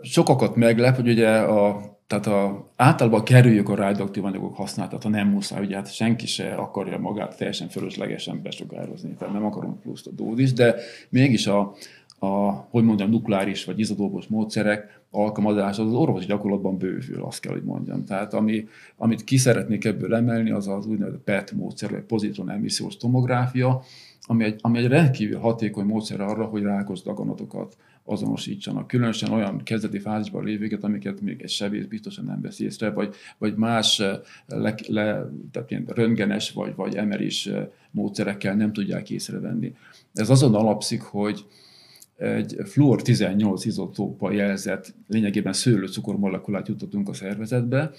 Sokakat 0.03 0.57
meglep, 0.57 0.97
hogy 0.97 1.09
ugye 1.09 1.39
a, 1.39 1.81
tehát 2.13 2.27
a, 2.27 2.69
általában 2.77 3.25
kerüljük 3.25 3.69
a 3.69 3.75
radioaktív 3.75 4.25
anyagok 4.25 4.57
használatát, 4.57 5.03
ha 5.03 5.09
nem 5.09 5.29
muszáj, 5.29 5.65
ugye 5.65 5.77
hát 5.77 5.95
senki 5.95 6.27
se 6.27 6.55
akarja 6.55 6.99
magát 6.99 7.37
teljesen 7.37 7.69
fölöslegesen 7.69 8.43
besugározni, 8.43 9.15
tehát 9.19 9.35
nem 9.35 9.45
akarunk 9.45 9.81
pluszt 9.81 10.07
a 10.07 10.11
dózis, 10.11 10.53
de 10.53 10.75
mégis 11.09 11.47
a, 11.47 11.75
a, 12.19 12.27
hogy 12.71 12.85
mondjam, 12.85 13.11
nukleáris 13.11 13.65
vagy 13.65 13.79
izodópos 13.79 14.27
módszerek 14.27 15.01
alkalmazása 15.11 15.83
az 15.83 15.93
orvosi 15.93 16.27
gyakorlatban 16.27 16.77
bővül, 16.77 17.23
azt 17.23 17.41
kell, 17.41 17.53
hogy 17.53 17.65
mondjam. 17.65 18.05
Tehát 18.05 18.35
ami, 18.35 18.67
amit 18.97 19.25
ki 19.25 19.37
szeretnék 19.37 19.85
ebből 19.85 20.15
emelni, 20.15 20.51
az 20.51 20.69
az 20.69 20.87
úgynevezett 20.87 21.25
PET 21.25 21.53
módszer, 21.53 21.91
vagy 21.91 22.03
pozitron 22.03 22.51
emissziós 22.51 22.97
tomográfia, 22.97 23.83
ami 24.27 24.45
egy, 24.45 24.59
ami 24.61 24.79
egy 24.79 24.87
rendkívül 24.87 25.39
hatékony 25.39 25.85
módszer 25.85 26.21
arra, 26.21 26.45
hogy 26.45 26.63
rákos 26.63 27.03
daganatokat 27.03 27.77
azonosítsanak. 28.05 28.87
Különösen 28.87 29.33
olyan 29.33 29.63
kezdeti 29.63 29.99
fázisban 29.99 30.45
lévőket, 30.45 30.85
amiket 30.85 31.21
még 31.21 31.43
egy 31.43 31.51
sebész 31.51 31.85
biztosan 31.85 32.25
nem 32.25 32.41
vesz 32.41 32.61
észre, 32.61 32.91
vagy, 32.91 33.15
vagy 33.39 33.55
más 33.55 34.01
eh, 34.01 34.19
le, 34.47 34.75
le, 34.89 35.31
tehát 35.51 35.71
ilyen 35.71 35.85
röntgenes 35.87 36.51
vagy, 36.51 36.75
vagy 36.75 36.97
emeris 36.97 37.47
eh, 37.47 37.67
módszerekkel 37.91 38.55
nem 38.55 38.73
tudják 38.73 39.11
észrevenni. 39.11 39.75
Ez 40.13 40.31
azon 40.31 40.55
alapszik, 40.55 41.03
hogy 41.03 41.45
egy 42.23 42.57
fluor 42.65 43.03
18 43.03 43.65
izotópa 43.65 44.33
jelzett, 44.33 44.95
lényegében 45.09 45.53
szőlőcukor 45.53 46.19
molekulát 46.19 46.69
jutottunk 46.69 47.09
a 47.09 47.13
szervezetbe, 47.13 47.91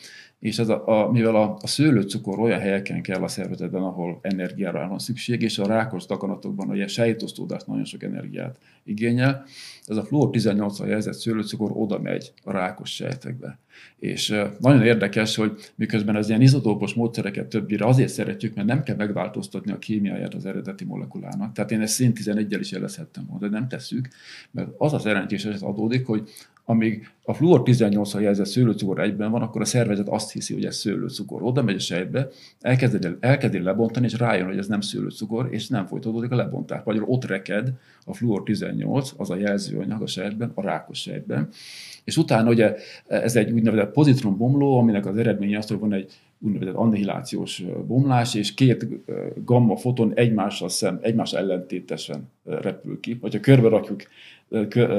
és 0.43 0.59
ez 0.59 0.69
a, 0.69 0.87
a, 0.87 1.11
mivel 1.11 1.35
a, 1.35 1.57
a 1.61 1.67
szőlőcukor 1.67 2.39
olyan 2.39 2.59
helyeken 2.59 3.01
kell 3.01 3.21
a 3.21 3.27
szervezetben, 3.27 3.81
ahol 3.81 4.19
energiára 4.21 4.87
van 4.87 4.99
szükség, 4.99 5.41
és 5.41 5.59
a 5.59 5.67
rákos 5.67 6.05
daganatokban 6.05 6.69
a 6.69 6.87
sejtosztódás 6.87 7.63
nagyon 7.63 7.85
sok 7.85 8.03
energiát 8.03 8.57
igényel, 8.83 9.45
ez 9.85 9.97
a 9.97 10.03
fluor 10.03 10.29
18 10.29 10.79
jelzett 10.79 11.13
szőlőcukor 11.13 11.71
oda 11.73 11.99
megy 11.99 12.33
a 12.43 12.51
rákos 12.51 12.93
sejtekbe. 12.93 13.59
És 13.99 14.35
nagyon 14.59 14.83
érdekes, 14.83 15.35
hogy 15.35 15.71
miközben 15.75 16.15
az 16.15 16.29
ilyen 16.29 16.41
izotópos 16.41 16.93
módszereket 16.93 17.47
többire 17.47 17.85
azért 17.85 18.13
szeretjük, 18.13 18.55
mert 18.55 18.67
nem 18.67 18.83
kell 18.83 18.95
megváltoztatni 18.95 19.71
a 19.71 19.79
kémiáját 19.79 20.33
az 20.33 20.45
eredeti 20.45 20.85
molekulának. 20.85 21.53
Tehát 21.53 21.71
én 21.71 21.81
ezt 21.81 21.93
szint 21.93 22.19
11-el 22.23 22.57
is 22.59 22.71
jelezhettem 22.71 23.25
volna, 23.29 23.47
de 23.47 23.57
nem 23.57 23.67
tesszük, 23.67 24.07
mert 24.51 24.69
az 24.77 24.93
az 24.93 25.05
eredményes 25.05 25.61
adódik, 25.61 26.05
hogy 26.05 26.29
amíg 26.65 27.07
a 27.23 27.33
fluor 27.33 27.63
18 27.63 28.13
jelzett 28.13 28.45
szőlőcukor 28.45 28.99
egyben 28.99 29.31
van, 29.31 29.41
akkor 29.41 29.61
a 29.61 29.65
szervezet 29.65 30.09
azt 30.09 30.31
hiszi, 30.31 30.53
hogy 30.53 30.65
ez 30.65 30.75
szőlőcukor. 30.75 31.43
Oda 31.43 31.63
megy 31.63 31.75
a 31.75 31.79
sejtbe, 31.79 32.27
elkezdi, 32.61 33.07
elkezdi 33.19 33.59
lebontani, 33.59 34.05
és 34.05 34.17
rájön, 34.17 34.47
hogy 34.47 34.57
ez 34.57 34.67
nem 34.67 34.81
szőlőcukor, 34.81 35.47
és 35.51 35.67
nem 35.67 35.85
folytatódik 35.85 36.31
a 36.31 36.35
lebontás. 36.35 36.81
Vagy 36.83 37.01
ott 37.05 37.25
reked 37.25 37.73
a 38.05 38.13
fluor 38.13 38.43
18, 38.43 39.11
az 39.17 39.29
a 39.29 39.35
jelzőanyag 39.35 40.01
a 40.01 40.07
sejtben, 40.07 40.51
a 40.53 40.61
rákos 40.61 40.99
sejtben. 41.01 41.49
És 42.03 42.17
utána 42.17 42.49
ugye 42.49 42.75
ez 43.07 43.35
egy 43.35 43.51
úgynevezett 43.51 43.91
pozitron 43.91 44.37
bomló, 44.37 44.77
aminek 44.77 45.05
az 45.05 45.17
eredménye 45.17 45.57
az, 45.57 45.67
hogy 45.67 45.79
van 45.79 45.93
egy 45.93 46.11
úgynevezett 46.39 46.75
annihilációs 46.75 47.63
bomlás, 47.87 48.35
és 48.35 48.53
két 48.53 48.87
gamma 49.45 49.75
foton 49.75 50.11
egymással 50.15 50.69
szem, 50.69 50.99
egymás 51.01 51.33
ellentétesen 51.33 52.29
repül 52.43 52.99
ki. 52.99 53.17
Ha 53.21 53.39
körbe 53.39 53.67
rakjuk 53.67 54.01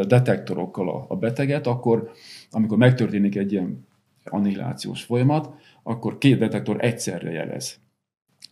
detektorokkal 0.06 1.06
a 1.08 1.16
beteget, 1.16 1.66
akkor 1.66 2.10
amikor 2.50 2.78
megtörténik 2.78 3.36
egy 3.36 3.52
ilyen 3.52 3.86
annihilációs 4.24 5.02
folyamat, 5.02 5.54
akkor 5.82 6.18
két 6.18 6.38
detektor 6.38 6.76
egyszerre 6.80 7.30
jelez. 7.30 7.78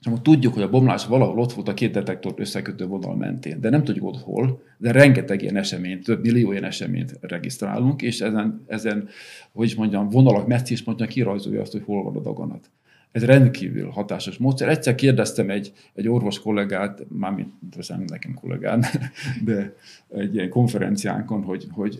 És 0.00 0.08
akkor 0.08 0.22
tudjuk, 0.22 0.54
hogy 0.54 0.62
a 0.62 0.70
bomlás 0.70 1.06
valahol 1.06 1.38
ott 1.38 1.52
volt 1.52 1.68
a 1.68 1.74
két 1.74 1.92
detektor 1.92 2.34
összekötő 2.36 2.86
vonal 2.86 3.16
mentén, 3.16 3.60
de 3.60 3.70
nem 3.70 3.84
tudjuk 3.84 4.06
ott 4.06 4.20
hol, 4.20 4.62
de 4.78 4.92
rengeteg 4.92 5.42
ilyen 5.42 5.56
eseményt, 5.56 6.04
több 6.04 6.22
millió 6.22 6.50
ilyen 6.50 6.64
eseményt 6.64 7.18
regisztrálunk, 7.20 8.02
és 8.02 8.20
ezen, 8.20 8.64
ezen 8.66 9.08
hogy 9.52 9.66
is 9.66 9.74
mondjam, 9.74 10.08
vonalak 10.08 10.46
mondja, 10.84 11.06
kirajzolja 11.06 11.60
azt, 11.60 11.72
hogy 11.72 11.82
hol 11.84 12.02
van 12.02 12.16
a 12.16 12.20
daganat. 12.20 12.70
Ez 13.12 13.24
rendkívül 13.24 13.90
hatásos 13.90 14.36
módszer. 14.36 14.68
Egyszer 14.68 14.94
kérdeztem 14.94 15.50
egy, 15.50 15.72
egy 15.94 16.08
orvos 16.08 16.40
kollégát, 16.40 17.06
mármint 17.08 17.52
nem 17.88 18.04
nekem 18.06 18.34
kollégán, 18.34 18.84
de 19.44 19.74
egy 20.08 20.34
ilyen 20.34 20.48
konferenciánkon, 20.48 21.42
hogy, 21.42 21.66
hogy 21.70 21.98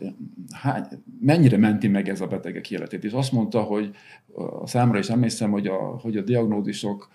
hány, 0.50 0.84
mennyire 1.20 1.56
menti 1.56 1.88
meg 1.88 2.08
ez 2.08 2.20
a 2.20 2.26
betegek 2.26 2.70
életét. 2.70 3.04
És 3.04 3.12
azt 3.12 3.32
mondta, 3.32 3.60
hogy 3.60 3.90
a 4.60 4.66
számra 4.66 4.98
is 4.98 5.08
emlékszem, 5.08 5.50
hogy 5.50 5.66
a, 5.66 5.76
hogy 5.76 6.16
a 6.16 6.22
diagnózisok 6.22 7.08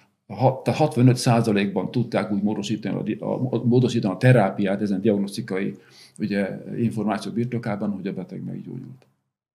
tehát 0.63 0.93
65%-ban 0.95 1.91
tudták 1.91 2.31
úgy 2.31 2.41
módosítani 2.41 3.13
a, 3.19 3.25
a, 3.25 3.63
módosítani 3.63 4.13
a 4.13 4.17
terápiát 4.17 4.81
ezen 4.81 5.01
diagnosztikai 5.01 5.73
ugye, 6.17 6.59
információ 6.77 7.31
birtokában, 7.31 7.91
hogy 7.91 8.07
a 8.07 8.13
beteg 8.13 8.43
meggyógyult. 8.43 9.05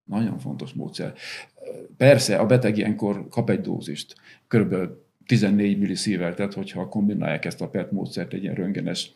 Nagyon 0.05 0.39
fontos 0.39 0.73
módszer. 0.73 1.15
Persze, 1.97 2.37
a 2.37 2.47
beteg 2.47 2.79
ilyenkor 2.79 3.29
kap 3.29 3.51
egy 3.51 3.61
dózist, 3.61 4.15
körülbelül 4.49 5.05
14 5.27 5.79
millisievertet, 5.79 6.55
hogyha 6.55 6.89
kombinálják 6.89 7.45
ezt 7.45 7.61
a 7.61 7.69
PET 7.69 7.91
módszert 7.91 8.33
egy 8.33 8.43
ilyen 8.43 8.55
röntgenes 8.55 9.13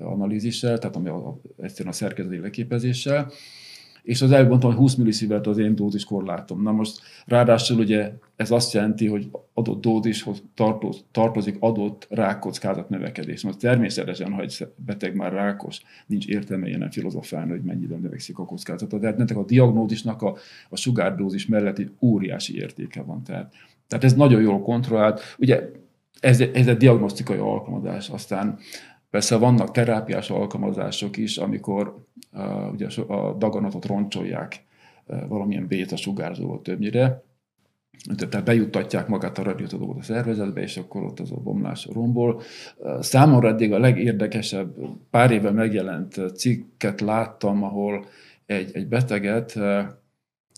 analízissel, 0.00 0.78
tehát 0.78 0.96
ami 0.96 1.08
a, 1.08 1.40
egyszerűen 1.56 1.92
a 1.92 1.96
szerkezeti 1.96 2.38
leképezéssel, 2.38 3.32
és 4.10 4.22
az 4.22 4.32
előbb 4.32 4.48
mondtam, 4.48 4.70
hogy 4.70 4.78
20 4.78 4.94
millisievert 4.94 5.46
az 5.46 5.58
én 5.58 5.74
dózis 5.74 6.04
korlátom. 6.04 6.62
Na 6.62 6.72
most 6.72 7.00
ráadásul 7.26 7.78
ugye 7.78 8.12
ez 8.36 8.50
azt 8.50 8.72
jelenti, 8.72 9.06
hogy 9.06 9.30
adott 9.54 9.80
dózishoz 9.80 10.42
tartozik 11.12 11.56
adott 11.60 12.06
rákkockázat 12.10 12.88
növekedés. 12.88 13.42
Most 13.42 13.58
természetesen, 13.58 14.32
ha 14.32 14.42
egy 14.42 14.66
beteg 14.76 15.14
már 15.14 15.32
rákos, 15.32 15.80
nincs 16.06 16.26
értelme 16.26 16.68
ilyen 16.68 16.90
filozofálni, 16.90 17.50
hogy 17.50 17.62
mennyivel 17.62 17.98
növekszik 17.98 18.38
a 18.38 18.44
kockázata. 18.44 18.98
Tehát 18.98 19.16
nektek 19.16 19.36
a 19.36 19.44
diagnózisnak 19.44 20.22
a, 20.22 20.36
a 20.68 20.76
sugárdózis 20.76 21.46
melletti 21.46 21.90
óriási 22.00 22.56
értéke 22.56 23.02
van. 23.02 23.22
Tehát, 23.22 23.52
tehát 23.88 24.04
ez 24.04 24.14
nagyon 24.14 24.40
jól 24.40 24.62
kontrollált. 24.62 25.20
Ugye 25.38 25.70
ez, 26.20 26.40
ez 26.40 26.66
egy 26.66 26.76
diagnosztikai 26.76 27.38
alkalmazás. 27.38 28.08
Aztán 28.08 28.58
Persze 29.10 29.36
vannak 29.36 29.70
terápiás 29.70 30.30
alkalmazások 30.30 31.16
is, 31.16 31.36
amikor 31.36 32.04
uh, 32.32 32.72
ugye 32.72 32.86
a 33.06 33.32
daganatot 33.32 33.86
roncsolják 33.86 34.64
uh, 35.06 35.28
valamilyen 35.28 35.66
béta 35.66 35.96
sugárzóval 35.96 36.62
többnyire, 36.62 37.22
tehát 38.16 38.44
bejuttatják 38.44 39.08
magát 39.08 39.38
a 39.38 39.42
radiotodót 39.42 39.98
a 39.98 40.02
szervezetbe, 40.02 40.60
és 40.60 40.76
akkor 40.76 41.02
ott 41.02 41.20
az 41.20 41.32
a 41.32 41.40
bomlás 41.40 41.88
rombol. 41.92 42.40
Számomra 43.00 43.48
eddig 43.48 43.72
a 43.72 43.78
legérdekesebb 43.78 44.74
pár 45.10 45.30
éve 45.30 45.50
megjelent 45.50 46.20
cikket 46.34 47.00
láttam, 47.00 47.62
ahol 47.62 48.04
egy, 48.46 48.70
egy 48.72 48.86
beteget 48.88 49.58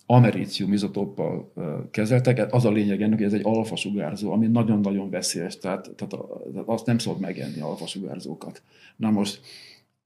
americium 0.07 0.73
izotóppal 0.73 1.53
kezeltek. 1.91 2.55
Az 2.55 2.65
a 2.65 2.71
lényeg 2.71 3.03
ennek, 3.03 3.19
hogy 3.19 3.27
ez 3.27 3.33
egy 3.33 3.45
alfa 3.45 3.77
sugárzó, 3.77 4.33
ami 4.33 4.47
nagyon-nagyon 4.47 5.11
veszélyes, 5.11 5.59
tehát, 5.59 5.91
tehát 5.97 6.25
azt 6.65 6.87
nem 6.87 6.99
szabad 6.99 7.21
megenni 7.21 7.61
alfa 7.61 7.87
sugárzókat. 7.87 8.63
Na 8.97 9.11
most 9.11 9.41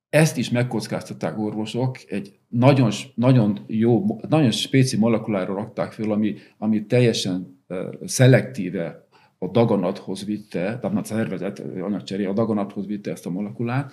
ezt 0.09 0.37
is 0.37 0.51
megkockáztatták 0.51 1.39
orvosok, 1.39 1.99
egy 2.09 2.39
nagyon, 2.49 2.91
nagyon 3.15 3.59
jó, 3.67 4.21
nagyon 4.29 4.51
spéci 4.51 4.97
molekulára 4.97 5.55
rakták 5.55 5.93
föl, 5.93 6.13
ami, 6.13 6.35
ami 6.59 6.87
teljesen 6.87 7.65
szelektíve 8.05 9.07
a 9.39 9.49
daganathoz 9.49 10.25
vitte, 10.25 10.79
tehát 10.79 10.97
a 10.97 11.05
szervezet 11.05 11.59
anyagcseré 11.59 12.25
a 12.25 12.33
daganathoz 12.33 12.87
vitte 12.87 13.11
ezt 13.11 13.27
a 13.27 13.31
molekulát, 13.31 13.93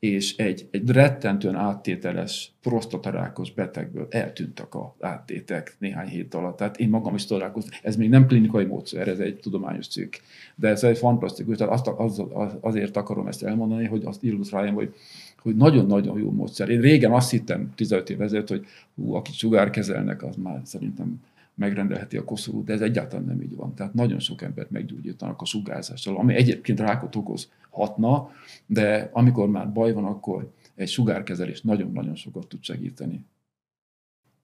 és 0.00 0.36
egy, 0.36 0.68
egy 0.70 0.90
rettentően 0.90 1.54
áttételes 1.54 2.52
prostatarákos 2.62 3.52
betegből 3.52 4.06
eltűntek 4.10 4.74
a 4.74 4.96
áttétek 5.00 5.76
néhány 5.78 6.08
hét 6.08 6.34
alatt. 6.34 6.56
Tehát 6.56 6.78
én 6.78 6.88
magam 6.88 7.14
is 7.14 7.26
találkoztam. 7.26 7.78
Ez 7.82 7.96
még 7.96 8.08
nem 8.08 8.26
klinikai 8.26 8.64
módszer, 8.64 9.08
ez 9.08 9.18
egy 9.18 9.36
tudományos 9.36 9.88
cikk. 9.88 10.14
De 10.54 10.68
ez 10.68 10.84
egy 10.84 10.98
fantasztikus. 10.98 11.56
Tehát 11.56 11.72
azt, 11.72 11.86
az, 11.86 12.22
az, 12.32 12.56
azért 12.60 12.96
akarom 12.96 13.26
ezt 13.26 13.42
elmondani, 13.42 13.86
hogy 13.86 14.04
azt 14.04 14.22
illusztráljam, 14.22 14.74
hogy 14.74 14.94
hogy 15.42 15.56
nagyon-nagyon 15.56 16.18
jó 16.18 16.30
módszer. 16.30 16.68
Én 16.68 16.80
régen 16.80 17.12
azt 17.12 17.30
hittem 17.30 17.72
15 17.74 18.10
év 18.10 18.20
ezelőtt, 18.20 18.48
hogy 18.48 18.66
hú, 18.94 19.14
akit 19.14 19.34
sugárkezelnek, 19.34 20.22
az 20.22 20.36
már 20.36 20.60
szerintem 20.64 21.20
megrendelheti 21.60 22.16
a 22.16 22.24
koszorút, 22.24 22.64
de 22.64 22.72
ez 22.72 22.80
egyáltalán 22.80 23.24
nem 23.24 23.40
így 23.40 23.56
van. 23.56 23.74
Tehát 23.74 23.94
nagyon 23.94 24.18
sok 24.18 24.42
embert 24.42 24.70
meggyógyítanak 24.70 25.40
a 25.40 25.44
sugárzással, 25.44 26.16
ami 26.16 26.34
egyébként 26.34 26.80
rákot 26.80 27.16
okozhatna, 27.16 28.30
de 28.66 29.10
amikor 29.12 29.48
már 29.48 29.72
baj 29.72 29.92
van, 29.92 30.04
akkor 30.04 30.52
egy 30.74 30.88
sugárkezelés 30.88 31.60
nagyon-nagyon 31.60 32.14
sokat 32.14 32.46
tud 32.46 32.62
segíteni. 32.62 33.24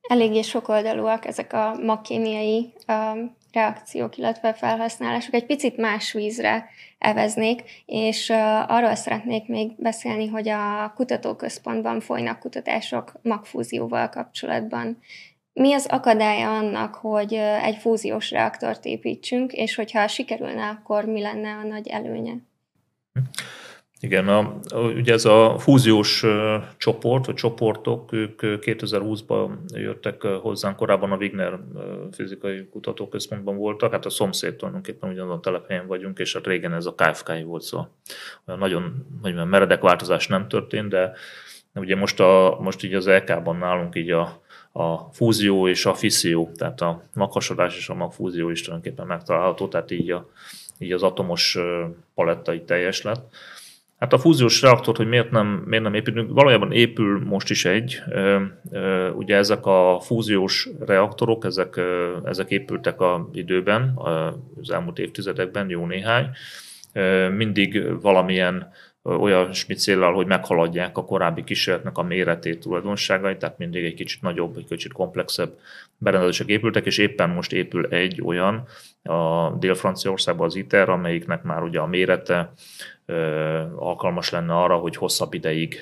Eléggé 0.08 0.42
sokoldalúak 0.42 1.26
ezek 1.26 1.52
a 1.52 1.78
makémiai 1.82 2.72
um, 2.88 3.34
reakciók, 3.52 4.16
illetve 4.16 4.52
felhasználások. 4.52 5.34
Egy 5.34 5.46
picit 5.46 5.76
más 5.76 6.12
vízre 6.12 6.68
eveznék, 6.98 7.62
és 7.86 8.28
uh, 8.28 8.70
arról 8.70 8.94
szeretnék 8.94 9.48
még 9.48 9.72
beszélni, 9.78 10.26
hogy 10.26 10.48
a 10.48 10.92
kutatóközpontban 10.94 12.00
folynak 12.00 12.38
kutatások 12.38 13.12
magfúzióval 13.22 14.08
kapcsolatban. 14.08 14.98
Mi 15.60 15.72
az 15.72 15.86
akadálya 15.86 16.56
annak, 16.56 16.94
hogy 16.94 17.34
egy 17.62 17.76
fúziós 17.76 18.30
reaktort 18.30 18.84
építsünk, 18.84 19.52
és 19.52 19.74
hogyha 19.74 20.08
sikerülne, 20.08 20.68
akkor 20.68 21.04
mi 21.04 21.20
lenne 21.20 21.52
a 21.52 21.66
nagy 21.66 21.88
előnye? 21.88 22.34
Igen, 24.00 24.28
a, 24.28 24.58
ugye 24.74 25.12
ez 25.12 25.24
a 25.24 25.58
fúziós 25.58 26.24
csoport, 26.76 27.26
vagy 27.26 27.34
csoportok, 27.34 28.12
ők 28.12 28.40
2020-ban 28.42 29.50
jöttek 29.66 30.22
hozzánk, 30.22 30.76
korábban 30.76 31.12
a 31.12 31.16
Wigner 31.16 31.58
fizikai 32.12 32.68
kutatóközpontban 32.68 33.56
voltak, 33.56 33.92
hát 33.92 34.06
a 34.06 34.10
szomszéd 34.10 34.54
tulajdonképpen 34.54 35.10
ugyanazon 35.10 35.40
telephelyen 35.40 35.86
vagyunk, 35.86 36.18
és 36.18 36.32
hát 36.32 36.46
régen 36.46 36.72
ez 36.72 36.86
a 36.86 36.94
KFK 36.94 37.32
volt, 37.44 37.62
szóval 37.62 37.90
nagyon, 38.44 39.06
nagyon 39.22 39.48
meredek 39.48 39.80
változás 39.80 40.26
nem 40.26 40.48
történt, 40.48 40.88
de 40.88 41.12
ugye 41.74 41.96
most, 41.96 42.20
a, 42.20 42.58
most 42.60 42.84
így 42.84 42.94
az 42.94 43.08
LK-ban 43.08 43.56
nálunk 43.56 43.96
így 43.96 44.10
a, 44.10 44.44
a 44.76 45.08
fúzió 45.12 45.68
és 45.68 45.86
a 45.86 45.94
fisszió, 45.94 46.50
tehát 46.56 46.80
a 46.80 47.02
maghasadás 47.14 47.76
és 47.76 47.88
a 47.88 47.94
magfúzió 47.94 48.50
is 48.50 48.62
tulajdonképpen 48.62 49.06
megtalálható, 49.06 49.68
tehát 49.68 49.90
így, 49.90 50.10
a, 50.10 50.28
így 50.78 50.92
az 50.92 51.02
atomos 51.02 51.58
paletta 52.14 52.54
így 52.54 52.64
teljes 52.64 53.02
lett. 53.02 53.34
Hát 53.98 54.12
a 54.12 54.18
fúziós 54.18 54.62
reaktort, 54.62 54.96
hogy 54.96 55.08
miért 55.08 55.30
nem, 55.30 55.46
miért 55.46 55.84
nem 55.84 55.94
építünk, 55.94 56.32
valójában 56.32 56.72
épül 56.72 57.24
most 57.24 57.50
is 57.50 57.64
egy. 57.64 58.02
Ugye 59.14 59.36
ezek 59.36 59.66
a 59.66 60.00
fúziós 60.00 60.68
reaktorok, 60.86 61.44
ezek, 61.44 61.80
ezek 62.24 62.50
épültek 62.50 63.00
a 63.00 63.28
időben, 63.32 63.98
az 64.60 64.70
elmúlt 64.70 64.98
évtizedekben, 64.98 65.70
jó 65.70 65.86
néhány. 65.86 66.30
Mindig 67.36 68.00
valamilyen 68.00 68.72
olyasmi 69.06 69.74
célral, 69.74 70.14
hogy 70.14 70.26
meghaladják 70.26 70.98
a 70.98 71.04
korábbi 71.04 71.44
kísérletnek 71.44 71.98
a 71.98 72.02
méretét, 72.02 72.60
tulajdonságait, 72.60 73.38
tehát 73.38 73.58
mindig 73.58 73.84
egy 73.84 73.94
kicsit 73.94 74.22
nagyobb, 74.22 74.56
egy 74.56 74.66
kicsit 74.68 74.92
komplexebb 74.92 75.58
berendezések 75.98 76.46
épültek, 76.46 76.86
és 76.86 76.98
éppen 76.98 77.30
most 77.30 77.52
épül 77.52 77.86
egy 77.86 78.22
olyan 78.24 78.66
a 79.02 79.50
Dél-Franciaországban 79.58 80.46
az 80.46 80.54
ITER, 80.54 80.88
amelyiknek 80.88 81.42
már 81.42 81.62
ugye 81.62 81.78
a 81.78 81.86
mérete 81.86 82.52
alkalmas 83.76 84.30
lenne 84.30 84.54
arra, 84.54 84.76
hogy 84.76 84.96
hosszabb 84.96 85.34
ideig 85.34 85.76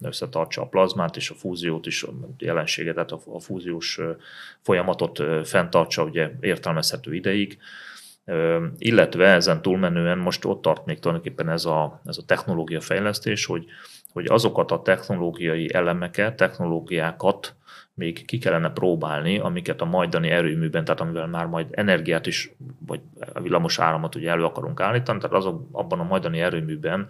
összetartsa 0.00 0.62
a 0.62 0.66
plazmát 0.66 1.16
és 1.16 1.30
a 1.30 1.34
fúziót 1.34 1.86
is, 1.86 2.02
a 2.02 2.10
jelenséget, 2.38 2.94
tehát 2.94 3.10
a 3.10 3.38
fúziós 3.40 4.00
folyamatot 4.60 5.22
fenntartsa 5.44 6.04
ugye 6.04 6.30
értelmezhető 6.40 7.14
ideig 7.14 7.58
illetve 8.78 9.26
ezen 9.26 9.62
túlmenően 9.62 10.18
most 10.18 10.44
ott 10.44 10.62
tart 10.62 10.84
még 10.86 10.98
tulajdonképpen 10.98 11.48
ez 11.48 11.64
a, 11.64 12.00
ez 12.04 12.18
a 12.18 12.24
technológia 12.26 12.80
fejlesztés, 12.80 13.44
hogy, 13.44 13.64
hogy 14.12 14.26
azokat 14.28 14.70
a 14.70 14.82
technológiai 14.82 15.74
elemeket, 15.74 16.36
technológiákat 16.36 17.56
még 17.94 18.24
ki 18.24 18.38
kellene 18.38 18.70
próbálni, 18.70 19.38
amiket 19.38 19.80
a 19.80 19.84
majdani 19.84 20.28
erőműben, 20.28 20.84
tehát 20.84 21.00
amivel 21.00 21.26
már 21.26 21.46
majd 21.46 21.66
energiát 21.70 22.26
is, 22.26 22.54
vagy 22.86 23.00
villamos 23.42 23.78
áramot 23.78 24.14
ugye 24.14 24.30
elő 24.30 24.44
akarunk 24.44 24.80
állítani, 24.80 25.18
tehát 25.20 25.36
azok, 25.36 25.68
abban 25.72 26.00
a 26.00 26.04
majdani 26.04 26.40
erőműben 26.40 27.08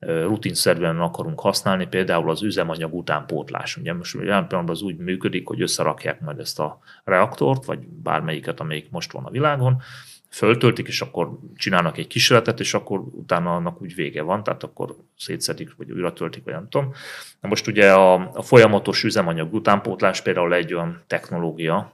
rutinszerűen 0.00 1.00
akarunk 1.00 1.40
használni, 1.40 1.86
például 1.86 2.30
az 2.30 2.42
üzemanyag 2.42 2.94
utánpótlás. 2.94 3.76
Ugye 3.76 3.92
most 3.92 4.14
jelen 4.14 4.46
pillanatban 4.46 4.68
az 4.68 4.82
úgy 4.82 4.96
működik, 4.96 5.48
hogy 5.48 5.60
összerakják 5.60 6.20
majd 6.20 6.38
ezt 6.38 6.60
a 6.60 6.78
reaktort, 7.04 7.64
vagy 7.64 7.78
bármelyiket, 7.88 8.60
amelyik 8.60 8.90
most 8.90 9.12
van 9.12 9.24
a 9.24 9.30
világon, 9.30 9.82
föltöltik, 10.30 10.86
és 10.86 11.00
akkor 11.00 11.38
csinálnak 11.56 11.98
egy 11.98 12.06
kísérletet, 12.06 12.60
és 12.60 12.74
akkor 12.74 12.98
utána 12.98 13.54
annak 13.54 13.82
úgy 13.82 13.94
vége 13.94 14.22
van, 14.22 14.42
tehát 14.42 14.62
akkor 14.62 14.96
szétszedik, 15.18 15.76
vagy 15.76 15.90
újra 15.90 16.12
töltik, 16.12 16.44
vagy 16.44 16.54
nem 16.54 16.68
tudom. 16.68 16.92
Na 17.40 17.48
most 17.48 17.66
ugye 17.66 17.92
a, 17.92 18.30
a 18.34 18.42
folyamatos 18.42 19.04
üzemanyag 19.04 19.54
utánpótlás 19.54 20.20
például 20.20 20.54
egy 20.54 20.74
olyan 20.74 21.02
technológia, 21.06 21.92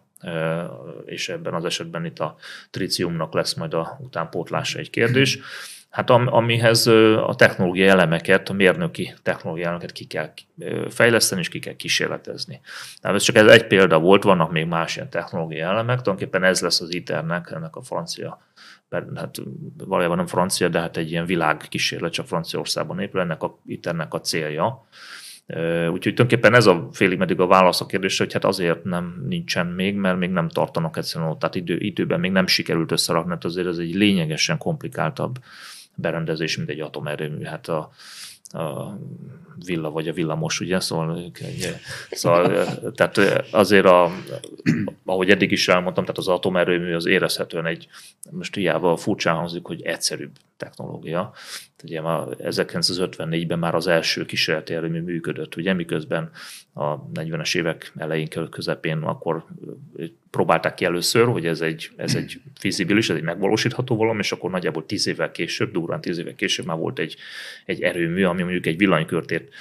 és 1.04 1.28
ebben 1.28 1.54
az 1.54 1.64
esetben 1.64 2.04
itt 2.04 2.18
a 2.18 2.36
triciumnak 2.70 3.34
lesz 3.34 3.54
majd 3.54 3.74
a 3.74 3.98
utánpótlása 4.00 4.78
egy 4.78 4.90
kérdés. 4.90 5.38
Hát 5.94 6.10
amihez 6.10 6.86
a 7.26 7.34
technológiai 7.36 7.88
elemeket, 7.88 8.48
a 8.48 8.52
mérnöki 8.52 9.14
technológiai 9.22 9.66
elemeket 9.66 9.92
ki 9.92 10.04
kell 10.04 10.32
fejleszteni, 10.88 11.40
és 11.40 11.48
ki 11.48 11.58
kell 11.58 11.76
kísérletezni. 11.76 12.60
Tehát 13.00 13.16
ez 13.16 13.22
csak 13.22 13.36
ez 13.36 13.46
egy 13.46 13.66
példa 13.66 13.98
volt, 13.98 14.22
vannak 14.22 14.52
még 14.52 14.66
más 14.66 14.96
ilyen 14.96 15.10
technológiai 15.10 15.60
elemek, 15.60 16.00
tulajdonképpen 16.00 16.44
ez 16.44 16.60
lesz 16.60 16.80
az 16.80 16.94
ITER-nek, 16.94 17.50
ennek 17.50 17.76
a 17.76 17.82
francia, 17.82 18.42
hát 19.14 19.36
valójában 19.84 20.16
nem 20.16 20.26
francia, 20.26 20.68
de 20.68 20.80
hát 20.80 20.96
egy 20.96 21.10
ilyen 21.10 21.26
világkísérlet, 21.26 22.12
csak 22.12 22.26
Franciaországban 22.26 23.00
épül, 23.00 23.20
ennek 23.20 23.42
a 23.42 23.58
ITER-nek 23.66 24.14
a 24.14 24.20
célja. 24.20 24.86
Úgyhogy 25.86 26.14
tulajdonképpen 26.14 26.54
ez 26.54 26.66
a 26.66 26.88
félig 26.92 27.18
meddig 27.18 27.40
a 27.40 27.46
válasz 27.46 27.80
a 27.80 27.86
kérdésre, 27.86 28.24
hogy 28.24 28.32
hát 28.32 28.44
azért 28.44 28.84
nem 28.84 29.24
nincsen 29.28 29.66
még, 29.66 29.96
mert 29.96 30.18
még 30.18 30.30
nem 30.30 30.48
tartanak 30.48 30.96
egyszerűen 30.96 31.30
ott, 31.30 31.38
tehát 31.38 31.54
idő, 31.54 31.76
időben 31.76 32.20
még 32.20 32.30
nem 32.30 32.46
sikerült 32.46 32.92
összerakni, 32.92 33.28
mert 33.28 33.44
azért 33.44 33.66
ez 33.66 33.78
egy 33.78 33.94
lényegesen 33.94 34.58
komplikáltabb 34.58 35.38
berendezés, 35.94 36.56
mint 36.56 36.68
egy 36.68 36.80
atomerőmű. 36.80 37.44
Hát 37.44 37.68
a, 37.68 37.90
a 38.58 38.96
villa 39.64 39.90
vagy 39.90 40.08
a 40.08 40.12
villamos, 40.12 40.60
ugye? 40.60 40.80
Szóval, 40.80 41.32
szóval 42.10 42.66
tehát 42.94 43.18
azért, 43.50 43.86
a, 43.86 44.10
ahogy 45.04 45.30
eddig 45.30 45.50
is 45.50 45.68
elmondtam, 45.68 46.04
tehát 46.04 46.18
az 46.18 46.28
atomerőmű 46.28 46.94
az 46.94 47.06
érezhetően 47.06 47.66
egy, 47.66 47.88
most 48.30 48.54
hiába 48.54 48.96
furcsán 48.96 49.34
hangzik, 49.34 49.66
hogy 49.66 49.82
egyszerűbb 49.82 50.32
technológia. 50.56 51.32
Ugye 51.84 52.00
már 52.00 52.26
1954-ben 52.38 53.58
már 53.58 53.74
az 53.74 53.86
első 53.86 54.24
kísérleti 54.24 54.74
erőmű 54.74 55.00
működött, 55.00 55.56
ugye, 55.56 55.72
miközben 55.72 56.30
a 56.74 57.06
40-es 57.14 57.56
évek 57.56 57.92
elején 57.96 58.28
közepén 58.50 58.98
akkor 58.98 59.44
próbálták 60.30 60.74
ki 60.74 60.84
először, 60.84 61.26
hogy 61.26 61.46
ez 61.46 61.60
egy, 61.60 61.90
ez 61.96 62.14
egy 62.14 62.40
fizibilis, 62.58 63.10
ez 63.10 63.16
egy 63.16 63.22
megvalósítható 63.22 63.96
valami, 63.96 64.18
és 64.18 64.32
akkor 64.32 64.50
nagyjából 64.50 64.86
10 64.86 65.06
évvel 65.06 65.30
később, 65.30 65.72
durván 65.72 66.00
10 66.00 66.18
évvel 66.18 66.34
később 66.34 66.66
már 66.66 66.76
volt 66.76 66.98
egy, 66.98 67.16
egy 67.64 67.82
erőmű, 67.82 68.24
ami 68.24 68.42
mondjuk 68.42 68.66
egy 68.66 68.76
villanykörtét 68.76 69.54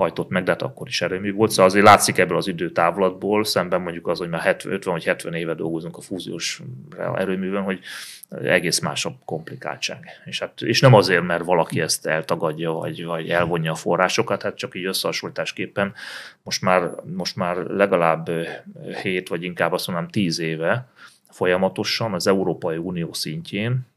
hajtott 0.00 0.28
meg, 0.28 0.42
de 0.42 0.50
hát 0.50 0.62
akkor 0.62 0.88
is 0.88 1.02
erőmű 1.02 1.32
volt. 1.32 1.50
Szóval 1.50 1.64
azért 1.64 1.84
látszik 1.84 2.18
ebből 2.18 2.36
az 2.36 2.46
időtávlatból, 2.46 3.44
szemben 3.44 3.80
mondjuk 3.80 4.06
az, 4.06 4.18
hogy 4.18 4.28
már 4.28 4.40
70, 4.40 4.72
50 4.72 4.92
vagy 4.94 5.04
70 5.04 5.34
éve 5.34 5.54
dolgozunk 5.54 5.96
a 5.96 6.00
fúziós 6.00 6.62
erőműben, 7.14 7.62
hogy 7.62 7.80
egész 8.42 8.78
más 8.78 9.04
a 9.04 9.14
komplikáltság. 9.24 10.06
És, 10.24 10.38
hát, 10.38 10.62
és 10.62 10.80
nem 10.80 10.94
azért, 10.94 11.22
mert 11.22 11.44
valaki 11.44 11.80
ezt 11.80 12.06
eltagadja, 12.06 12.72
vagy, 12.72 13.04
vagy 13.04 13.28
elvonja 13.28 13.72
a 13.72 13.74
forrásokat, 13.74 14.42
hát 14.42 14.56
csak 14.56 14.74
így 14.74 14.84
összehasonlításképpen 14.84 15.94
most 16.42 16.62
már, 16.62 16.90
most 17.16 17.36
már 17.36 17.56
legalább 17.56 18.30
7, 19.02 19.28
vagy 19.28 19.42
inkább 19.42 19.72
azt 19.72 19.86
mondanám 19.86 20.10
10 20.10 20.38
éve 20.38 20.88
folyamatosan 21.30 22.14
az 22.14 22.26
Európai 22.26 22.76
Unió 22.76 23.12
szintjén 23.12 23.88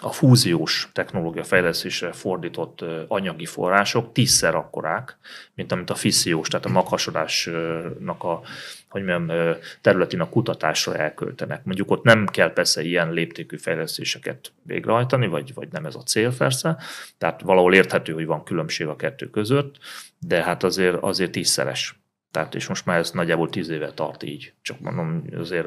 a 0.00 0.12
fúziós 0.12 0.88
technológia 0.92 1.44
fejlesztésre 1.44 2.12
fordított 2.12 2.84
anyagi 3.08 3.46
források 3.46 4.12
tízszer 4.12 4.54
akkorák, 4.54 5.16
mint 5.54 5.72
amit 5.72 5.90
a 5.90 5.94
fissziós, 5.94 6.48
tehát 6.48 6.66
a 6.66 6.70
maghasonásnak 6.70 8.24
a 8.24 8.40
hogy 8.88 9.04
mondjam, 9.04 9.56
területén 9.80 10.20
a 10.20 10.28
kutatásra 10.28 10.96
elköltenek. 10.96 11.64
Mondjuk 11.64 11.90
ott 11.90 12.02
nem 12.02 12.26
kell 12.26 12.52
persze 12.52 12.82
ilyen 12.82 13.12
léptékű 13.12 13.56
fejlesztéseket 13.56 14.52
végrehajtani, 14.62 15.26
vagy, 15.26 15.54
vagy 15.54 15.68
nem 15.70 15.86
ez 15.86 15.94
a 15.94 16.02
cél 16.02 16.36
persze, 16.36 16.78
tehát 17.18 17.40
valahol 17.40 17.74
érthető, 17.74 18.12
hogy 18.12 18.26
van 18.26 18.44
különbség 18.44 18.86
a 18.86 18.96
kettő 18.96 19.30
között, 19.30 19.78
de 20.18 20.42
hát 20.42 20.62
azért, 20.62 20.96
azért 21.00 21.30
tízszeres 21.30 21.98
tehát 22.30 22.54
és 22.54 22.68
most 22.68 22.86
már 22.86 22.98
ez 22.98 23.10
nagyjából 23.10 23.48
tíz 23.48 23.68
éve 23.68 23.92
tart 23.92 24.22
így. 24.22 24.52
Csak 24.62 24.80
mondom, 24.80 25.24
azért, 25.36 25.66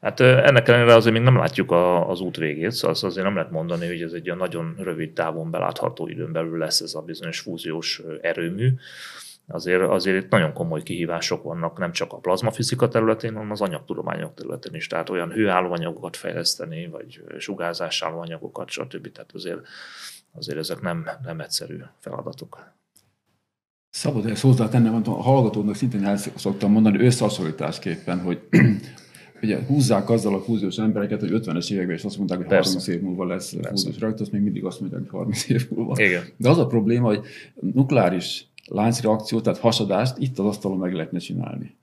hát 0.00 0.20
ennek 0.20 0.68
ellenére 0.68 0.94
azért 0.94 1.14
még 1.14 1.22
nem 1.22 1.36
látjuk 1.36 1.70
a, 1.70 2.10
az 2.10 2.20
út 2.20 2.36
végét, 2.36 2.70
szóval 2.70 2.96
azért 3.00 3.26
nem 3.26 3.34
lehet 3.34 3.50
mondani, 3.50 3.86
hogy 3.86 4.02
ez 4.02 4.12
egy 4.12 4.26
olyan 4.26 4.38
nagyon 4.38 4.74
rövid 4.78 5.12
távon 5.12 5.50
belátható 5.50 6.08
időn 6.08 6.32
belül 6.32 6.58
lesz 6.58 6.80
ez 6.80 6.94
a 6.94 7.00
bizonyos 7.00 7.40
fúziós 7.40 8.02
erőmű. 8.20 8.74
Azért, 9.50 9.82
azért 9.82 10.24
itt 10.24 10.30
nagyon 10.30 10.52
komoly 10.52 10.82
kihívások 10.82 11.42
vannak, 11.42 11.78
nem 11.78 11.92
csak 11.92 12.12
a 12.12 12.16
plazmafizika 12.16 12.88
területén, 12.88 13.34
hanem 13.34 13.50
az 13.50 13.60
anyagtudományok 13.60 14.34
területén 14.34 14.74
is. 14.74 14.86
Tehát 14.86 15.10
olyan 15.10 15.30
hőállóanyagokat 15.30 16.16
fejleszteni, 16.16 16.88
vagy 16.88 17.22
sugárzásállóanyagokat, 17.38 18.68
stb. 18.68 19.12
Tehát 19.12 19.32
azért, 19.32 19.60
azért 20.34 20.58
ezek 20.58 20.80
nem, 20.80 21.08
nem 21.22 21.40
egyszerű 21.40 21.78
feladatok. 21.98 22.76
Szabad 23.90 24.26
ezt 24.26 24.42
hozzátennem, 24.42 25.02
a 25.04 25.10
hallgatónak 25.10 25.74
szintén 25.74 26.04
el 26.04 26.16
szoktam 26.16 26.72
mondani 26.72 26.98
összehasonlításképpen, 26.98 28.20
hogy 28.20 28.40
ugye 29.42 29.58
húzzák 29.66 30.10
azzal 30.10 30.34
a 30.34 30.40
fúziós 30.40 30.76
embereket, 30.76 31.20
hogy 31.20 31.30
50-es 31.32 31.70
években 31.72 31.96
is 31.96 32.04
azt 32.04 32.16
mondták, 32.16 32.38
hogy 32.38 32.46
Persze. 32.46 32.68
30 32.68 32.86
év 32.86 33.00
múlva 33.00 33.24
lesz 33.24 33.52
Persze. 33.52 33.70
fúziós 33.70 33.98
reaktor, 33.98 34.20
azt 34.20 34.32
még 34.32 34.42
mindig 34.42 34.64
azt 34.64 34.80
mondják, 34.80 35.00
hogy 35.00 35.10
30 35.10 35.48
év 35.48 35.70
múlva. 35.70 35.94
Igen. 36.02 36.22
De 36.36 36.48
az 36.48 36.58
a 36.58 36.66
probléma, 36.66 37.06
hogy 37.06 37.20
nukleáris 37.74 38.46
láncreakciót, 38.64 39.42
tehát 39.42 39.58
hasadást 39.58 40.18
itt 40.18 40.38
az 40.38 40.46
asztalon 40.46 40.78
meg 40.78 40.92
lehetne 40.92 41.18
csinálni. 41.18 41.76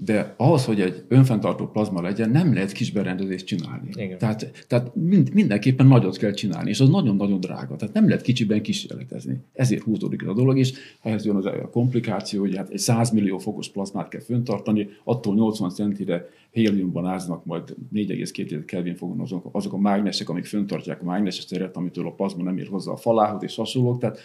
De 0.00 0.34
ahhoz, 0.36 0.64
hogy 0.64 0.80
egy 0.80 1.04
önfenntartó 1.08 1.66
plazma 1.66 2.00
legyen, 2.00 2.30
nem 2.30 2.54
lehet 2.54 2.72
kis 2.72 2.92
berendezést 2.92 3.46
csinálni. 3.46 3.88
Igen. 3.92 4.18
Tehát, 4.18 4.64
tehát 4.68 4.94
mind, 4.94 5.34
mindenképpen 5.34 5.86
nagyot 5.86 6.16
kell 6.16 6.32
csinálni, 6.32 6.70
és 6.70 6.80
az 6.80 6.88
nagyon-nagyon 6.88 7.40
drága. 7.40 7.76
Tehát 7.76 7.94
nem 7.94 8.08
lehet 8.08 8.22
kicsiben 8.22 8.62
kísérletezni. 8.62 9.40
Ezért 9.52 9.82
húzódik 9.82 10.22
ez 10.22 10.28
a 10.28 10.34
dolog, 10.34 10.58
és 10.58 10.72
ehhez 11.02 11.24
jön 11.24 11.36
az 11.36 11.46
a 11.46 11.68
komplikáció, 11.70 12.40
hogy 12.40 12.56
hát 12.56 12.70
egy 12.70 12.78
100 12.78 13.10
millió 13.10 13.38
fokos 13.38 13.68
plazmát 13.68 14.08
kell 14.08 14.20
föntartani, 14.20 14.88
attól 15.04 15.34
80 15.34 15.70
centire 15.70 16.28
héliumban 16.50 17.06
áznak, 17.06 17.44
majd 17.44 17.74
4,2 17.94 18.62
Kelvin 18.66 18.94
fogon 18.94 19.20
azok, 19.20 19.48
azok 19.52 19.72
a 19.72 19.78
mágnesek, 19.78 20.28
amik 20.28 20.44
föntartják 20.44 21.02
a 21.02 21.04
mágneses 21.04 21.44
teret, 21.44 21.76
amitől 21.76 22.06
a 22.06 22.12
plazma 22.12 22.42
nem 22.42 22.58
ér 22.58 22.66
hozzá 22.66 22.92
a 22.92 22.96
falához, 22.96 23.42
és 23.42 23.54
hasonlók. 23.54 23.98
Tehát, 23.98 24.18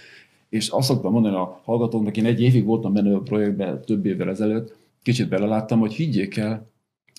és 0.50 0.70
azt 0.70 0.88
szoktam 0.88 1.12
mondani 1.12 1.36
a 1.36 1.62
hallgatóknak, 1.64 2.18
én 2.18 2.26
egy 2.26 2.42
évig 2.42 2.66
voltam 2.66 2.94
benne 2.94 3.16
a 3.16 3.20
projektben 3.20 3.82
több 3.86 4.06
évvel 4.06 4.30
ezelőtt, 4.30 4.82
kicsit 5.04 5.30
beleláttam, 5.30 5.80
hogy 5.80 5.94
higgyék 5.94 6.38
el, 6.38 6.72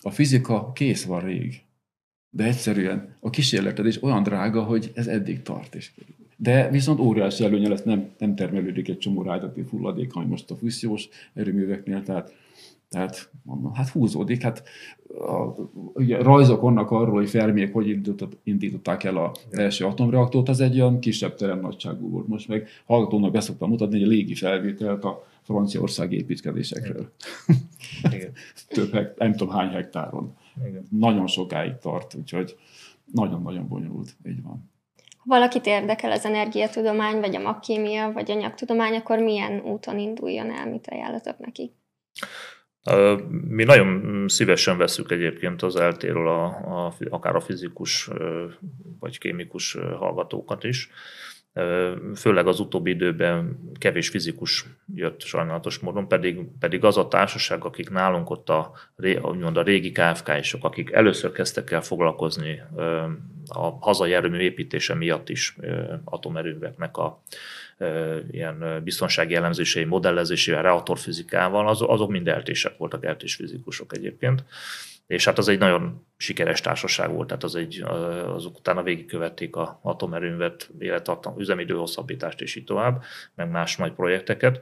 a 0.02 0.10
fizika 0.10 0.72
kész 0.72 1.04
van 1.04 1.20
rég. 1.20 1.62
De 2.30 2.44
egyszerűen 2.44 3.16
a 3.20 3.30
kísérletedés 3.30 4.02
olyan 4.02 4.22
drága, 4.22 4.62
hogy 4.62 4.90
ez 4.94 5.06
eddig 5.06 5.42
tart. 5.42 5.74
És 5.74 5.90
de 6.36 6.70
viszont 6.70 7.00
óriási 7.00 7.44
előnye 7.44 7.68
lesz, 7.68 7.82
nem, 7.82 8.08
nem 8.18 8.34
termelődik 8.34 8.88
egy 8.88 8.98
csomó 8.98 9.22
rádióaktív 9.22 9.68
hulladék, 9.68 10.14
ami 10.14 10.26
most 10.26 10.50
a 10.50 10.56
fűsziós 10.56 11.08
erőműveknél, 11.34 12.02
tehát, 12.02 12.34
tehát 12.88 13.30
mondom, 13.42 13.74
hát 13.74 13.88
húzódik. 13.88 14.42
Hát 14.42 14.62
a, 15.08 15.68
ugye, 15.92 16.22
rajzok 16.22 16.60
vannak 16.60 16.90
arról, 16.90 17.14
hogy 17.14 17.28
Fermiek 17.28 17.72
hogy 17.72 18.00
indították 18.42 19.04
el 19.04 19.16
az 19.16 19.58
első 19.58 19.84
atomreaktort, 19.84 20.48
az 20.48 20.60
egy 20.60 20.80
olyan 20.80 21.00
kisebb 21.00 21.34
terem 21.34 21.60
nagyságú 21.60 22.10
volt. 22.10 22.28
Most 22.28 22.48
meg 22.48 22.68
hallgatónak 22.84 23.32
beszoktam 23.32 23.68
mutatni 23.68 24.00
egy 24.00 24.06
légi 24.06 24.34
felvételt 24.34 25.04
a 25.04 25.26
Franciaország 25.44 26.12
építkezésekről. 26.12 27.12
Igen. 28.12 28.32
Több 28.68 28.92
hekt, 28.92 29.18
nem 29.18 29.32
tudom 29.32 29.54
hány 29.54 29.68
hektáron. 29.68 30.36
Igen. 30.66 30.86
Nagyon 30.90 31.26
sokáig 31.26 31.78
tart, 31.78 32.14
úgyhogy 32.14 32.56
nagyon-nagyon 33.12 33.68
bonyolult, 33.68 34.16
így 34.26 34.42
van. 34.42 34.72
Ha 35.16 35.24
valakit 35.26 35.66
érdekel 35.66 36.10
az 36.10 36.24
energiatudomány, 36.24 37.20
vagy 37.20 37.36
a 37.36 37.40
magkémia, 37.40 38.12
vagy 38.12 38.30
anyagtudomány, 38.30 38.94
akkor 38.94 39.18
milyen 39.18 39.60
úton 39.60 39.98
induljon 39.98 40.50
el, 40.50 40.70
mit 40.70 40.88
ajánlatok 40.88 41.38
neki? 41.38 41.72
Mi 43.48 43.64
nagyon 43.64 44.24
szívesen 44.28 44.78
veszük 44.78 45.10
egyébként 45.10 45.62
az 45.62 45.76
eltéről 45.76 46.28
a, 46.28 46.44
a, 46.86 46.94
akár 47.10 47.36
a 47.36 47.40
fizikus 47.40 48.10
vagy 49.00 49.18
kémikus 49.18 49.72
hallgatókat 49.98 50.64
is. 50.64 50.90
Főleg 52.16 52.46
az 52.46 52.60
utóbbi 52.60 52.90
időben 52.90 53.58
kevés 53.78 54.08
fizikus 54.08 54.64
jött 54.94 55.20
sajnálatos 55.20 55.78
módon, 55.78 56.08
pedig, 56.08 56.38
pedig 56.58 56.84
az 56.84 56.96
a 56.96 57.08
társaság, 57.08 57.64
akik 57.64 57.90
nálunk 57.90 58.30
ott 58.30 58.48
a, 58.48 58.72
a 59.54 59.62
régi 59.62 59.92
KFK-isok, 59.92 60.64
akik 60.64 60.90
először 60.92 61.32
kezdtek 61.32 61.70
el 61.70 61.82
foglalkozni 61.82 62.62
a 63.46 63.78
hazai 63.80 64.14
erőmű 64.14 64.38
építése 64.38 64.94
miatt 64.94 65.28
is 65.28 65.56
atomerőműveknek 66.04 66.96
a 66.96 67.22
ilyen 68.30 68.80
biztonsági 68.84 69.34
elemzései, 69.34 69.84
modellezésével, 69.84 70.62
reaktorfizikával, 70.62 71.68
azok 71.68 72.10
mind 72.10 72.28
eltések 72.28 72.76
voltak, 72.76 73.04
eltés 73.04 73.34
fizikusok 73.34 73.96
egyébként 73.96 74.44
és 75.06 75.24
hát 75.24 75.38
az 75.38 75.48
egy 75.48 75.58
nagyon 75.58 76.06
sikeres 76.16 76.60
társaság 76.60 77.12
volt, 77.12 77.26
tehát 77.28 77.42
az 77.42 77.54
egy, 77.54 77.82
azok 78.26 78.58
utána 78.58 78.82
végigkövették 78.82 79.56
a 79.56 79.78
atomerőművet, 79.82 80.70
élettartam, 80.78 81.38
üzemidő 81.38 81.74
hosszabbítást 81.74 82.40
és 82.40 82.54
így 82.54 82.64
tovább, 82.64 83.02
meg 83.34 83.50
más 83.50 83.76
nagy 83.76 83.92
projekteket. 83.92 84.60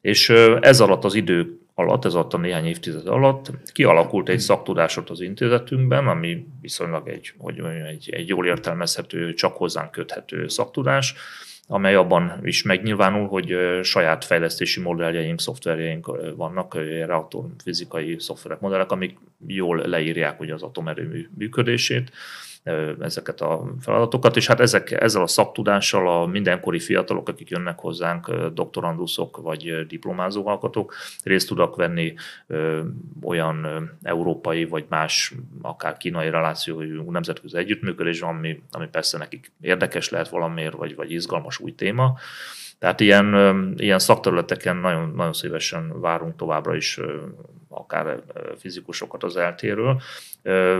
És 0.00 0.30
ez 0.60 0.80
alatt 0.80 1.04
az 1.04 1.14
idő 1.14 1.58
alatt, 1.74 2.04
ez 2.04 2.14
alatt 2.14 2.34
a 2.34 2.38
néhány 2.38 2.66
évtized 2.66 3.06
alatt 3.06 3.50
kialakult 3.72 4.28
egy 4.28 4.38
szaktudásot 4.38 5.10
az 5.10 5.20
intézetünkben, 5.20 6.08
ami 6.08 6.46
viszonylag 6.60 7.08
egy, 7.08 7.32
hogy 7.38 7.56
mondjam, 7.56 7.86
egy, 7.86 8.10
egy 8.10 8.28
jól 8.28 8.46
értelmezhető, 8.46 9.34
csak 9.34 9.56
hozzánk 9.56 9.90
köthető 9.90 10.48
szaktudás, 10.48 11.14
amely 11.72 11.94
abban 11.94 12.40
is 12.42 12.62
megnyilvánul, 12.62 13.28
hogy 13.28 13.56
saját 13.82 14.24
fejlesztési 14.24 14.80
modelljeink, 14.80 15.40
szoftverjeink 15.40 16.34
vannak, 16.36 16.74
reaktor 17.06 17.44
fizikai 17.62 18.16
szoftverek, 18.18 18.60
modellek, 18.60 18.90
amik 18.90 19.18
jól 19.46 19.76
leírják 19.76 20.40
ugye 20.40 20.54
az 20.54 20.62
atomerőmű 20.62 21.28
működését, 21.38 22.12
ezeket 23.00 23.40
a 23.40 23.64
feladatokat, 23.80 24.36
és 24.36 24.46
hát 24.46 24.60
ezek, 24.60 24.90
ezzel 24.90 25.22
a 25.22 25.26
szaktudással 25.26 26.08
a 26.08 26.26
mindenkori 26.26 26.78
fiatalok, 26.78 27.28
akik 27.28 27.50
jönnek 27.50 27.78
hozzánk, 27.78 28.34
doktoranduszok 28.54 29.36
vagy 29.36 29.86
diplomázó 29.86 30.46
alkotók, 30.46 30.94
részt 31.24 31.48
tudnak 31.48 31.76
venni 31.76 32.14
olyan 33.22 33.90
európai 34.02 34.64
vagy 34.64 34.84
más, 34.88 35.34
akár 35.62 35.96
kínai 35.96 36.30
relációjú 36.30 37.10
nemzetközi 37.10 37.56
együttműködésben, 37.56 38.28
ami, 38.28 38.62
ami 38.70 38.88
persze 38.88 39.18
nekik 39.18 39.52
érdekes 39.60 40.08
lehet 40.08 40.28
valamiért, 40.28 40.74
vagy, 40.74 40.94
vagy 40.94 41.10
izgalmas 41.10 41.58
új 41.58 41.74
téma 41.74 42.18
Tehát 42.82 43.00
ilyen, 43.00 43.34
ilyen 43.76 43.98
szakterületeken 43.98 44.76
nagyon, 44.76 45.12
nagyon 45.16 45.32
szívesen 45.32 46.00
várunk 46.00 46.36
továbbra 46.36 46.76
is 46.76 47.00
akár 47.68 48.22
fizikusokat 48.58 49.22
az 49.22 49.36
eltéről. 49.36 50.00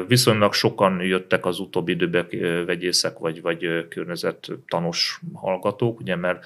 Viszonylag 0.07 0.53
sokan 0.53 1.01
jöttek 1.01 1.47
az 1.47 1.59
utóbbi 1.59 1.93
időben 1.93 2.27
vegyészek 2.67 3.19
vagy, 3.19 3.43
vagy 3.43 3.89
környezettanos 3.89 5.21
hallgatók, 5.35 6.01
ugye, 6.01 6.17
mert 6.17 6.45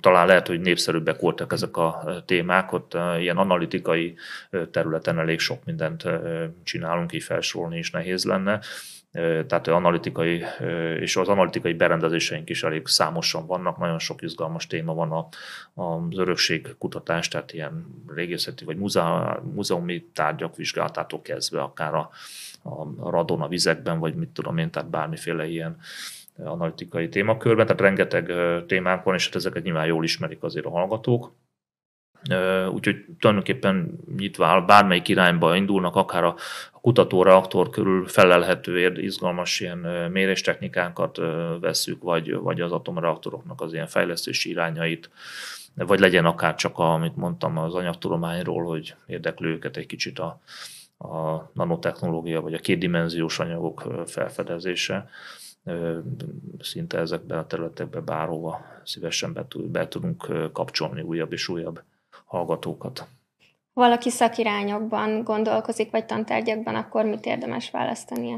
talán 0.00 0.26
lehet, 0.26 0.46
hogy 0.46 0.60
népszerűbbek 0.60 1.20
voltak 1.20 1.52
ezek 1.52 1.76
a 1.76 2.04
témák, 2.26 2.72
ott 2.72 2.96
ilyen 3.18 3.36
analitikai 3.36 4.14
területen 4.70 5.18
elég 5.18 5.38
sok 5.38 5.64
mindent 5.64 6.04
csinálunk, 6.64 7.12
így 7.12 7.22
felsorolni 7.22 7.78
is 7.78 7.90
nehéz 7.90 8.24
lenne 8.24 8.60
tehát 9.12 9.66
analitikai, 9.66 10.44
és 11.00 11.16
az 11.16 11.28
analitikai 11.28 11.72
berendezéseink 11.72 12.50
is 12.50 12.62
elég 12.62 12.86
számosan 12.86 13.46
vannak, 13.46 13.78
nagyon 13.78 13.98
sok 13.98 14.22
izgalmas 14.22 14.66
téma 14.66 14.94
van 14.94 15.12
a, 15.12 15.28
az 15.82 16.18
örökség 16.18 16.74
kutatás, 16.78 17.28
tehát 17.28 17.52
ilyen 17.52 17.86
régészeti 18.14 18.64
vagy 18.64 18.76
múzeumi 19.54 20.04
tárgyak 20.12 20.56
vizsgálatától 20.56 21.22
kezdve, 21.22 21.60
akár 21.60 21.94
a, 21.94 22.10
a 22.62 23.10
radon 23.10 23.42
a 23.42 23.48
vizekben, 23.48 23.98
vagy 23.98 24.14
mit 24.14 24.28
tudom 24.28 24.58
én, 24.58 24.70
tehát 24.70 24.90
bármiféle 24.90 25.46
ilyen 25.46 25.76
analitikai 26.44 27.08
témakörben, 27.08 27.66
tehát 27.66 27.80
rengeteg 27.80 28.32
témánk 28.66 29.02
van, 29.02 29.14
és 29.14 29.24
hát 29.24 29.34
ezeket 29.34 29.62
nyilván 29.62 29.86
jól 29.86 30.04
ismerik 30.04 30.42
azért 30.42 30.66
a 30.66 30.70
hallgatók. 30.70 31.32
Úgyhogy 32.72 33.04
tulajdonképpen 33.18 33.98
nyitva 34.16 34.64
bármelyik 34.64 35.08
irányba 35.08 35.56
indulnak, 35.56 35.96
akár 35.96 36.24
a 36.24 36.34
kutatóreaktor 36.80 37.70
körül 37.70 38.06
felelhető 38.06 39.02
izgalmas 39.02 39.60
ilyen 39.60 39.78
méréstechnikánkat 40.12 41.20
veszük, 41.60 42.02
vagy, 42.02 42.34
vagy 42.34 42.60
az 42.60 42.72
atomreaktoroknak 42.72 43.60
az 43.60 43.72
ilyen 43.72 43.86
fejlesztési 43.86 44.50
irányait, 44.50 45.10
vagy 45.74 46.00
legyen 46.00 46.24
akár 46.24 46.54
csak, 46.54 46.78
a, 46.78 46.92
amit 46.92 47.16
mondtam 47.16 47.58
az 47.58 47.74
anyagtudományról, 47.74 48.64
hogy 48.64 48.94
érdeklő 49.06 49.48
őket 49.48 49.76
egy 49.76 49.86
kicsit 49.86 50.18
a, 50.18 50.40
a 50.98 51.50
nanotechnológia, 51.52 52.40
vagy 52.40 52.54
a 52.54 52.58
kétdimenziós 52.58 53.38
anyagok 53.38 54.04
felfedezése. 54.06 55.08
Szinte 56.60 56.98
ezekben 56.98 57.38
a 57.38 57.46
területekben 57.46 58.04
bárhova 58.04 58.60
szívesen 58.84 59.32
be, 59.32 59.46
be 59.56 59.88
tudunk 59.88 60.52
kapcsolni 60.52 61.00
újabb 61.00 61.32
és 61.32 61.48
újabb 61.48 61.82
hallgatókat. 62.28 63.08
Valaki 63.72 64.10
szakirányokban 64.10 65.22
gondolkozik, 65.22 65.90
vagy 65.90 66.06
tantárgyakban, 66.06 66.74
akkor 66.74 67.04
mit 67.04 67.26
érdemes 67.26 67.70
választania? 67.70 68.36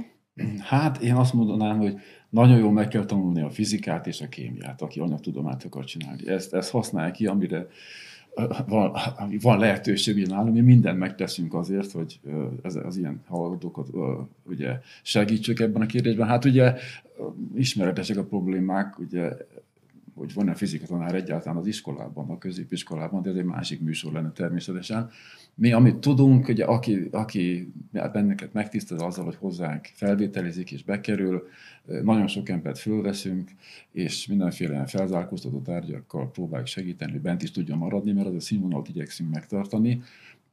Hát 0.60 1.02
én 1.02 1.14
azt 1.14 1.32
mondanám, 1.32 1.78
hogy 1.78 2.00
nagyon 2.28 2.58
jól 2.58 2.72
meg 2.72 2.88
kell 2.88 3.04
tanulni 3.04 3.40
a 3.40 3.50
fizikát 3.50 4.06
és 4.06 4.20
a 4.20 4.28
kémiát, 4.28 4.82
aki 4.82 5.00
anyagtudományt 5.00 5.64
akar 5.64 5.84
csinálni. 5.84 6.28
Ezt, 6.28 6.54
ezt 6.54 6.70
használja 6.70 7.12
ki, 7.12 7.26
amire 7.26 7.66
van, 8.66 8.96
van 9.40 9.58
lehetőség 9.58 10.26
nálunk, 10.26 10.54
mi 10.54 10.60
mindent 10.60 10.98
megteszünk 10.98 11.54
azért, 11.54 11.90
hogy 11.90 12.20
ez, 12.62 12.74
az 12.74 12.96
ilyen 12.96 13.20
hallgatókat 13.28 13.88
ugye 14.48 14.80
segítsük 15.02 15.60
ebben 15.60 15.82
a 15.82 15.86
kérdésben. 15.86 16.28
Hát 16.28 16.44
ugye 16.44 16.74
ismeretesek 17.54 18.16
a 18.16 18.24
problémák, 18.24 18.98
ugye 18.98 19.36
hogy 20.20 20.34
van-e 20.34 20.54
fizikatanár 20.54 21.14
egyáltalán 21.14 21.58
az 21.58 21.66
iskolában, 21.66 22.30
a 22.30 22.38
középiskolában, 22.38 23.22
de 23.22 23.30
ez 23.30 23.36
egy 23.36 23.44
másik 23.44 23.80
műsor 23.80 24.12
lenne 24.12 24.30
természetesen. 24.32 25.10
Mi, 25.54 25.72
amit 25.72 25.96
tudunk, 25.96 26.48
ugye 26.48 26.64
aki, 26.64 27.08
aki 27.10 27.72
benneket 28.12 28.52
megtisztel 28.52 28.98
azzal, 28.98 29.24
hogy 29.24 29.36
hozzánk 29.36 29.88
felvételizik 29.94 30.72
és 30.72 30.84
bekerül, 30.84 31.48
nagyon 32.02 32.26
sok 32.26 32.48
embert 32.48 32.78
fölveszünk, 32.78 33.50
és 33.92 34.26
mindenféle 34.26 34.86
felzárkóztató 34.86 35.60
tárgyakkal 35.60 36.30
próbáljuk 36.30 36.68
segíteni, 36.68 37.12
hogy 37.12 37.20
bent 37.20 37.42
is 37.42 37.50
tudjon 37.50 37.78
maradni, 37.78 38.12
mert 38.12 38.26
az 38.26 38.34
a 38.34 38.40
színvonalat 38.40 38.88
igyekszünk 38.88 39.30
megtartani. 39.30 40.02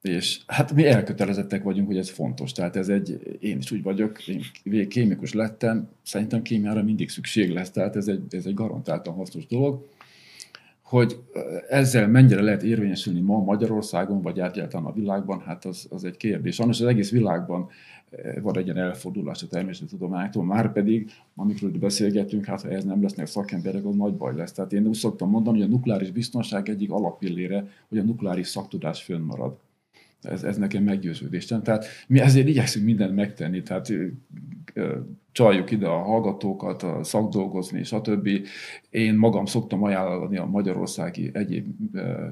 És 0.01 0.39
hát 0.47 0.73
mi 0.73 0.85
elkötelezettek 0.85 1.63
vagyunk, 1.63 1.87
hogy 1.87 1.97
ez 1.97 2.09
fontos. 2.09 2.51
Tehát 2.51 2.75
ez 2.75 2.89
egy, 2.89 3.37
én 3.39 3.57
is 3.57 3.71
úgy 3.71 3.83
vagyok, 3.83 4.27
én 4.27 4.87
kémikus 4.89 5.33
lettem, 5.33 5.89
szerintem 6.03 6.41
kémiára 6.41 6.83
mindig 6.83 7.09
szükség 7.09 7.51
lesz, 7.51 7.71
tehát 7.71 7.95
ez 7.95 8.07
egy, 8.07 8.35
ez 8.35 8.45
egy 8.45 8.53
garantáltan 8.53 9.13
hasznos 9.13 9.45
dolog. 9.47 9.87
Hogy 10.81 11.19
ezzel 11.69 12.07
mennyire 12.07 12.41
lehet 12.41 12.63
érvényesülni 12.63 13.19
ma 13.19 13.43
Magyarországon, 13.43 14.21
vagy 14.21 14.39
egyáltalán 14.39 14.85
a 14.85 14.93
világban, 14.93 15.39
hát 15.39 15.65
az, 15.65 15.87
az 15.89 16.03
egy 16.03 16.17
kérdés. 16.17 16.55
Sajnos 16.55 16.81
az 16.81 16.87
egész 16.87 17.11
világban 17.11 17.69
van 18.41 18.57
egy 18.57 18.65
ilyen 18.65 18.77
elfordulás 18.77 19.43
a 19.43 19.47
természettudománytól, 19.47 20.43
már 20.43 20.71
pedig, 20.71 21.11
amikor 21.35 21.71
beszélgetünk, 21.71 22.45
hát 22.45 22.61
ha 22.61 22.69
ez 22.69 22.83
nem 22.83 23.01
lesznek 23.01 23.27
szakemberek, 23.27 23.85
az 23.85 23.95
nagy 23.95 24.13
baj 24.13 24.35
lesz. 24.35 24.51
Tehát 24.51 24.73
én 24.73 24.87
úgy 24.87 24.95
szoktam 24.95 25.29
mondani, 25.29 25.57
hogy 25.57 25.67
a 25.67 25.71
nukleáris 25.71 26.11
biztonság 26.11 26.69
egyik 26.69 26.91
alapillére, 26.91 27.67
hogy 27.89 27.97
a 27.97 28.03
nukleáris 28.03 28.47
szaktudás 28.47 29.03
fönnmarad. 29.03 29.57
Ez, 30.21 30.43
ez 30.43 30.57
nekem 30.57 30.83
meggyőződésem. 30.83 31.63
Tehát 31.63 31.85
mi 32.07 32.19
ezért 32.19 32.47
igyekszünk 32.47 32.85
mindent 32.85 33.15
megtenni, 33.15 33.61
tehát 33.61 33.93
csaljuk 35.31 35.71
ide 35.71 35.87
a 35.87 35.97
hallgatókat, 35.97 36.83
a 36.83 37.03
szakdolgozni, 37.03 37.83
stb. 37.83 38.29
Én 38.89 39.15
magam 39.15 39.45
szoktam 39.45 39.83
ajánlani 39.83 40.37
a 40.37 40.45
magyarországi 40.45 41.29
egyéb 41.33 41.65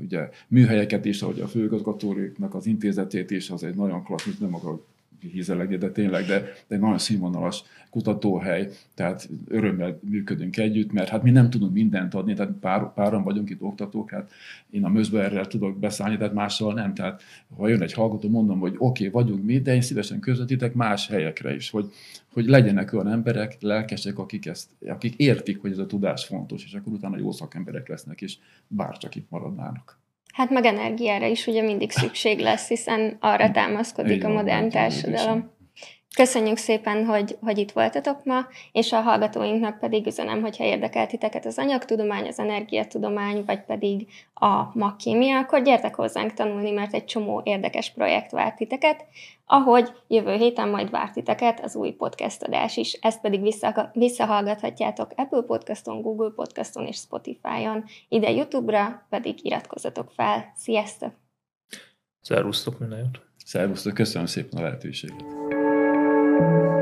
ugye, 0.02 0.30
műhelyeket 0.48 1.06
is, 1.06 1.22
ahogy 1.22 1.40
a 1.40 1.48
főigazgatóknak 1.48 2.56
az 2.56 2.66
intézetét 2.66 3.32
is, 3.32 3.50
az 3.50 3.64
egy 3.64 3.76
nagyon 3.76 4.04
klasszikus, 4.04 4.40
nem 4.40 4.56
akarok 4.56 4.86
hízelegni, 5.32 5.78
de 5.78 5.90
tényleg, 5.90 6.26
de, 6.26 6.40
de 6.40 6.76
egy 6.76 6.80
nagyon 6.80 6.98
színvonalas 6.98 7.64
kutatóhely, 7.90 8.70
tehát 8.94 9.30
örömmel 9.48 10.00
működünk 10.10 10.58
együtt, 10.58 10.92
mert 10.92 11.10
hát 11.10 11.24
mi 11.24 11.32
nem 11.32 11.50
tudunk 11.50 11.74
mindent 11.74 12.14
adni, 12.14 12.34
tehát 12.34 12.54
pár, 12.60 12.94
páran 12.94 13.24
vagyunk 13.24 13.50
itt 13.50 13.62
oktatók, 13.62 14.10
hát 14.10 14.32
én 14.70 14.86
a 14.86 14.90
Mözberrel 14.90 15.48
tudok 15.48 15.80
beszállni, 15.80 16.18
tehát 16.18 16.34
mással 16.34 16.74
nem. 16.74 16.94
Tehát 16.94 17.22
ha 17.58 17.68
jön 17.68 17.82
egy 17.82 17.94
hallgató, 17.94 18.30
mondom, 18.30 18.60
hogy 18.60 18.76
oké, 18.78 19.08
okay, 19.08 19.24
vagyunk 19.24 19.46
mi, 19.46 19.60
de 19.60 19.74
én 19.74 19.82
szívesen 19.82 20.20
közvetítek 20.20 20.74
más 20.74 21.08
helyekre 21.08 21.56
is, 21.56 21.70
hogy, 21.70 21.92
hogy 22.34 22.46
legyenek 22.46 22.94
olyan 22.94 23.08
emberek, 23.08 23.58
lelkesek, 23.60 24.20
akik, 24.20 24.46
ezt, 24.46 24.70
akik 24.88 25.16
értik, 25.16 25.62
hogy 25.62 25.72
ez 25.72 25.78
a 25.78 25.86
tudás 25.86 26.26
fontos, 26.26 26.64
és 26.66 26.74
akkor 26.74 26.94
utána 26.94 27.18
jó 27.18 27.32
szakemberek 27.32 27.88
lesznek, 27.88 28.22
és 28.22 28.38
bárcsak 28.68 29.16
itt 29.16 29.30
maradnának. 29.30 30.00
Hát 30.36 30.50
meg 30.50 30.66
energiára 30.66 31.26
is 31.26 31.48
ugye 31.48 31.62
mindig 31.62 31.92
szükség 31.92 32.40
lesz, 32.40 32.68
hiszen 32.68 33.18
arra 33.20 33.52
támaszkodik 33.52 34.24
a 34.24 34.30
modern 34.30 34.70
társadalom. 34.70 35.55
Köszönjük 36.16 36.58
szépen, 36.58 37.06
hogy, 37.06 37.38
hogy 37.42 37.58
itt 37.58 37.72
voltatok 37.72 38.24
ma, 38.24 38.48
és 38.72 38.92
a 38.92 39.02
hallgatóinknak 39.02 39.80
pedig 39.80 40.08
üzenem, 40.08 40.42
hogyha 40.42 40.64
érdekel 40.64 41.08
titeket 41.08 41.46
az 41.46 41.58
anyagtudomány, 41.58 42.28
az 42.28 42.40
energiatudomány, 42.40 43.44
vagy 43.46 43.62
pedig 43.62 44.08
a 44.34 44.78
magkémia, 44.78 45.38
akkor 45.38 45.62
gyertek 45.62 45.96
hozzánk 45.96 46.34
tanulni, 46.34 46.72
mert 46.72 46.94
egy 46.94 47.06
csomó 47.06 47.42
érdekes 47.46 47.92
projekt 47.92 48.32
vár 48.32 48.54
titeket, 48.54 49.06
ahogy 49.46 49.92
jövő 50.08 50.36
héten 50.36 50.70
majd 50.70 50.90
vár 50.90 51.12
titeket 51.12 51.64
az 51.64 51.76
új 51.76 51.92
podcast 51.92 52.44
adás 52.44 52.78
is. 52.78 52.94
Ezt 52.94 53.22
pedig 53.22 53.42
vissza, 53.42 53.90
visszahallgathatjátok 53.94 55.12
Apple 55.16 55.42
Podcaston, 55.42 56.02
Google 56.02 56.32
Podcaston 56.36 56.86
és 56.86 56.96
Spotify-on. 56.96 57.84
Ide 58.10 58.32
YouTube-ra 58.32 59.06
pedig 59.10 59.46
iratkozzatok 59.46 60.12
fel. 60.12 60.52
Sziasztok! 60.56 61.14
Szervusztok, 62.22 62.80
minden 62.80 63.00
jót! 63.00 63.22
Szervusztok, 63.46 63.94
köszönöm 63.94 64.28
szépen 64.28 64.60
a 64.60 64.64
lehetőséget! 64.64 65.55
Thank 66.38 66.66
you. 66.66 66.75